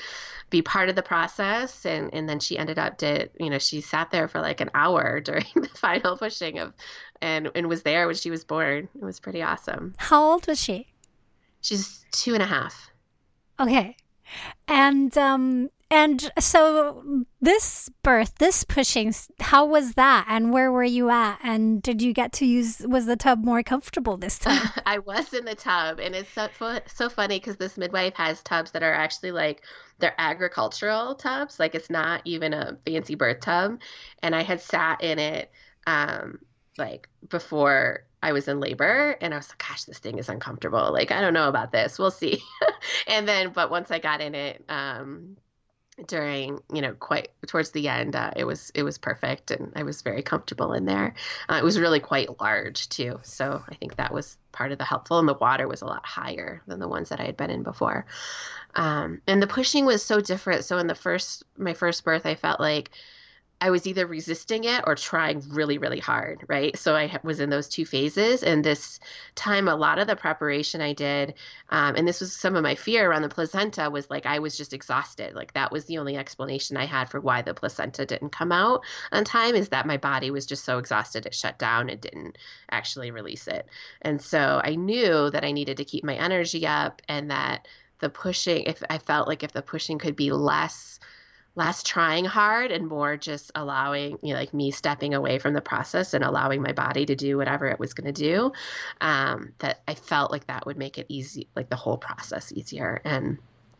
be 0.49 0.61
part 0.61 0.89
of 0.89 0.95
the 0.95 1.03
process. 1.03 1.85
And 1.85 2.09
and 2.13 2.27
then 2.27 2.39
she 2.39 2.57
ended 2.57 2.79
up 2.79 2.97
did 2.97 3.31
you 3.39 3.49
know 3.49 3.59
she 3.59 3.81
sat 3.81 4.11
there 4.11 4.27
for 4.27 4.41
like 4.41 4.61
an 4.61 4.69
hour 4.73 5.19
during 5.23 5.45
the 5.55 5.69
final 5.69 6.17
pushing 6.17 6.59
of 6.59 6.73
and 7.21 7.49
and 7.55 7.67
was 7.67 7.83
there 7.83 8.07
when 8.07 8.15
she 8.15 8.31
was 8.31 8.43
born. 8.43 8.87
It 8.95 9.03
was 9.03 9.19
pretty 9.19 9.41
awesome. 9.41 9.93
How 9.97 10.23
old 10.23 10.47
was 10.47 10.61
she? 10.61 10.87
She's 11.61 12.05
two 12.11 12.33
and 12.33 12.43
a 12.43 12.47
half. 12.47 12.89
Okay. 13.59 13.95
And 14.67 15.15
um 15.17 15.69
and 15.91 16.31
so 16.37 17.25
this 17.41 17.89
birth, 18.03 18.35
this 18.37 18.63
pushing, 18.63 19.13
how 19.39 19.65
was 19.65 19.93
that? 19.93 20.27
And 20.29 20.53
where 20.53 20.71
were 20.71 20.83
you 20.83 21.09
at? 21.09 21.39
And 21.43 21.81
did 21.81 22.01
you 22.01 22.13
get 22.13 22.31
to 22.33 22.45
use, 22.45 22.85
was 22.87 23.07
the 23.07 23.15
tub 23.15 23.43
more 23.43 23.63
comfortable 23.63 24.15
this 24.15 24.37
time? 24.39 24.69
I 24.85 24.99
was 24.99 25.33
in 25.33 25.45
the 25.45 25.55
tub. 25.55 25.99
And 25.99 26.13
it's 26.13 26.31
so, 26.31 26.47
so 26.85 27.09
funny 27.09 27.39
because 27.39 27.57
this 27.57 27.75
midwife 27.75 28.13
has 28.15 28.43
tubs 28.43 28.71
that 28.71 28.83
are 28.83 28.93
actually 28.93 29.31
like, 29.31 29.63
they're 29.97 30.13
agricultural 30.19 31.15
tubs. 31.15 31.59
Like 31.59 31.73
it's 31.73 31.89
not 31.89 32.21
even 32.23 32.53
a 32.53 32.77
fancy 32.85 33.15
birth 33.15 33.39
tub. 33.39 33.79
And 34.21 34.35
I 34.35 34.43
had 34.43 34.61
sat 34.61 35.03
in 35.03 35.17
it 35.17 35.51
um, 35.87 36.37
like 36.77 37.09
before 37.29 38.05
I 38.21 38.31
was 38.33 38.47
in 38.47 38.59
labor 38.59 39.17
and 39.21 39.33
I 39.33 39.37
was 39.37 39.49
like, 39.49 39.57
gosh, 39.67 39.85
this 39.85 39.97
thing 39.97 40.19
is 40.19 40.29
uncomfortable. 40.29 40.91
Like, 40.93 41.11
I 41.11 41.21
don't 41.21 41.33
know 41.33 41.49
about 41.49 41.71
this. 41.71 41.97
We'll 41.97 42.11
see. 42.11 42.43
and 43.07 43.27
then, 43.27 43.53
but 43.53 43.71
once 43.71 43.89
I 43.89 43.97
got 43.97 44.21
in 44.21 44.35
it, 44.35 44.63
um, 44.69 45.37
during 46.07 46.59
you 46.73 46.81
know 46.81 46.93
quite 46.93 47.29
towards 47.47 47.71
the 47.71 47.87
end 47.87 48.15
uh, 48.15 48.31
it 48.35 48.45
was 48.45 48.71
it 48.75 48.83
was 48.83 48.97
perfect 48.97 49.51
and 49.51 49.71
i 49.75 49.83
was 49.83 50.01
very 50.01 50.21
comfortable 50.21 50.73
in 50.73 50.85
there. 50.85 51.13
Uh, 51.49 51.55
it 51.55 51.63
was 51.63 51.79
really 51.79 51.99
quite 51.99 52.39
large 52.39 52.89
too 52.89 53.19
so 53.23 53.63
i 53.69 53.75
think 53.75 53.95
that 53.95 54.13
was 54.13 54.37
part 54.51 54.71
of 54.71 54.77
the 54.77 54.85
helpful 54.85 55.19
and 55.19 55.27
the 55.27 55.33
water 55.35 55.67
was 55.67 55.81
a 55.81 55.85
lot 55.85 56.05
higher 56.05 56.61
than 56.67 56.79
the 56.79 56.87
ones 56.87 57.09
that 57.09 57.19
i 57.19 57.23
had 57.23 57.37
been 57.37 57.49
in 57.49 57.63
before. 57.63 58.05
Um, 58.75 59.21
and 59.27 59.41
the 59.41 59.47
pushing 59.47 59.85
was 59.85 60.03
so 60.03 60.21
different. 60.21 60.63
So 60.63 60.77
in 60.77 60.87
the 60.87 60.95
first 60.95 61.43
my 61.57 61.73
first 61.73 62.03
birth 62.03 62.25
i 62.25 62.35
felt 62.35 62.59
like 62.59 62.91
I 63.61 63.69
was 63.71 63.85
either 63.85 64.07
resisting 64.07 64.63
it 64.63 64.83
or 64.87 64.95
trying 64.95 65.43
really, 65.49 65.77
really 65.77 65.99
hard, 65.99 66.45
right? 66.47 66.77
So 66.77 66.95
I 66.95 67.19
was 67.23 67.41
in 67.41 67.49
those 67.49 67.67
two 67.67 67.85
phases. 67.85 68.41
And 68.41 68.63
this 68.63 68.99
time, 69.35 69.67
a 69.67 69.75
lot 69.75 69.99
of 69.99 70.07
the 70.07 70.15
preparation 70.15 70.79
I 70.79 70.93
did, 70.93 71.33
um, 71.69 71.95
and 71.95 72.07
this 72.07 72.21
was 72.21 72.33
some 72.33 72.55
of 72.55 72.63
my 72.63 72.75
fear 72.75 73.09
around 73.09 73.23
the 73.23 73.29
placenta, 73.29 73.89
was 73.89 74.09
like 74.09 74.25
I 74.25 74.39
was 74.39 74.55
just 74.55 74.73
exhausted. 74.73 75.35
Like 75.35 75.53
that 75.53 75.71
was 75.71 75.85
the 75.85 75.97
only 75.97 76.15
explanation 76.15 76.77
I 76.77 76.85
had 76.85 77.09
for 77.09 77.19
why 77.19 77.41
the 77.41 77.53
placenta 77.53 78.05
didn't 78.05 78.31
come 78.31 78.53
out 78.53 78.81
on 79.11 79.25
time 79.25 79.55
is 79.55 79.69
that 79.69 79.85
my 79.85 79.97
body 79.97 80.31
was 80.31 80.45
just 80.45 80.63
so 80.63 80.77
exhausted 80.77 81.25
it 81.25 81.35
shut 81.35 81.59
down 81.59 81.89
and 81.89 81.99
didn't 81.99 82.37
actually 82.71 83.11
release 83.11 83.47
it. 83.47 83.67
And 84.03 84.21
so 84.21 84.61
I 84.63 84.75
knew 84.75 85.29
that 85.31 85.43
I 85.43 85.51
needed 85.51 85.77
to 85.77 85.85
keep 85.85 86.03
my 86.05 86.15
energy 86.15 86.65
up 86.65 87.01
and 87.09 87.29
that 87.29 87.67
the 87.99 88.09
pushing, 88.09 88.63
if 88.63 88.81
I 88.89 88.97
felt 88.97 89.27
like 89.27 89.43
if 89.43 89.51
the 89.51 89.61
pushing 89.61 89.99
could 89.99 90.15
be 90.15 90.31
less 90.31 90.99
less 91.59 91.83
trying 91.83 92.25
hard 92.25 92.71
and 92.71 92.87
more 92.87 93.17
just 93.17 93.51
allowing 93.55 94.17
you 94.23 94.33
know 94.33 94.39
like 94.39 94.53
me 94.53 94.71
stepping 94.71 95.13
away 95.13 95.37
from 95.39 95.53
the 95.53 95.61
process 95.61 96.13
and 96.13 96.23
allowing 96.23 96.61
my 96.61 96.71
body 96.71 97.05
to 97.05 97.15
do 97.15 97.37
whatever 97.37 97.67
it 97.67 97.79
was 97.79 97.93
going 97.93 98.11
to 98.11 98.21
do 98.21 98.51
um, 99.01 99.53
that 99.59 99.81
i 99.87 99.93
felt 99.93 100.31
like 100.31 100.47
that 100.47 100.65
would 100.65 100.77
make 100.77 100.97
it 100.97 101.05
easy 101.09 101.47
like 101.55 101.69
the 101.69 101.75
whole 101.75 101.97
process 101.97 102.51
easier 102.51 103.01
and 103.03 103.37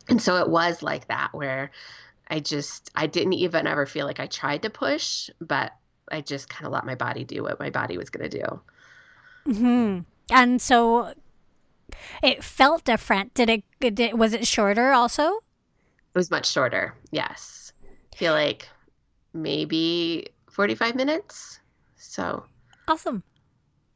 and 0.09 0.21
so 0.21 0.37
it 0.37 0.49
was 0.49 0.81
like 0.81 1.07
that 1.07 1.29
where 1.33 1.71
I 2.29 2.39
just 2.39 2.91
I 2.95 3.07
didn't 3.07 3.33
even 3.33 3.67
ever 3.67 3.85
feel 3.85 4.05
like 4.05 4.19
I 4.19 4.27
tried 4.27 4.61
to 4.63 4.69
push, 4.69 5.29
but 5.41 5.73
I 6.11 6.21
just 6.21 6.49
kind 6.49 6.65
of 6.65 6.71
let 6.71 6.85
my 6.85 6.95
body 6.95 7.23
do 7.23 7.43
what 7.43 7.59
my 7.59 7.69
body 7.69 7.97
was 7.97 8.09
going 8.09 8.29
to 8.29 8.37
do. 8.39 8.61
hmm 9.45 9.99
And 10.31 10.61
so 10.61 11.13
it 12.21 12.43
felt 12.43 12.83
different. 12.83 13.33
Did 13.33 13.49
it, 13.49 13.63
did, 13.79 14.13
was 14.13 14.33
it 14.33 14.45
shorter 14.47 14.91
also? 14.91 15.37
It 15.37 16.17
was 16.17 16.31
much 16.31 16.51
shorter. 16.51 16.95
Yes. 17.11 17.58
Feel 18.19 18.33
like 18.33 18.67
maybe 19.31 20.27
45 20.51 20.93
minutes. 20.93 21.61
So 21.95 22.43
awesome. 22.85 23.23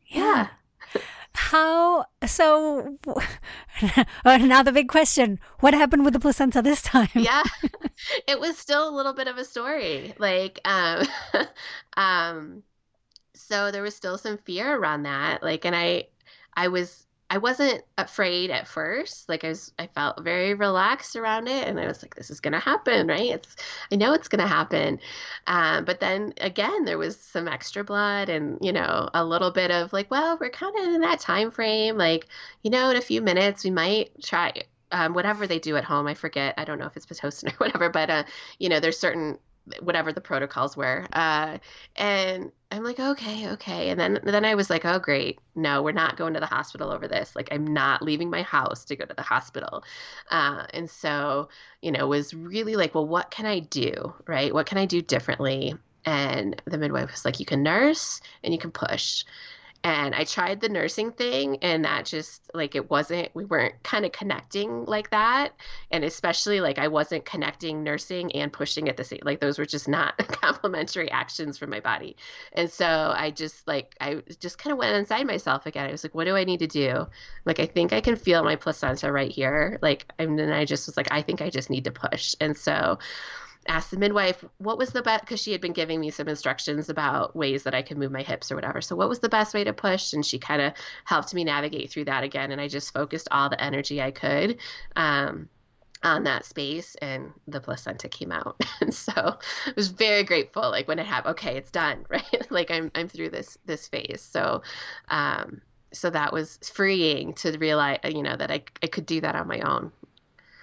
Yeah. 0.07 0.47
yeah. 0.95 1.01
How 1.35 2.05
so? 2.25 2.97
Now 4.25 4.63
the 4.63 4.71
big 4.71 4.87
question: 4.87 5.41
What 5.59 5.73
happened 5.73 6.05
with 6.05 6.13
the 6.13 6.21
placenta 6.21 6.61
this 6.61 6.81
time? 6.81 7.09
Yeah, 7.15 7.43
it 8.29 8.39
was 8.39 8.57
still 8.57 8.87
a 8.87 8.95
little 8.95 9.11
bit 9.13 9.27
of 9.27 9.37
a 9.37 9.43
story. 9.43 10.13
Like, 10.17 10.61
um, 10.63 11.05
um, 11.97 12.63
so 13.33 13.71
there 13.71 13.83
was 13.83 13.93
still 13.93 14.17
some 14.17 14.37
fear 14.37 14.73
around 14.73 15.03
that. 15.03 15.43
Like, 15.43 15.65
and 15.65 15.75
I, 15.75 16.05
I 16.53 16.69
was 16.69 17.05
I 17.33 17.37
wasn't 17.37 17.83
afraid 17.97 18.51
at 18.51 18.67
first. 18.67 19.27
Like 19.27 19.43
I 19.43 19.49
was, 19.49 19.71
I 19.79 19.87
felt 19.87 20.21
very 20.21 20.53
relaxed 20.53 21.15
around 21.15 21.47
it, 21.47 21.67
and 21.67 21.79
I 21.79 21.87
was 21.87 22.03
like, 22.03 22.13
"This 22.13 22.29
is 22.29 22.39
gonna 22.39 22.59
happen, 22.59 23.07
right? 23.07 23.31
It's, 23.31 23.55
I 23.91 23.95
know 23.95 24.13
it's 24.13 24.27
gonna 24.27 24.45
happen." 24.47 24.99
Um, 25.47 25.83
but 25.83 25.99
then 25.99 26.35
again, 26.41 26.85
there 26.85 26.99
was 26.99 27.19
some 27.19 27.47
extra 27.47 27.83
blood, 27.83 28.29
and 28.29 28.59
you 28.61 28.71
know, 28.71 29.09
a 29.15 29.25
little 29.25 29.49
bit 29.49 29.71
of 29.71 29.91
like, 29.93 30.11
"Well, 30.11 30.37
we're 30.39 30.51
kind 30.51 30.77
of 30.77 30.93
in 30.93 31.01
that 31.01 31.19
time 31.21 31.49
frame. 31.49 31.97
Like, 31.97 32.27
you 32.61 32.69
know, 32.69 32.91
in 32.91 32.97
a 32.97 33.01
few 33.01 33.19
minutes, 33.19 33.63
we 33.63 33.71
might 33.71 34.11
try." 34.21 34.53
Um, 34.91 35.15
whatever 35.15 35.47
they 35.47 35.57
do 35.57 35.75
at 35.75 35.83
home, 35.83 36.05
I 36.05 36.13
forget. 36.13 36.53
I 36.59 36.65
don't 36.65 36.77
know 36.77 36.85
if 36.85 36.95
it's 36.95 37.07
pitocin 37.07 37.47
or 37.53 37.55
whatever, 37.55 37.89
but 37.89 38.11
uh, 38.11 38.23
you 38.59 38.69
know, 38.69 38.79
there's 38.79 38.99
certain 38.99 39.39
whatever 39.79 40.11
the 40.13 40.21
protocols 40.21 40.77
were. 40.77 41.07
Uh, 41.13 41.57
and 41.95 42.51
I'm 42.73 42.83
like, 42.83 42.99
okay, 42.99 43.49
okay. 43.51 43.89
And 43.89 43.99
then 43.99 44.19
then 44.23 44.45
I 44.45 44.55
was 44.55 44.71
like, 44.71 44.83
oh 44.83 44.97
great, 44.97 45.39
no, 45.53 45.83
we're 45.83 45.91
not 45.91 46.17
going 46.17 46.33
to 46.33 46.39
the 46.39 46.47
hospital 46.47 46.91
over 46.91 47.07
this. 47.07 47.35
Like 47.35 47.49
I'm 47.51 47.67
not 47.67 48.01
leaving 48.01 48.31
my 48.31 48.41
house 48.41 48.83
to 48.85 48.95
go 48.95 49.05
to 49.05 49.13
the 49.13 49.21
hospital. 49.21 49.83
Uh, 50.31 50.65
and 50.73 50.89
so, 50.89 51.49
you 51.83 51.91
know, 51.91 52.07
was 52.07 52.33
really 52.33 52.75
like, 52.75 52.95
well, 52.95 53.07
what 53.07 53.29
can 53.29 53.45
I 53.45 53.59
do? 53.59 54.15
Right? 54.27 54.51
What 54.51 54.65
can 54.65 54.79
I 54.79 54.87
do 54.87 55.03
differently? 55.03 55.75
And 56.05 56.59
the 56.65 56.79
midwife 56.79 57.11
was 57.11 57.25
like, 57.25 57.39
you 57.39 57.45
can 57.45 57.61
nurse 57.61 58.21
and 58.43 58.51
you 58.51 58.59
can 58.59 58.71
push 58.71 59.23
and 59.83 60.15
I 60.15 60.23
tried 60.23 60.61
the 60.61 60.69
nursing 60.69 61.11
thing 61.11 61.57
and 61.61 61.83
that 61.83 62.05
just 62.05 62.49
like 62.53 62.73
it 62.73 62.89
wasn't 62.89 63.29
we 63.33 63.43
weren't 63.43 63.83
kind 63.83 64.05
of 64.05 64.13
connecting 64.13 64.85
like 64.85 65.09
that. 65.09 65.53
And 65.91 66.05
especially 66.05 66.61
like 66.61 66.79
I 66.79 66.87
wasn't 66.87 67.25
connecting 67.25 67.83
nursing 67.83 68.31
and 68.33 68.51
pushing 68.53 68.87
at 68.87 68.95
the 68.95 69.03
same 69.03 69.19
like 69.23 69.41
those 69.41 69.59
were 69.59 69.65
just 69.65 69.89
not 69.89 70.17
complementary 70.17 71.11
actions 71.11 71.57
for 71.57 71.67
my 71.67 71.81
body. 71.81 72.15
And 72.53 72.71
so 72.71 73.13
I 73.15 73.31
just 73.31 73.67
like 73.67 73.93
I 73.99 74.21
just 74.39 74.57
kind 74.57 74.71
of 74.71 74.77
went 74.77 74.95
inside 74.95 75.27
myself 75.27 75.65
again. 75.65 75.89
I 75.89 75.91
was 75.91 76.03
like 76.03 76.15
what 76.15 76.25
do 76.25 76.35
I 76.37 76.45
need 76.45 76.59
to 76.59 76.67
do? 76.67 77.05
Like 77.43 77.59
I 77.59 77.65
think 77.65 77.91
I 77.91 77.99
can 77.99 78.15
feel 78.15 78.41
my 78.41 78.55
placenta 78.55 79.11
right 79.11 79.31
here. 79.31 79.79
Like 79.81 80.05
and 80.17 80.39
then 80.39 80.51
I 80.51 80.63
just 80.63 80.87
was 80.87 80.95
like 80.95 81.09
I 81.11 81.21
think 81.21 81.41
I 81.41 81.49
just 81.49 81.69
need 81.69 81.83
to 81.83 81.91
push. 81.91 82.35
And 82.39 82.57
so 82.57 82.99
asked 83.67 83.91
the 83.91 83.97
midwife 83.97 84.43
what 84.57 84.77
was 84.77 84.91
the 84.91 85.01
best 85.01 85.23
because 85.23 85.41
she 85.41 85.51
had 85.51 85.61
been 85.61 85.73
giving 85.73 85.99
me 85.99 86.09
some 86.09 86.27
instructions 86.27 86.89
about 86.89 87.35
ways 87.35 87.63
that 87.63 87.75
I 87.75 87.81
could 87.81 87.97
move 87.97 88.11
my 88.11 88.23
hips 88.23 88.51
or 88.51 88.55
whatever. 88.55 88.81
So 88.81 88.95
what 88.95 89.09
was 89.09 89.19
the 89.19 89.29
best 89.29 89.53
way 89.53 89.63
to 89.63 89.73
push? 89.73 90.13
And 90.13 90.25
she 90.25 90.39
kind 90.39 90.61
of 90.61 90.73
helped 91.05 91.33
me 91.33 91.43
navigate 91.43 91.91
through 91.91 92.05
that 92.05 92.23
again. 92.23 92.51
And 92.51 92.61
I 92.61 92.67
just 92.67 92.93
focused 92.93 93.27
all 93.31 93.49
the 93.49 93.61
energy 93.61 94.01
I 94.01 94.11
could. 94.11 94.59
Um, 94.95 95.49
on 96.03 96.23
that 96.23 96.45
space 96.45 96.95
and 96.95 97.31
the 97.47 97.61
placenta 97.61 98.09
came 98.09 98.31
out 98.31 98.61
and 98.81 98.93
so 98.93 99.13
i 99.15 99.73
was 99.77 99.87
very 99.87 100.23
grateful 100.23 100.69
like 100.69 100.85
when 100.85 100.99
it 100.99 101.05
happened 101.05 101.31
okay 101.31 101.55
it's 101.55 101.71
done 101.71 102.05
right 102.09 102.51
like 102.51 102.69
i'm 102.69 102.91
i'm 102.93 103.07
through 103.07 103.29
this 103.29 103.57
this 103.65 103.87
phase 103.87 104.21
so 104.21 104.61
um 105.07 105.61
so 105.93 106.09
that 106.09 106.33
was 106.33 106.59
freeing 106.73 107.33
to 107.33 107.57
realize 107.57 107.99
you 108.03 108.21
know 108.21 108.35
that 108.35 108.51
i, 108.51 108.61
I 108.81 108.87
could 108.87 109.05
do 109.05 109.21
that 109.21 109.35
on 109.35 109.47
my 109.47 109.61
own 109.61 109.93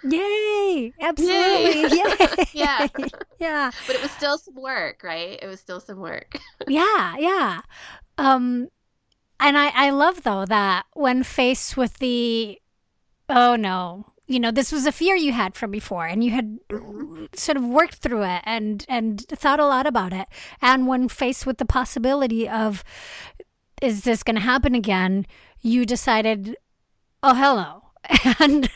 Yay! 0.05 0.93
Absolutely. 1.01 1.83
Yay! 1.83 1.89
Yay. 1.91 2.45
yeah. 2.53 2.87
Yeah. 3.39 3.71
But 3.87 3.97
it 3.97 4.03
was 4.03 4.11
still 4.11 4.37
some 4.37 4.55
work, 4.55 5.03
right? 5.03 5.39
It 5.41 5.47
was 5.47 5.61
still 5.61 5.81
some 5.81 5.99
work. 5.99 6.37
yeah, 6.69 7.17
yeah. 7.19 7.63
Um 8.19 8.69
and 9.39 9.57
I 9.57 9.69
I 9.75 9.91
love 9.91 10.25
though 10.25 10.45
that 10.45 10.85
when 10.93 11.23
faced 11.23 11.77
with 11.77 11.99
the 11.99 12.59
oh 13.31 13.57
no, 13.57 14.13
you 14.27 14.39
know, 14.39 14.51
this 14.51 14.71
was 14.71 14.85
a 14.85 14.93
fear 14.93 15.17
you 15.17 15.33
had 15.33 15.55
from 15.55 15.71
before 15.71 16.05
and 16.07 16.23
you 16.23 16.33
had 16.33 16.59
sort 17.35 17.57
of 17.57 17.65
worked 17.65 17.97
through 17.97 18.25
it 18.25 18.43
and 18.45 18.85
and 18.91 19.27
thought 19.29 19.59
a 19.59 19.67
lot 19.67 19.87
about 19.87 20.13
it. 20.13 20.29
And 20.61 20.87
when 20.87 21.09
faced 21.09 21.47
with 21.47 21.57
the 21.57 21.65
possibility 21.65 22.47
of 22.47 22.85
is 23.81 24.03
this 24.05 24.23
going 24.23 24.37
to 24.37 24.43
happen 24.43 24.75
again, 24.75 25.27
you 25.63 25.87
decided, 25.87 26.57
"Oh, 27.23 27.35
hello." 27.35 27.83
And 28.39 28.69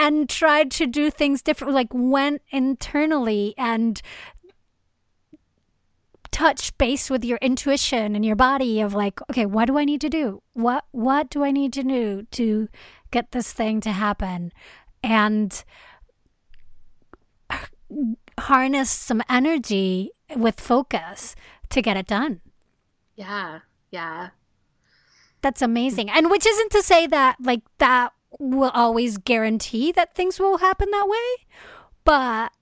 and 0.00 0.30
tried 0.30 0.70
to 0.70 0.86
do 0.86 1.10
things 1.10 1.42
different, 1.42 1.74
like 1.74 1.88
went 1.92 2.40
internally 2.50 3.54
and 3.58 4.00
touch 6.30 6.76
base 6.78 7.10
with 7.10 7.22
your 7.22 7.36
intuition 7.42 8.16
and 8.16 8.24
your 8.24 8.34
body 8.34 8.80
of 8.80 8.94
like, 8.94 9.20
okay, 9.30 9.44
what 9.44 9.66
do 9.66 9.76
I 9.76 9.84
need 9.84 10.00
to 10.00 10.08
do? 10.08 10.42
What 10.54 10.86
what 10.92 11.28
do 11.28 11.44
I 11.44 11.50
need 11.50 11.74
to 11.74 11.82
do 11.82 12.26
to 12.30 12.68
get 13.10 13.32
this 13.32 13.52
thing 13.52 13.82
to 13.82 13.92
happen? 13.92 14.52
And 15.02 15.62
harness 18.38 18.88
some 18.88 19.22
energy 19.28 20.12
with 20.34 20.60
focus 20.60 21.34
to 21.68 21.82
get 21.82 21.98
it 21.98 22.06
done. 22.06 22.40
Yeah. 23.16 23.60
Yeah. 23.90 24.30
That's 25.42 25.60
amazing. 25.60 26.08
And 26.08 26.30
which 26.30 26.46
isn't 26.46 26.72
to 26.72 26.82
say 26.82 27.06
that 27.08 27.36
like 27.38 27.62
that 27.78 28.14
will 28.38 28.70
always 28.70 29.18
guarantee 29.18 29.92
that 29.92 30.14
things 30.14 30.38
will 30.38 30.58
happen 30.58 30.90
that 30.90 31.08
way, 31.08 31.46
but 32.04 32.52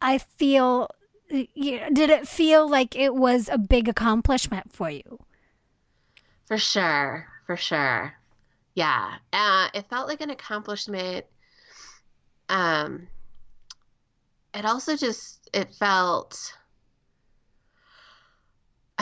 I 0.00 0.18
feel 0.18 0.88
did 1.30 2.10
it 2.10 2.28
feel 2.28 2.68
like 2.68 2.94
it 2.94 3.14
was 3.14 3.48
a 3.48 3.56
big 3.56 3.88
accomplishment 3.88 4.70
for 4.72 4.90
you? 4.90 5.18
For 6.46 6.58
sure, 6.58 7.26
for 7.46 7.56
sure. 7.56 8.14
Yeah, 8.74 9.14
uh, 9.32 9.68
it 9.74 9.88
felt 9.88 10.08
like 10.08 10.20
an 10.20 10.30
accomplishment. 10.30 11.24
Um, 12.48 13.08
it 14.52 14.64
also 14.64 14.96
just 14.96 15.48
it 15.54 15.74
felt 15.74 16.54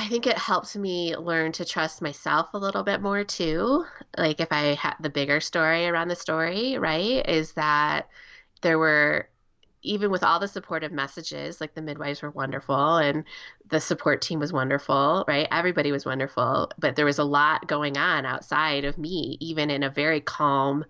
I 0.00 0.08
think 0.08 0.26
it 0.26 0.38
helped 0.38 0.74
me 0.76 1.14
learn 1.14 1.52
to 1.52 1.64
trust 1.66 2.00
myself 2.00 2.54
a 2.54 2.58
little 2.58 2.82
bit 2.82 3.02
more 3.02 3.22
too. 3.22 3.84
Like 4.16 4.40
if 4.40 4.50
I 4.50 4.74
had 4.74 4.94
the 4.98 5.10
bigger 5.10 5.40
story 5.40 5.86
around 5.86 6.08
the 6.08 6.16
story, 6.16 6.78
right, 6.78 7.28
is 7.28 7.52
that 7.52 8.08
there 8.62 8.78
were 8.78 9.28
even 9.82 10.10
with 10.10 10.24
all 10.24 10.40
the 10.40 10.48
supportive 10.48 10.90
messages, 10.90 11.60
like 11.60 11.74
the 11.74 11.82
midwives 11.82 12.22
were 12.22 12.30
wonderful 12.30 12.96
and 12.96 13.24
the 13.68 13.80
support 13.80 14.22
team 14.22 14.38
was 14.38 14.54
wonderful, 14.54 15.24
right? 15.28 15.48
Everybody 15.50 15.92
was 15.92 16.06
wonderful, 16.06 16.70
but 16.78 16.96
there 16.96 17.04
was 17.04 17.18
a 17.18 17.24
lot 17.24 17.66
going 17.66 17.98
on 17.98 18.24
outside 18.24 18.86
of 18.86 18.96
me, 18.96 19.36
even 19.40 19.68
in 19.70 19.82
a 19.82 19.90
very 19.90 20.20
calm 20.22 20.84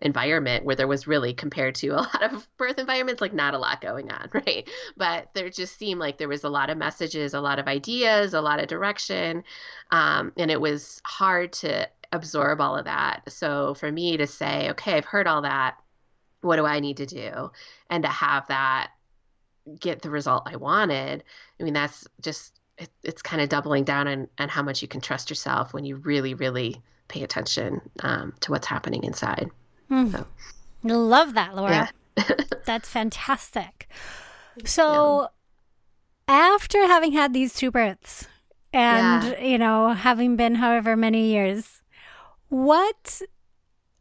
environment 0.00 0.64
where 0.64 0.76
there 0.76 0.86
was 0.86 1.06
really 1.06 1.32
compared 1.32 1.74
to 1.74 1.88
a 1.88 1.96
lot 1.96 2.22
of 2.22 2.46
birth 2.56 2.78
environments 2.78 3.20
like 3.20 3.32
not 3.32 3.54
a 3.54 3.58
lot 3.58 3.80
going 3.80 4.10
on 4.10 4.28
right? 4.32 4.68
But 4.96 5.30
there 5.34 5.48
just 5.50 5.78
seemed 5.78 6.00
like 6.00 6.18
there 6.18 6.28
was 6.28 6.44
a 6.44 6.48
lot 6.48 6.70
of 6.70 6.78
messages 6.78 7.34
a 7.34 7.40
lot 7.40 7.58
of 7.58 7.66
ideas 7.66 8.34
a 8.34 8.40
lot 8.40 8.60
of 8.60 8.68
direction 8.68 9.44
um, 9.90 10.32
and 10.36 10.50
it 10.50 10.60
was 10.60 11.00
hard 11.04 11.52
to 11.54 11.88
absorb 12.12 12.60
all 12.60 12.76
of 12.76 12.84
that. 12.84 13.22
So 13.28 13.74
for 13.74 13.90
me 13.90 14.16
to 14.16 14.26
say 14.26 14.70
okay 14.70 14.94
i've 14.94 15.04
heard 15.04 15.26
all 15.26 15.42
that. 15.42 15.76
What 16.42 16.56
do 16.56 16.66
i 16.66 16.80
need 16.80 16.98
to 16.98 17.06
do? 17.06 17.50
and 17.90 18.02
to 18.02 18.08
have 18.08 18.46
that 18.48 18.90
get 19.80 20.02
the 20.02 20.10
result 20.10 20.44
i 20.46 20.56
wanted 20.56 21.24
i 21.58 21.62
mean 21.62 21.74
that's 21.74 22.06
just 22.20 22.60
it, 22.78 22.88
it's 23.02 23.22
kind 23.22 23.42
of 23.42 23.48
doubling 23.48 23.84
down 23.84 24.06
on, 24.06 24.28
on 24.38 24.48
how 24.48 24.62
much 24.62 24.82
you 24.82 24.88
can 24.88 25.00
trust 25.00 25.30
yourself 25.30 25.72
when 25.72 25.84
you 25.84 25.96
really 25.96 26.34
really 26.34 26.80
pay 27.08 27.22
attention 27.22 27.80
um, 28.00 28.32
to 28.40 28.50
what's 28.50 28.66
happening 28.66 29.04
inside 29.04 29.50
Mm. 29.90 30.12
So. 30.12 30.26
Love 30.82 31.34
that, 31.34 31.54
Laura. 31.54 31.90
Yeah. 32.16 32.24
That's 32.64 32.88
fantastic. 32.88 33.88
So, 34.64 35.28
yeah. 36.28 36.54
after 36.54 36.86
having 36.86 37.12
had 37.12 37.34
these 37.34 37.54
two 37.54 37.70
births 37.70 38.26
and, 38.72 39.24
yeah. 39.24 39.40
you 39.40 39.58
know, 39.58 39.92
having 39.92 40.36
been 40.36 40.56
however 40.56 40.96
many 40.96 41.30
years, 41.30 41.82
what 42.48 43.20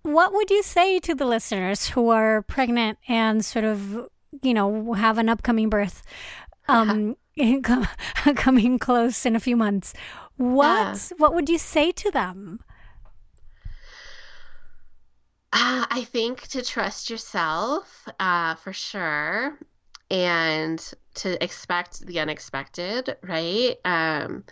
what 0.03 0.33
would 0.33 0.51
you 0.51 0.61
say 0.61 0.99
to 0.99 1.15
the 1.15 1.25
listeners 1.25 1.89
who 1.89 2.09
are 2.09 2.43
pregnant 2.43 2.99
and 3.07 3.43
sort 3.43 3.65
of, 3.65 4.07
you 4.43 4.53
know, 4.53 4.93
have 4.93 5.17
an 5.17 5.29
upcoming 5.29 5.69
birth 5.69 6.03
um 6.67 7.15
coming 8.35 8.79
close 8.79 9.25
in 9.25 9.35
a 9.35 9.39
few 9.39 9.55
months? 9.55 9.93
What 10.37 11.11
what 11.17 11.33
would 11.33 11.49
you 11.49 11.57
say 11.57 11.91
to 11.91 12.11
them? 12.11 12.59
Uh, 15.55 15.85
I 15.89 16.03
think 16.03 16.47
to 16.49 16.61
trust 16.61 17.09
yourself 17.09 18.09
uh, 18.19 18.55
for 18.55 18.73
sure. 18.73 19.57
and 20.11 20.93
to 21.15 21.43
expect 21.43 22.05
the 22.05 22.19
unexpected, 22.19 23.17
right? 23.23 23.77
Um, 23.85 24.43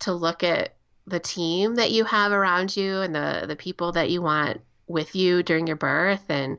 to 0.00 0.12
look 0.12 0.44
at 0.44 0.76
the 1.06 1.20
team 1.20 1.76
that 1.76 1.90
you 1.90 2.04
have 2.04 2.32
around 2.32 2.76
you 2.76 3.00
and 3.00 3.14
the 3.14 3.46
the 3.48 3.56
people 3.56 3.92
that 3.92 4.10
you 4.10 4.22
want 4.22 4.60
with 4.88 5.16
you 5.16 5.42
during 5.42 5.66
your 5.66 5.76
birth 5.76 6.24
and 6.30 6.58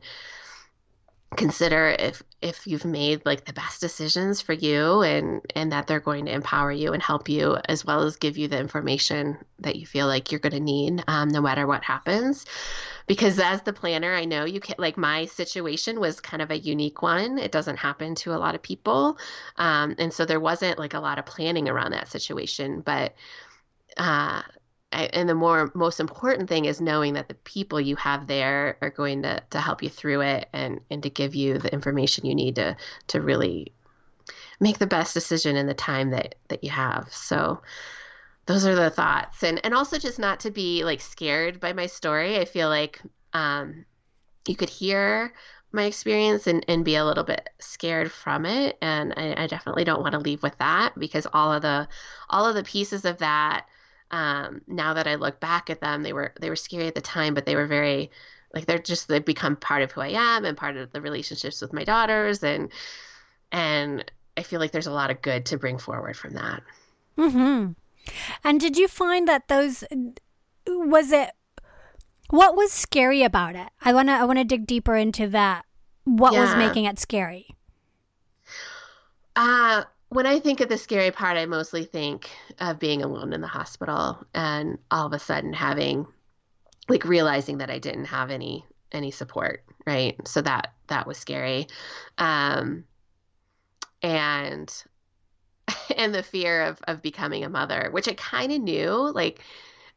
consider 1.35 1.95
if 1.99 2.23
if 2.41 2.65
you've 2.65 2.85
made 2.85 3.25
like 3.25 3.43
the 3.45 3.53
best 3.53 3.81
decisions 3.81 4.39
for 4.39 4.53
you 4.53 5.01
and 5.01 5.41
and 5.55 5.71
that 5.71 5.85
they're 5.85 5.99
going 5.99 6.25
to 6.25 6.31
empower 6.31 6.71
you 6.71 6.93
and 6.93 7.03
help 7.03 7.27
you 7.27 7.57
as 7.65 7.83
well 7.83 8.03
as 8.03 8.15
give 8.15 8.37
you 8.37 8.47
the 8.47 8.57
information 8.57 9.37
that 9.59 9.75
you 9.75 9.85
feel 9.85 10.07
like 10.07 10.31
you're 10.31 10.39
going 10.39 10.53
to 10.53 10.59
need 10.59 11.03
um, 11.07 11.27
no 11.29 11.41
matter 11.41 11.67
what 11.67 11.83
happens. 11.83 12.45
Because 13.07 13.39
as 13.39 13.61
the 13.63 13.73
planner 13.73 14.13
i 14.13 14.23
know 14.23 14.45
you 14.45 14.59
can 14.61 14.75
like 14.77 14.97
my 14.97 15.25
situation 15.25 15.99
was 15.99 16.21
kind 16.21 16.41
of 16.41 16.49
a 16.49 16.57
unique 16.57 17.01
one. 17.01 17.37
It 17.37 17.51
doesn't 17.51 17.77
happen 17.77 18.15
to 18.15 18.33
a 18.33 18.39
lot 18.39 18.55
of 18.55 18.61
people. 18.61 19.17
Um, 19.57 19.95
and 19.97 20.13
so 20.13 20.25
there 20.25 20.39
wasn't 20.39 20.79
like 20.79 20.93
a 20.93 20.99
lot 20.99 21.19
of 21.19 21.25
planning 21.25 21.67
around 21.67 21.91
that 21.91 22.07
situation 22.07 22.81
but 22.81 23.15
uh, 23.97 24.43
and 24.91 25.27
the 25.27 25.35
more 25.35 25.71
most 25.73 25.99
important 25.99 26.47
thing 26.47 26.65
is 26.65 26.79
knowing 26.79 27.13
that 27.13 27.27
the 27.27 27.33
people 27.33 27.79
you 27.79 27.95
have 27.97 28.27
there 28.27 28.77
are 28.81 28.89
going 28.89 29.21
to, 29.23 29.41
to 29.49 29.59
help 29.59 29.83
you 29.83 29.89
through 29.89 30.21
it 30.21 30.47
and, 30.53 30.79
and 30.89 31.03
to 31.03 31.09
give 31.09 31.35
you 31.35 31.57
the 31.57 31.71
information 31.73 32.25
you 32.25 32.33
need 32.33 32.55
to 32.55 32.75
to 33.07 33.21
really 33.21 33.73
make 34.59 34.77
the 34.77 34.87
best 34.87 35.13
decision 35.13 35.55
in 35.55 35.67
the 35.67 35.73
time 35.73 36.11
that 36.11 36.35
that 36.47 36.63
you 36.63 36.69
have. 36.69 37.07
So 37.11 37.61
those 38.45 38.65
are 38.65 38.75
the 38.75 38.89
thoughts. 38.89 39.43
And 39.43 39.59
and 39.63 39.73
also 39.73 39.97
just 39.97 40.19
not 40.19 40.39
to 40.41 40.51
be 40.51 40.83
like 40.83 41.01
scared 41.01 41.59
by 41.59 41.73
my 41.73 41.85
story. 41.85 42.39
I 42.39 42.45
feel 42.45 42.69
like 42.69 43.01
um, 43.33 43.85
you 44.47 44.55
could 44.55 44.69
hear 44.69 45.33
my 45.73 45.83
experience 45.83 46.47
and, 46.47 46.63
and 46.69 46.85
be 46.85 46.95
a 46.95 47.05
little 47.05 47.25
bit 47.25 47.49
scared 47.59 48.09
from 48.09 48.45
it. 48.45 48.77
And 48.81 49.13
I, 49.17 49.43
I 49.43 49.47
definitely 49.47 49.83
don't 49.83 50.01
want 50.01 50.13
to 50.13 50.19
leave 50.19 50.41
with 50.41 50.57
that 50.59 50.97
because 50.97 51.27
all 51.33 51.51
of 51.51 51.61
the 51.61 51.89
all 52.29 52.45
of 52.45 52.55
the 52.55 52.63
pieces 52.63 53.03
of 53.03 53.17
that 53.17 53.67
um, 54.11 54.61
now 54.67 54.93
that 54.93 55.07
I 55.07 55.15
look 55.15 55.39
back 55.39 55.69
at 55.69 55.81
them, 55.81 56.03
they 56.03 56.13
were 56.13 56.33
they 56.39 56.49
were 56.49 56.55
scary 56.55 56.87
at 56.87 56.95
the 56.95 57.01
time, 57.01 57.33
but 57.33 57.45
they 57.45 57.55
were 57.55 57.67
very 57.67 58.11
like 58.53 58.65
they're 58.65 58.79
just 58.79 59.07
they've 59.07 59.23
become 59.23 59.55
part 59.55 59.81
of 59.81 59.91
who 59.91 60.01
I 60.01 60.09
am 60.09 60.45
and 60.45 60.57
part 60.57 60.77
of 60.77 60.91
the 60.91 61.01
relationships 61.01 61.61
with 61.61 61.73
my 61.73 61.83
daughters 61.83 62.43
and 62.43 62.71
and 63.51 64.09
I 64.37 64.43
feel 64.43 64.59
like 64.59 64.71
there's 64.71 64.87
a 64.87 64.91
lot 64.91 65.09
of 65.09 65.21
good 65.21 65.45
to 65.47 65.57
bring 65.57 65.77
forward 65.77 66.15
from 66.15 66.33
that. 66.33 66.63
Hmm. 67.17 67.71
And 68.43 68.59
did 68.59 68.77
you 68.77 68.87
find 68.87 69.27
that 69.27 69.47
those 69.47 69.83
was 70.67 71.11
it? 71.11 71.31
What 72.29 72.55
was 72.55 72.71
scary 72.71 73.23
about 73.23 73.55
it? 73.55 73.69
I 73.81 73.93
wanna 73.93 74.13
I 74.13 74.25
wanna 74.25 74.45
dig 74.45 74.67
deeper 74.67 74.95
into 74.95 75.27
that. 75.29 75.65
What 76.05 76.33
yeah. 76.33 76.41
was 76.41 76.55
making 76.55 76.85
it 76.85 76.99
scary? 76.99 77.47
Uh 79.35 79.83
when 80.09 80.25
I 80.25 80.39
think 80.39 80.61
of 80.61 80.69
the 80.69 80.77
scary 80.77 81.11
part, 81.11 81.37
I 81.37 81.45
mostly 81.45 81.83
think 81.83 82.29
of 82.59 82.79
being 82.79 83.03
alone 83.03 83.33
in 83.33 83.41
the 83.41 83.47
hospital 83.47 84.25
and 84.33 84.77
all 84.89 85.05
of 85.05 85.13
a 85.13 85.19
sudden 85.19 85.53
having 85.53 86.07
like 86.89 87.03
realizing 87.03 87.57
that 87.57 87.69
I 87.69 87.79
didn't 87.79 88.05
have 88.05 88.31
any 88.31 88.65
any 88.91 89.11
support, 89.11 89.63
right? 89.85 90.15
So 90.27 90.41
that 90.41 90.73
that 90.87 91.07
was 91.07 91.17
scary. 91.17 91.67
Um 92.17 92.85
and 94.01 94.73
and 95.97 96.15
the 96.15 96.23
fear 96.23 96.63
of 96.63 96.79
of 96.87 97.01
becoming 97.01 97.43
a 97.43 97.49
mother, 97.49 97.89
which 97.91 98.07
I 98.07 98.13
kind 98.13 98.51
of 98.53 98.61
knew, 98.61 99.11
like 99.13 99.41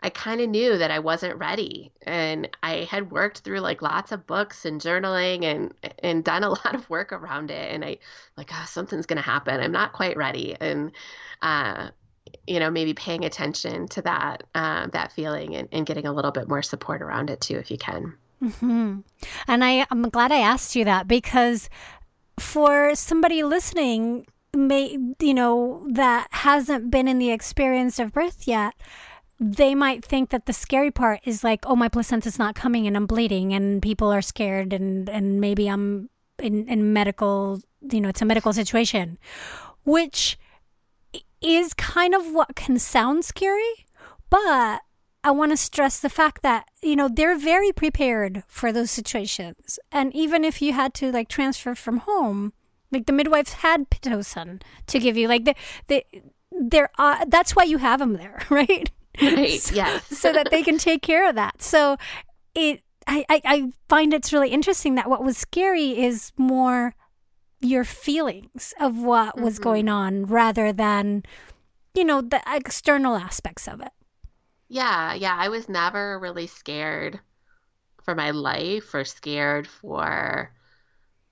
I 0.03 0.11
kind 0.11 0.41
of 0.41 0.49
knew 0.49 0.79
that 0.79 0.91
I 0.91 0.99
wasn't 0.99 1.39
ready. 1.39 1.93
And 2.03 2.49
I 2.63 2.89
had 2.91 3.11
worked 3.11 3.41
through 3.41 3.61
like 3.61 3.83
lots 3.83 4.13
of 4.13 4.27
books 4.27 4.65
and 4.65 4.81
journaling 4.81 5.45
and 5.45 5.75
and 6.01 6.25
done 6.25 6.43
a 6.43 6.49
lot 6.51 6.75
of 6.75 6.89
work 6.89 7.13
around 7.13 7.51
it. 7.51 7.73
And 7.73 7.85
I 7.85 7.99
like, 8.37 8.51
oh, 8.53 8.65
something's 8.67 9.07
gonna 9.07 9.21
happen. 9.21 9.61
I'm 9.61 9.73
not 9.73 9.93
quite 9.93 10.17
ready. 10.17 10.57
And 10.59 10.93
uh, 11.43 11.91
you 12.47 12.61
know, 12.61 12.71
maybe 12.71 12.95
paying 12.95 13.25
attention 13.25 13.89
to 13.89 14.03
that 14.03 14.45
uh, 14.55 14.87
that 14.89 15.13
feeling 15.13 15.55
and, 15.55 15.69
and 15.73 15.87
getting 15.87 16.07
a 16.07 16.13
little 16.13 16.31
bit 16.33 16.49
more 16.49 16.63
support 16.63 17.03
around 17.03 17.31
it 17.31 17.41
too, 17.41 17.57
if 17.57 17.71
you 17.71 17.79
can. 17.79 18.15
Mm-hmm. 18.43 19.01
And 19.49 19.65
I, 19.65 19.87
I'm 19.91 20.09
glad 20.09 20.33
I 20.33 20.39
asked 20.39 20.75
you 20.75 20.85
that 20.87 21.07
because 21.07 21.69
for 22.39 22.95
somebody 22.95 23.43
listening, 23.43 24.27
may 24.57 24.99
you 25.21 25.35
know 25.35 25.87
that 25.91 26.29
hasn't 26.31 26.91
been 26.91 27.07
in 27.07 27.19
the 27.19 27.31
experience 27.31 27.99
of 27.99 28.13
birth 28.13 28.49
yet 28.49 28.75
they 29.41 29.75
might 29.75 30.05
think 30.05 30.29
that 30.31 30.45
the 30.45 30.53
scary 30.53 30.91
part 30.91 31.21
is 31.25 31.43
like, 31.43 31.65
oh, 31.67 31.75
my 31.75 31.89
placenta's 31.89 32.39
not 32.39 32.55
coming 32.55 32.87
and 32.87 32.95
I'm 32.95 33.07
bleeding 33.07 33.55
and 33.55 33.81
people 33.81 34.13
are 34.13 34.21
scared 34.21 34.75
and, 34.75 35.09
and 35.09 35.41
maybe 35.41 35.67
I'm 35.67 36.11
in, 36.39 36.69
in 36.69 36.93
medical, 36.93 37.61
you 37.91 38.03
know, 38.03 38.11
it's 38.11 38.21
a 38.21 38.27
medical 38.27 38.53
situation, 38.53 39.19
which 39.85 40.39
is 41.41 41.73
kind 41.73 42.15
of 42.15 42.33
what 42.33 42.55
can 42.55 42.79
sound 42.79 43.25
scary. 43.25 43.87
But 44.29 44.83
I 45.25 45.31
want 45.31 45.53
to 45.53 45.57
stress 45.57 46.01
the 46.01 46.11
fact 46.11 46.43
that, 46.43 46.69
you 46.83 46.95
know, 46.95 47.09
they're 47.09 47.39
very 47.39 47.73
prepared 47.73 48.43
for 48.47 48.73
those 48.73 48.91
situations. 48.91 49.79
And 49.91 50.15
even 50.15 50.45
if 50.45 50.61
you 50.61 50.75
had 50.75 50.93
to 50.95 51.11
like 51.11 51.29
transfer 51.29 51.75
from 51.75 51.99
home, 51.99 52.53
like 52.93 53.07
the 53.07 53.13
midwives 53.15 53.55
had 53.55 53.89
Pitocin 53.89 54.61
to 54.87 54.99
give 54.99 55.17
you, 55.17 55.29
like 55.29 55.47
the, 55.47 55.55
the, 55.87 56.05
there 56.51 56.91
are, 56.99 57.25
that's 57.25 57.57
why 57.57 57.63
you 57.63 57.79
have 57.79 58.01
them 58.01 58.15
there, 58.15 58.43
right? 58.51 58.91
Right. 59.21 59.61
so, 59.61 59.75
yes. 59.75 60.07
so 60.07 60.33
that 60.33 60.51
they 60.51 60.63
can 60.63 60.79
take 60.79 61.03
care 61.03 61.29
of 61.29 61.35
that. 61.35 61.63
So 61.63 61.97
it 62.55 62.83
I, 63.07 63.25
I, 63.29 63.41
I 63.45 63.73
find 63.89 64.13
it's 64.13 64.33
really 64.33 64.51
interesting 64.51 64.95
that 64.95 65.09
what 65.09 65.25
was 65.25 65.37
scary 65.37 65.99
is 65.99 66.33
more 66.37 66.95
your 67.61 67.85
feelings 67.85 68.73
of 68.81 68.97
what 68.99 69.35
mm-hmm. 69.35 69.45
was 69.45 69.59
going 69.59 69.89
on 69.89 70.27
rather 70.27 70.73
than, 70.73 71.25
you 71.95 72.05
know, 72.05 72.21
the 72.21 72.43
external 72.47 73.17
aspects 73.17 73.69
of 73.69 73.81
it. 73.81 73.93
Yeah, 74.69 75.15
yeah. 75.15 75.37
I 75.37 75.49
was 75.49 75.69
never 75.69 76.19
really 76.21 76.47
scared 76.47 77.19
for 78.05 78.15
my 78.15 78.31
life 78.31 78.95
or 78.95 79.05
scared 79.05 79.67
for 79.67 80.53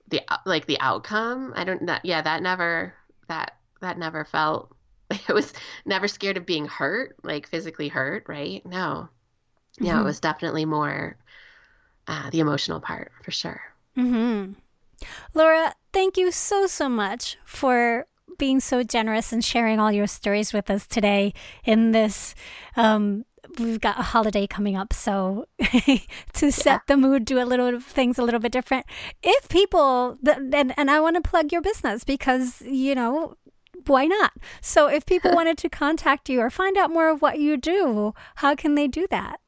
the 0.09 0.21
like 0.45 0.65
the 0.65 0.79
outcome. 0.79 1.53
I 1.55 1.63
don't 1.63 1.85
that 1.85 2.03
yeah, 2.03 2.21
that 2.21 2.43
never 2.43 2.93
that 3.27 3.53
that 3.81 3.97
never 3.97 4.25
felt 4.25 4.75
I 5.27 5.33
was 5.33 5.53
never 5.85 6.07
scared 6.07 6.37
of 6.37 6.45
being 6.45 6.65
hurt, 6.65 7.15
like 7.23 7.47
physically 7.47 7.87
hurt, 7.87 8.25
right? 8.27 8.65
No. 8.65 9.09
Mm-hmm. 9.75 9.85
Yeah, 9.85 10.01
it 10.01 10.03
was 10.03 10.19
definitely 10.19 10.65
more 10.65 11.17
uh, 12.07 12.29
the 12.29 12.39
emotional 12.39 12.79
part 12.79 13.11
for 13.23 13.31
sure. 13.31 13.61
Mm-hmm. 13.97 14.53
Laura, 15.33 15.73
thank 15.93 16.17
you 16.17 16.31
so, 16.31 16.67
so 16.67 16.89
much 16.89 17.37
for 17.45 18.05
being 18.37 18.59
so 18.59 18.83
generous 18.83 19.31
and 19.31 19.43
sharing 19.43 19.79
all 19.79 19.91
your 19.91 20.07
stories 20.07 20.53
with 20.53 20.69
us 20.69 20.87
today 20.87 21.33
in 21.63 21.91
this. 21.91 22.35
Um, 22.75 23.25
we've 23.57 23.81
got 23.81 23.99
a 23.99 24.03
holiday 24.03 24.47
coming 24.47 24.75
up, 24.75 24.93
so 24.93 25.45
to 26.33 26.51
set 26.51 26.65
yeah. 26.65 26.79
the 26.87 26.97
mood, 26.97 27.25
do 27.25 27.41
a 27.41 27.45
little 27.45 27.79
things 27.79 28.17
a 28.17 28.23
little 28.23 28.39
bit 28.39 28.51
different. 28.51 28.85
If 29.23 29.49
people, 29.49 30.17
and, 30.25 30.73
and 30.77 30.91
I 30.91 30.99
want 30.99 31.15
to 31.15 31.21
plug 31.27 31.51
your 31.51 31.61
business 31.61 32.03
because, 32.03 32.61
you 32.61 32.95
know, 32.95 33.35
why 33.85 34.05
not? 34.05 34.33
So 34.61 34.87
if 34.87 35.05
people 35.05 35.31
wanted 35.35 35.57
to 35.59 35.69
contact 35.69 36.29
you 36.29 36.41
or 36.41 36.49
find 36.49 36.77
out 36.77 36.91
more 36.91 37.09
of 37.09 37.21
what 37.21 37.39
you 37.39 37.57
do, 37.57 38.13
how 38.35 38.55
can 38.55 38.75
they 38.75 38.87
do 38.87 39.07
that? 39.09 39.39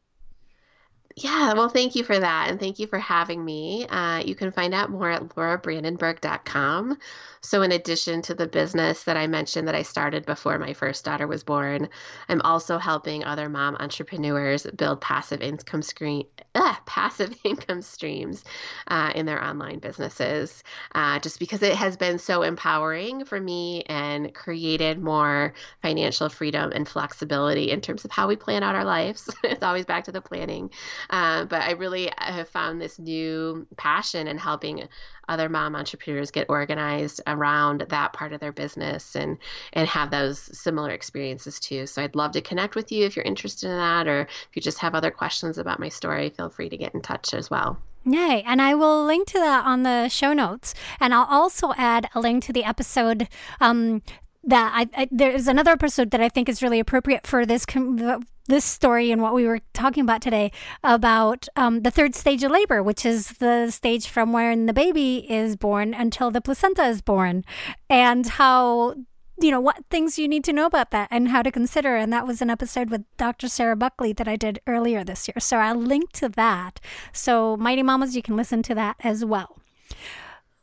Yeah, 1.18 1.54
well, 1.54 1.70
thank 1.70 1.96
you 1.96 2.04
for 2.04 2.18
that. 2.18 2.50
And 2.50 2.60
thank 2.60 2.80
you 2.80 2.88
for 2.88 3.00
having 3.00 3.44
me. 3.44 3.86
Uh, 3.88 4.24
you 4.26 4.36
can 4.36 4.52
find 4.52 4.74
out 4.74 4.90
more 4.90 5.10
at 5.12 5.22
laurabrandenburg.com. 5.22 6.98
So, 7.44 7.64
in 7.64 7.72
addition 7.72 8.22
to 8.24 8.36
the 8.36 8.46
business 8.46 9.04
that 9.04 9.18
I 9.18 9.26
mentioned 9.26 9.68
that 9.68 9.74
I 9.74 9.82
started 9.82 10.28
before 10.28 10.60
my 10.60 10.74
first 10.74 11.04
daughter 11.04 11.26
was 11.26 11.44
born, 11.44 11.90
I'm 12.30 12.42
also 12.42 12.78
helping 12.78 13.24
other 13.24 13.50
mom 13.50 13.76
entrepreneurs 13.80 14.68
build 14.76 15.02
passive 15.02 15.42
income 15.42 15.82
screen, 15.82 16.28
uh, 16.54 16.76
passive 16.86 17.36
income 17.44 17.82
streams 17.82 18.44
uh, 18.88 19.12
in 19.16 19.26
their 19.26 19.44
online 19.44 19.80
businesses. 19.80 20.64
Uh, 20.94 21.18
just 21.18 21.40
because 21.40 21.64
it 21.64 21.74
has 21.74 21.98
been 21.98 22.20
so 22.20 22.44
empowering 22.44 23.26
for 23.26 23.42
me 23.42 23.82
and 23.88 24.36
created 24.36 25.02
more 25.02 25.54
financial 25.82 26.30
freedom 26.30 26.72
and 26.76 26.88
flexibility 26.88 27.72
in 27.72 27.82
terms 27.82 28.06
of 28.06 28.12
how 28.12 28.28
we 28.28 28.36
plan 28.36 28.62
out 28.62 28.76
our 28.76 28.86
lives. 28.86 29.30
it's 29.44 29.64
always 29.64 29.86
back 29.86 30.04
to 30.04 30.12
the 30.12 30.22
planning. 30.22 30.70
Uh, 31.10 31.46
but 31.46 31.64
I 31.64 31.72
really 31.72 32.12
have 32.20 32.50
found 32.50 32.80
this 32.80 33.00
new 33.00 33.66
passion 33.78 34.28
in 34.28 34.38
helping 34.38 34.88
other 35.28 35.48
mom 35.50 35.76
entrepreneurs 35.76 36.32
get 36.32 36.48
organized 36.50 37.22
around 37.32 37.86
that 37.90 38.14
part 38.14 38.34
of 38.34 38.40
their 38.40 38.52
business 38.52 39.16
and 39.16 39.38
and 39.74 39.88
have 39.88 40.12
those 40.12 40.40
similar 40.58 40.92
experiences 40.92 41.60
too. 41.60 41.88
So 41.88 42.02
I'd 42.02 42.16
love 42.16 42.32
to 42.32 42.42
connect 42.42 42.76
with 42.76 42.92
you 42.92 43.06
if 43.06 43.16
you're 43.16 43.26
interested 43.26 43.70
in 43.70 43.78
that 43.78 44.08
or 44.08 44.22
if 44.22 44.50
you 44.54 44.62
just 44.62 44.80
have 44.80 44.96
other 44.96 45.12
questions 45.12 45.58
about 45.58 45.80
my 45.80 45.90
story, 45.90 46.30
feel 46.30 46.50
free 46.50 46.70
to 46.70 46.78
get 46.78 46.94
in 46.94 47.02
touch 47.02 47.34
as 47.34 47.50
well. 47.50 47.78
Yay. 48.04 48.44
And 48.48 48.62
I 48.62 48.74
will 48.74 49.06
link 49.06 49.28
to 49.28 49.40
that 49.40 49.64
on 49.66 49.84
the 49.84 50.10
show 50.10 50.34
notes. 50.34 50.74
And 51.00 51.14
I'll 51.14 51.28
also 51.30 51.74
add 51.78 52.10
a 52.16 52.20
link 52.20 52.44
to 52.46 52.54
the 52.54 52.64
episode 52.64 53.28
um, 53.60 54.02
that 54.44 54.72
I, 54.74 55.02
I, 55.02 55.08
there's 55.12 55.48
another 55.48 55.72
episode 55.72 56.12
that 56.12 56.22
I 56.22 56.30
think 56.30 56.50
is 56.50 56.64
really 56.64 56.80
appropriate 56.80 57.28
for 57.28 57.46
this 57.46 57.66
com- 57.66 58.26
this 58.48 58.66
story 58.66 59.12
and 59.12 59.22
what 59.22 59.34
we 59.34 59.46
were 59.46 59.60
talking 59.74 60.04
about 60.04 60.22
today 60.22 60.52
about 60.84 61.48
um, 61.56 61.82
the 61.82 61.92
third 61.92 62.16
stage 62.16 62.44
of 62.44 62.52
labor, 62.52 62.82
which 62.82 63.06
is 63.06 63.34
the 63.34 63.70
stage 63.70 64.08
from 64.08 64.34
when 64.34 64.66
the 64.66 64.74
baby 64.74 65.26
is 65.32 65.56
born 65.56 65.94
until 65.94 66.32
the 66.32 66.42
placenta 66.42 66.84
is 66.86 67.02
born, 67.02 67.46
and 67.90 68.26
how 68.28 68.96
you 69.40 69.52
know 69.52 69.62
what 69.62 69.86
things 69.90 70.20
you 70.20 70.28
need 70.28 70.44
to 70.44 70.54
know 70.54 70.66
about 70.66 70.92
that 70.92 71.08
and 71.12 71.30
how 71.30 71.42
to 71.42 71.52
consider. 71.52 71.96
And 71.96 72.12
that 72.12 72.28
was 72.28 72.42
an 72.42 72.50
episode 72.50 72.90
with 72.90 73.04
dr 73.18 73.48
sarah 73.48 73.76
buckley 73.76 74.14
that 74.14 74.28
i 74.28 74.36
did 74.36 74.60
earlier 74.66 75.04
this 75.04 75.28
year. 75.28 75.40
So 75.40 75.58
i'll 75.58 75.76
link 75.76 76.12
to 76.14 76.30
that. 76.30 76.80
So 77.14 77.58
mighty 77.58 77.84
mamas 77.84 78.16
you 78.16 78.22
can 78.22 78.36
listen 78.36 78.64
to 78.64 78.76
that 78.76 78.98
as 79.02 79.24
well. 79.24 79.60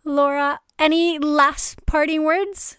Laura 0.05 0.61
any 0.79 1.19
last 1.19 1.87
parting 1.87 2.25
words 2.25 2.77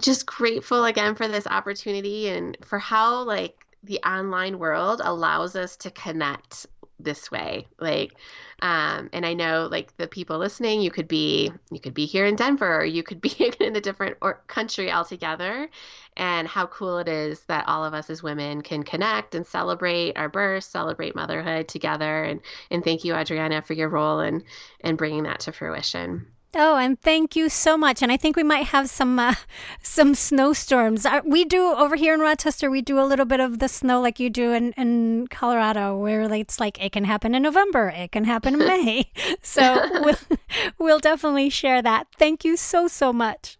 just 0.00 0.26
grateful 0.26 0.84
again 0.84 1.14
for 1.14 1.28
this 1.28 1.46
opportunity 1.46 2.28
and 2.28 2.56
for 2.64 2.78
how 2.78 3.22
like 3.22 3.64
the 3.84 3.98
online 4.06 4.58
world 4.58 5.00
allows 5.02 5.56
us 5.56 5.76
to 5.76 5.90
connect 5.90 6.66
this 7.00 7.30
way 7.30 7.66
like 7.78 8.12
um, 8.60 9.08
and 9.12 9.24
i 9.24 9.32
know 9.32 9.68
like 9.70 9.96
the 9.98 10.08
people 10.08 10.36
listening 10.36 10.80
you 10.80 10.90
could 10.90 11.06
be 11.06 11.50
you 11.70 11.78
could 11.78 11.94
be 11.94 12.06
here 12.06 12.26
in 12.26 12.34
denver 12.34 12.80
or 12.80 12.84
you 12.84 13.02
could 13.04 13.20
be 13.20 13.30
in 13.60 13.76
a 13.76 13.80
different 13.80 14.16
or 14.20 14.42
country 14.46 14.90
altogether. 14.90 15.68
And 16.16 16.48
how 16.48 16.66
cool 16.66 16.98
it 16.98 17.06
is 17.06 17.42
that 17.42 17.68
all 17.68 17.84
of 17.84 17.94
us 17.94 18.10
as 18.10 18.24
women 18.24 18.62
can 18.62 18.82
connect 18.82 19.36
and 19.36 19.46
celebrate 19.46 20.16
our 20.16 20.28
birth 20.28 20.64
celebrate 20.64 21.14
motherhood 21.14 21.68
together. 21.68 22.24
And 22.24 22.40
and 22.72 22.82
thank 22.82 23.04
you 23.04 23.14
adriana 23.14 23.62
for 23.62 23.74
your 23.74 23.88
role 23.88 24.20
in 24.20 24.42
in 24.80 24.96
bringing 24.96 25.22
that 25.22 25.40
to 25.40 25.52
fruition 25.52 26.26
Oh, 26.54 26.76
and 26.76 26.98
thank 27.00 27.36
you 27.36 27.50
so 27.50 27.76
much. 27.76 28.02
And 28.02 28.10
I 28.10 28.16
think 28.16 28.34
we 28.34 28.42
might 28.42 28.66
have 28.66 28.88
some 28.88 29.18
uh, 29.18 29.34
some 29.82 30.14
snowstorms. 30.14 31.06
We 31.24 31.44
do 31.44 31.72
over 31.72 31.96
here 31.96 32.14
in 32.14 32.20
Rochester. 32.20 32.70
We 32.70 32.80
do 32.80 32.98
a 32.98 33.04
little 33.04 33.26
bit 33.26 33.40
of 33.40 33.58
the 33.58 33.68
snow 33.68 34.00
like 34.00 34.18
you 34.18 34.30
do 34.30 34.52
in, 34.52 34.72
in 34.72 35.28
Colorado, 35.28 35.96
where 35.96 36.22
it's 36.32 36.58
like 36.58 36.82
it 36.82 36.92
can 36.92 37.04
happen 37.04 37.34
in 37.34 37.42
November, 37.42 37.92
it 37.94 38.12
can 38.12 38.24
happen 38.24 38.54
in 38.54 38.66
May. 38.66 39.10
so 39.42 39.88
we'll 40.02 40.38
we'll 40.78 40.98
definitely 40.98 41.50
share 41.50 41.82
that. 41.82 42.06
Thank 42.18 42.44
you 42.44 42.56
so 42.56 42.88
so 42.88 43.12
much. 43.12 43.58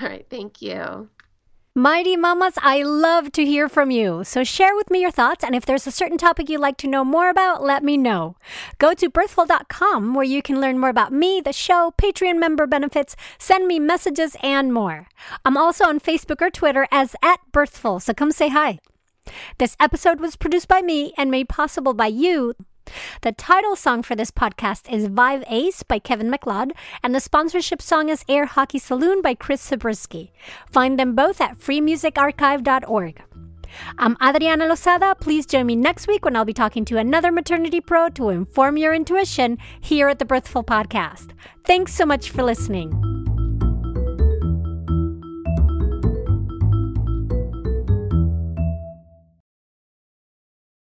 All 0.00 0.08
right, 0.08 0.26
thank 0.28 0.60
you. 0.60 1.08
Mighty 1.74 2.16
Mamas, 2.16 2.54
I 2.60 2.82
love 2.82 3.30
to 3.32 3.44
hear 3.44 3.68
from 3.68 3.90
you. 3.90 4.24
So 4.24 4.42
share 4.42 4.74
with 4.74 4.90
me 4.90 5.00
your 5.00 5.12
thoughts, 5.12 5.44
and 5.44 5.54
if 5.54 5.64
there's 5.64 5.86
a 5.86 5.92
certain 5.92 6.18
topic 6.18 6.48
you'd 6.48 6.60
like 6.60 6.76
to 6.78 6.88
know 6.88 7.04
more 7.04 7.30
about, 7.30 7.62
let 7.62 7.84
me 7.84 7.96
know. 7.96 8.36
Go 8.78 8.94
to 8.94 9.08
birthful.com 9.08 10.14
where 10.14 10.24
you 10.24 10.42
can 10.42 10.60
learn 10.60 10.80
more 10.80 10.88
about 10.90 11.12
me, 11.12 11.40
the 11.40 11.52
show, 11.52 11.92
Patreon 11.96 12.40
member 12.40 12.66
benefits, 12.66 13.14
send 13.38 13.68
me 13.68 13.78
messages, 13.78 14.36
and 14.42 14.74
more. 14.74 15.06
I'm 15.44 15.56
also 15.56 15.84
on 15.84 16.00
Facebook 16.00 16.40
or 16.40 16.50
Twitter 16.50 16.88
as 16.90 17.14
at 17.22 17.38
Birthful, 17.52 18.00
so 18.00 18.12
come 18.12 18.32
say 18.32 18.48
hi. 18.48 18.80
This 19.58 19.76
episode 19.78 20.20
was 20.20 20.36
produced 20.36 20.68
by 20.68 20.80
me 20.82 21.12
and 21.16 21.30
made 21.30 21.48
possible 21.48 21.94
by 21.94 22.06
you. 22.06 22.54
The 23.22 23.32
title 23.32 23.76
song 23.76 24.02
for 24.02 24.14
this 24.14 24.30
podcast 24.30 24.92
is 24.92 25.08
Vibe 25.08 25.44
Ace 25.48 25.82
by 25.82 25.98
Kevin 25.98 26.30
MacLeod, 26.30 26.72
and 27.02 27.14
the 27.14 27.20
sponsorship 27.20 27.82
song 27.82 28.08
is 28.08 28.24
Air 28.28 28.46
Hockey 28.46 28.78
Saloon 28.78 29.22
by 29.22 29.34
Chris 29.34 29.62
Zabriskie. 29.62 30.32
Find 30.70 30.98
them 30.98 31.14
both 31.14 31.40
at 31.40 31.58
freemusicarchive.org. 31.58 33.22
I'm 33.98 34.16
Adriana 34.22 34.66
Lozada. 34.66 35.18
Please 35.20 35.46
join 35.46 35.66
me 35.66 35.76
next 35.76 36.08
week 36.08 36.24
when 36.24 36.36
I'll 36.36 36.44
be 36.44 36.54
talking 36.54 36.84
to 36.86 36.96
another 36.96 37.30
maternity 37.30 37.80
pro 37.80 38.08
to 38.10 38.30
inform 38.30 38.76
your 38.76 38.94
intuition 38.94 39.58
here 39.80 40.08
at 40.08 40.18
the 40.18 40.24
Birthful 40.24 40.64
Podcast. 40.64 41.32
Thanks 41.64 41.94
so 41.94 42.06
much 42.06 42.30
for 42.30 42.42
listening. 42.42 42.92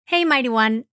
Hey, 0.06 0.24
Mighty 0.24 0.50
One. 0.50 0.84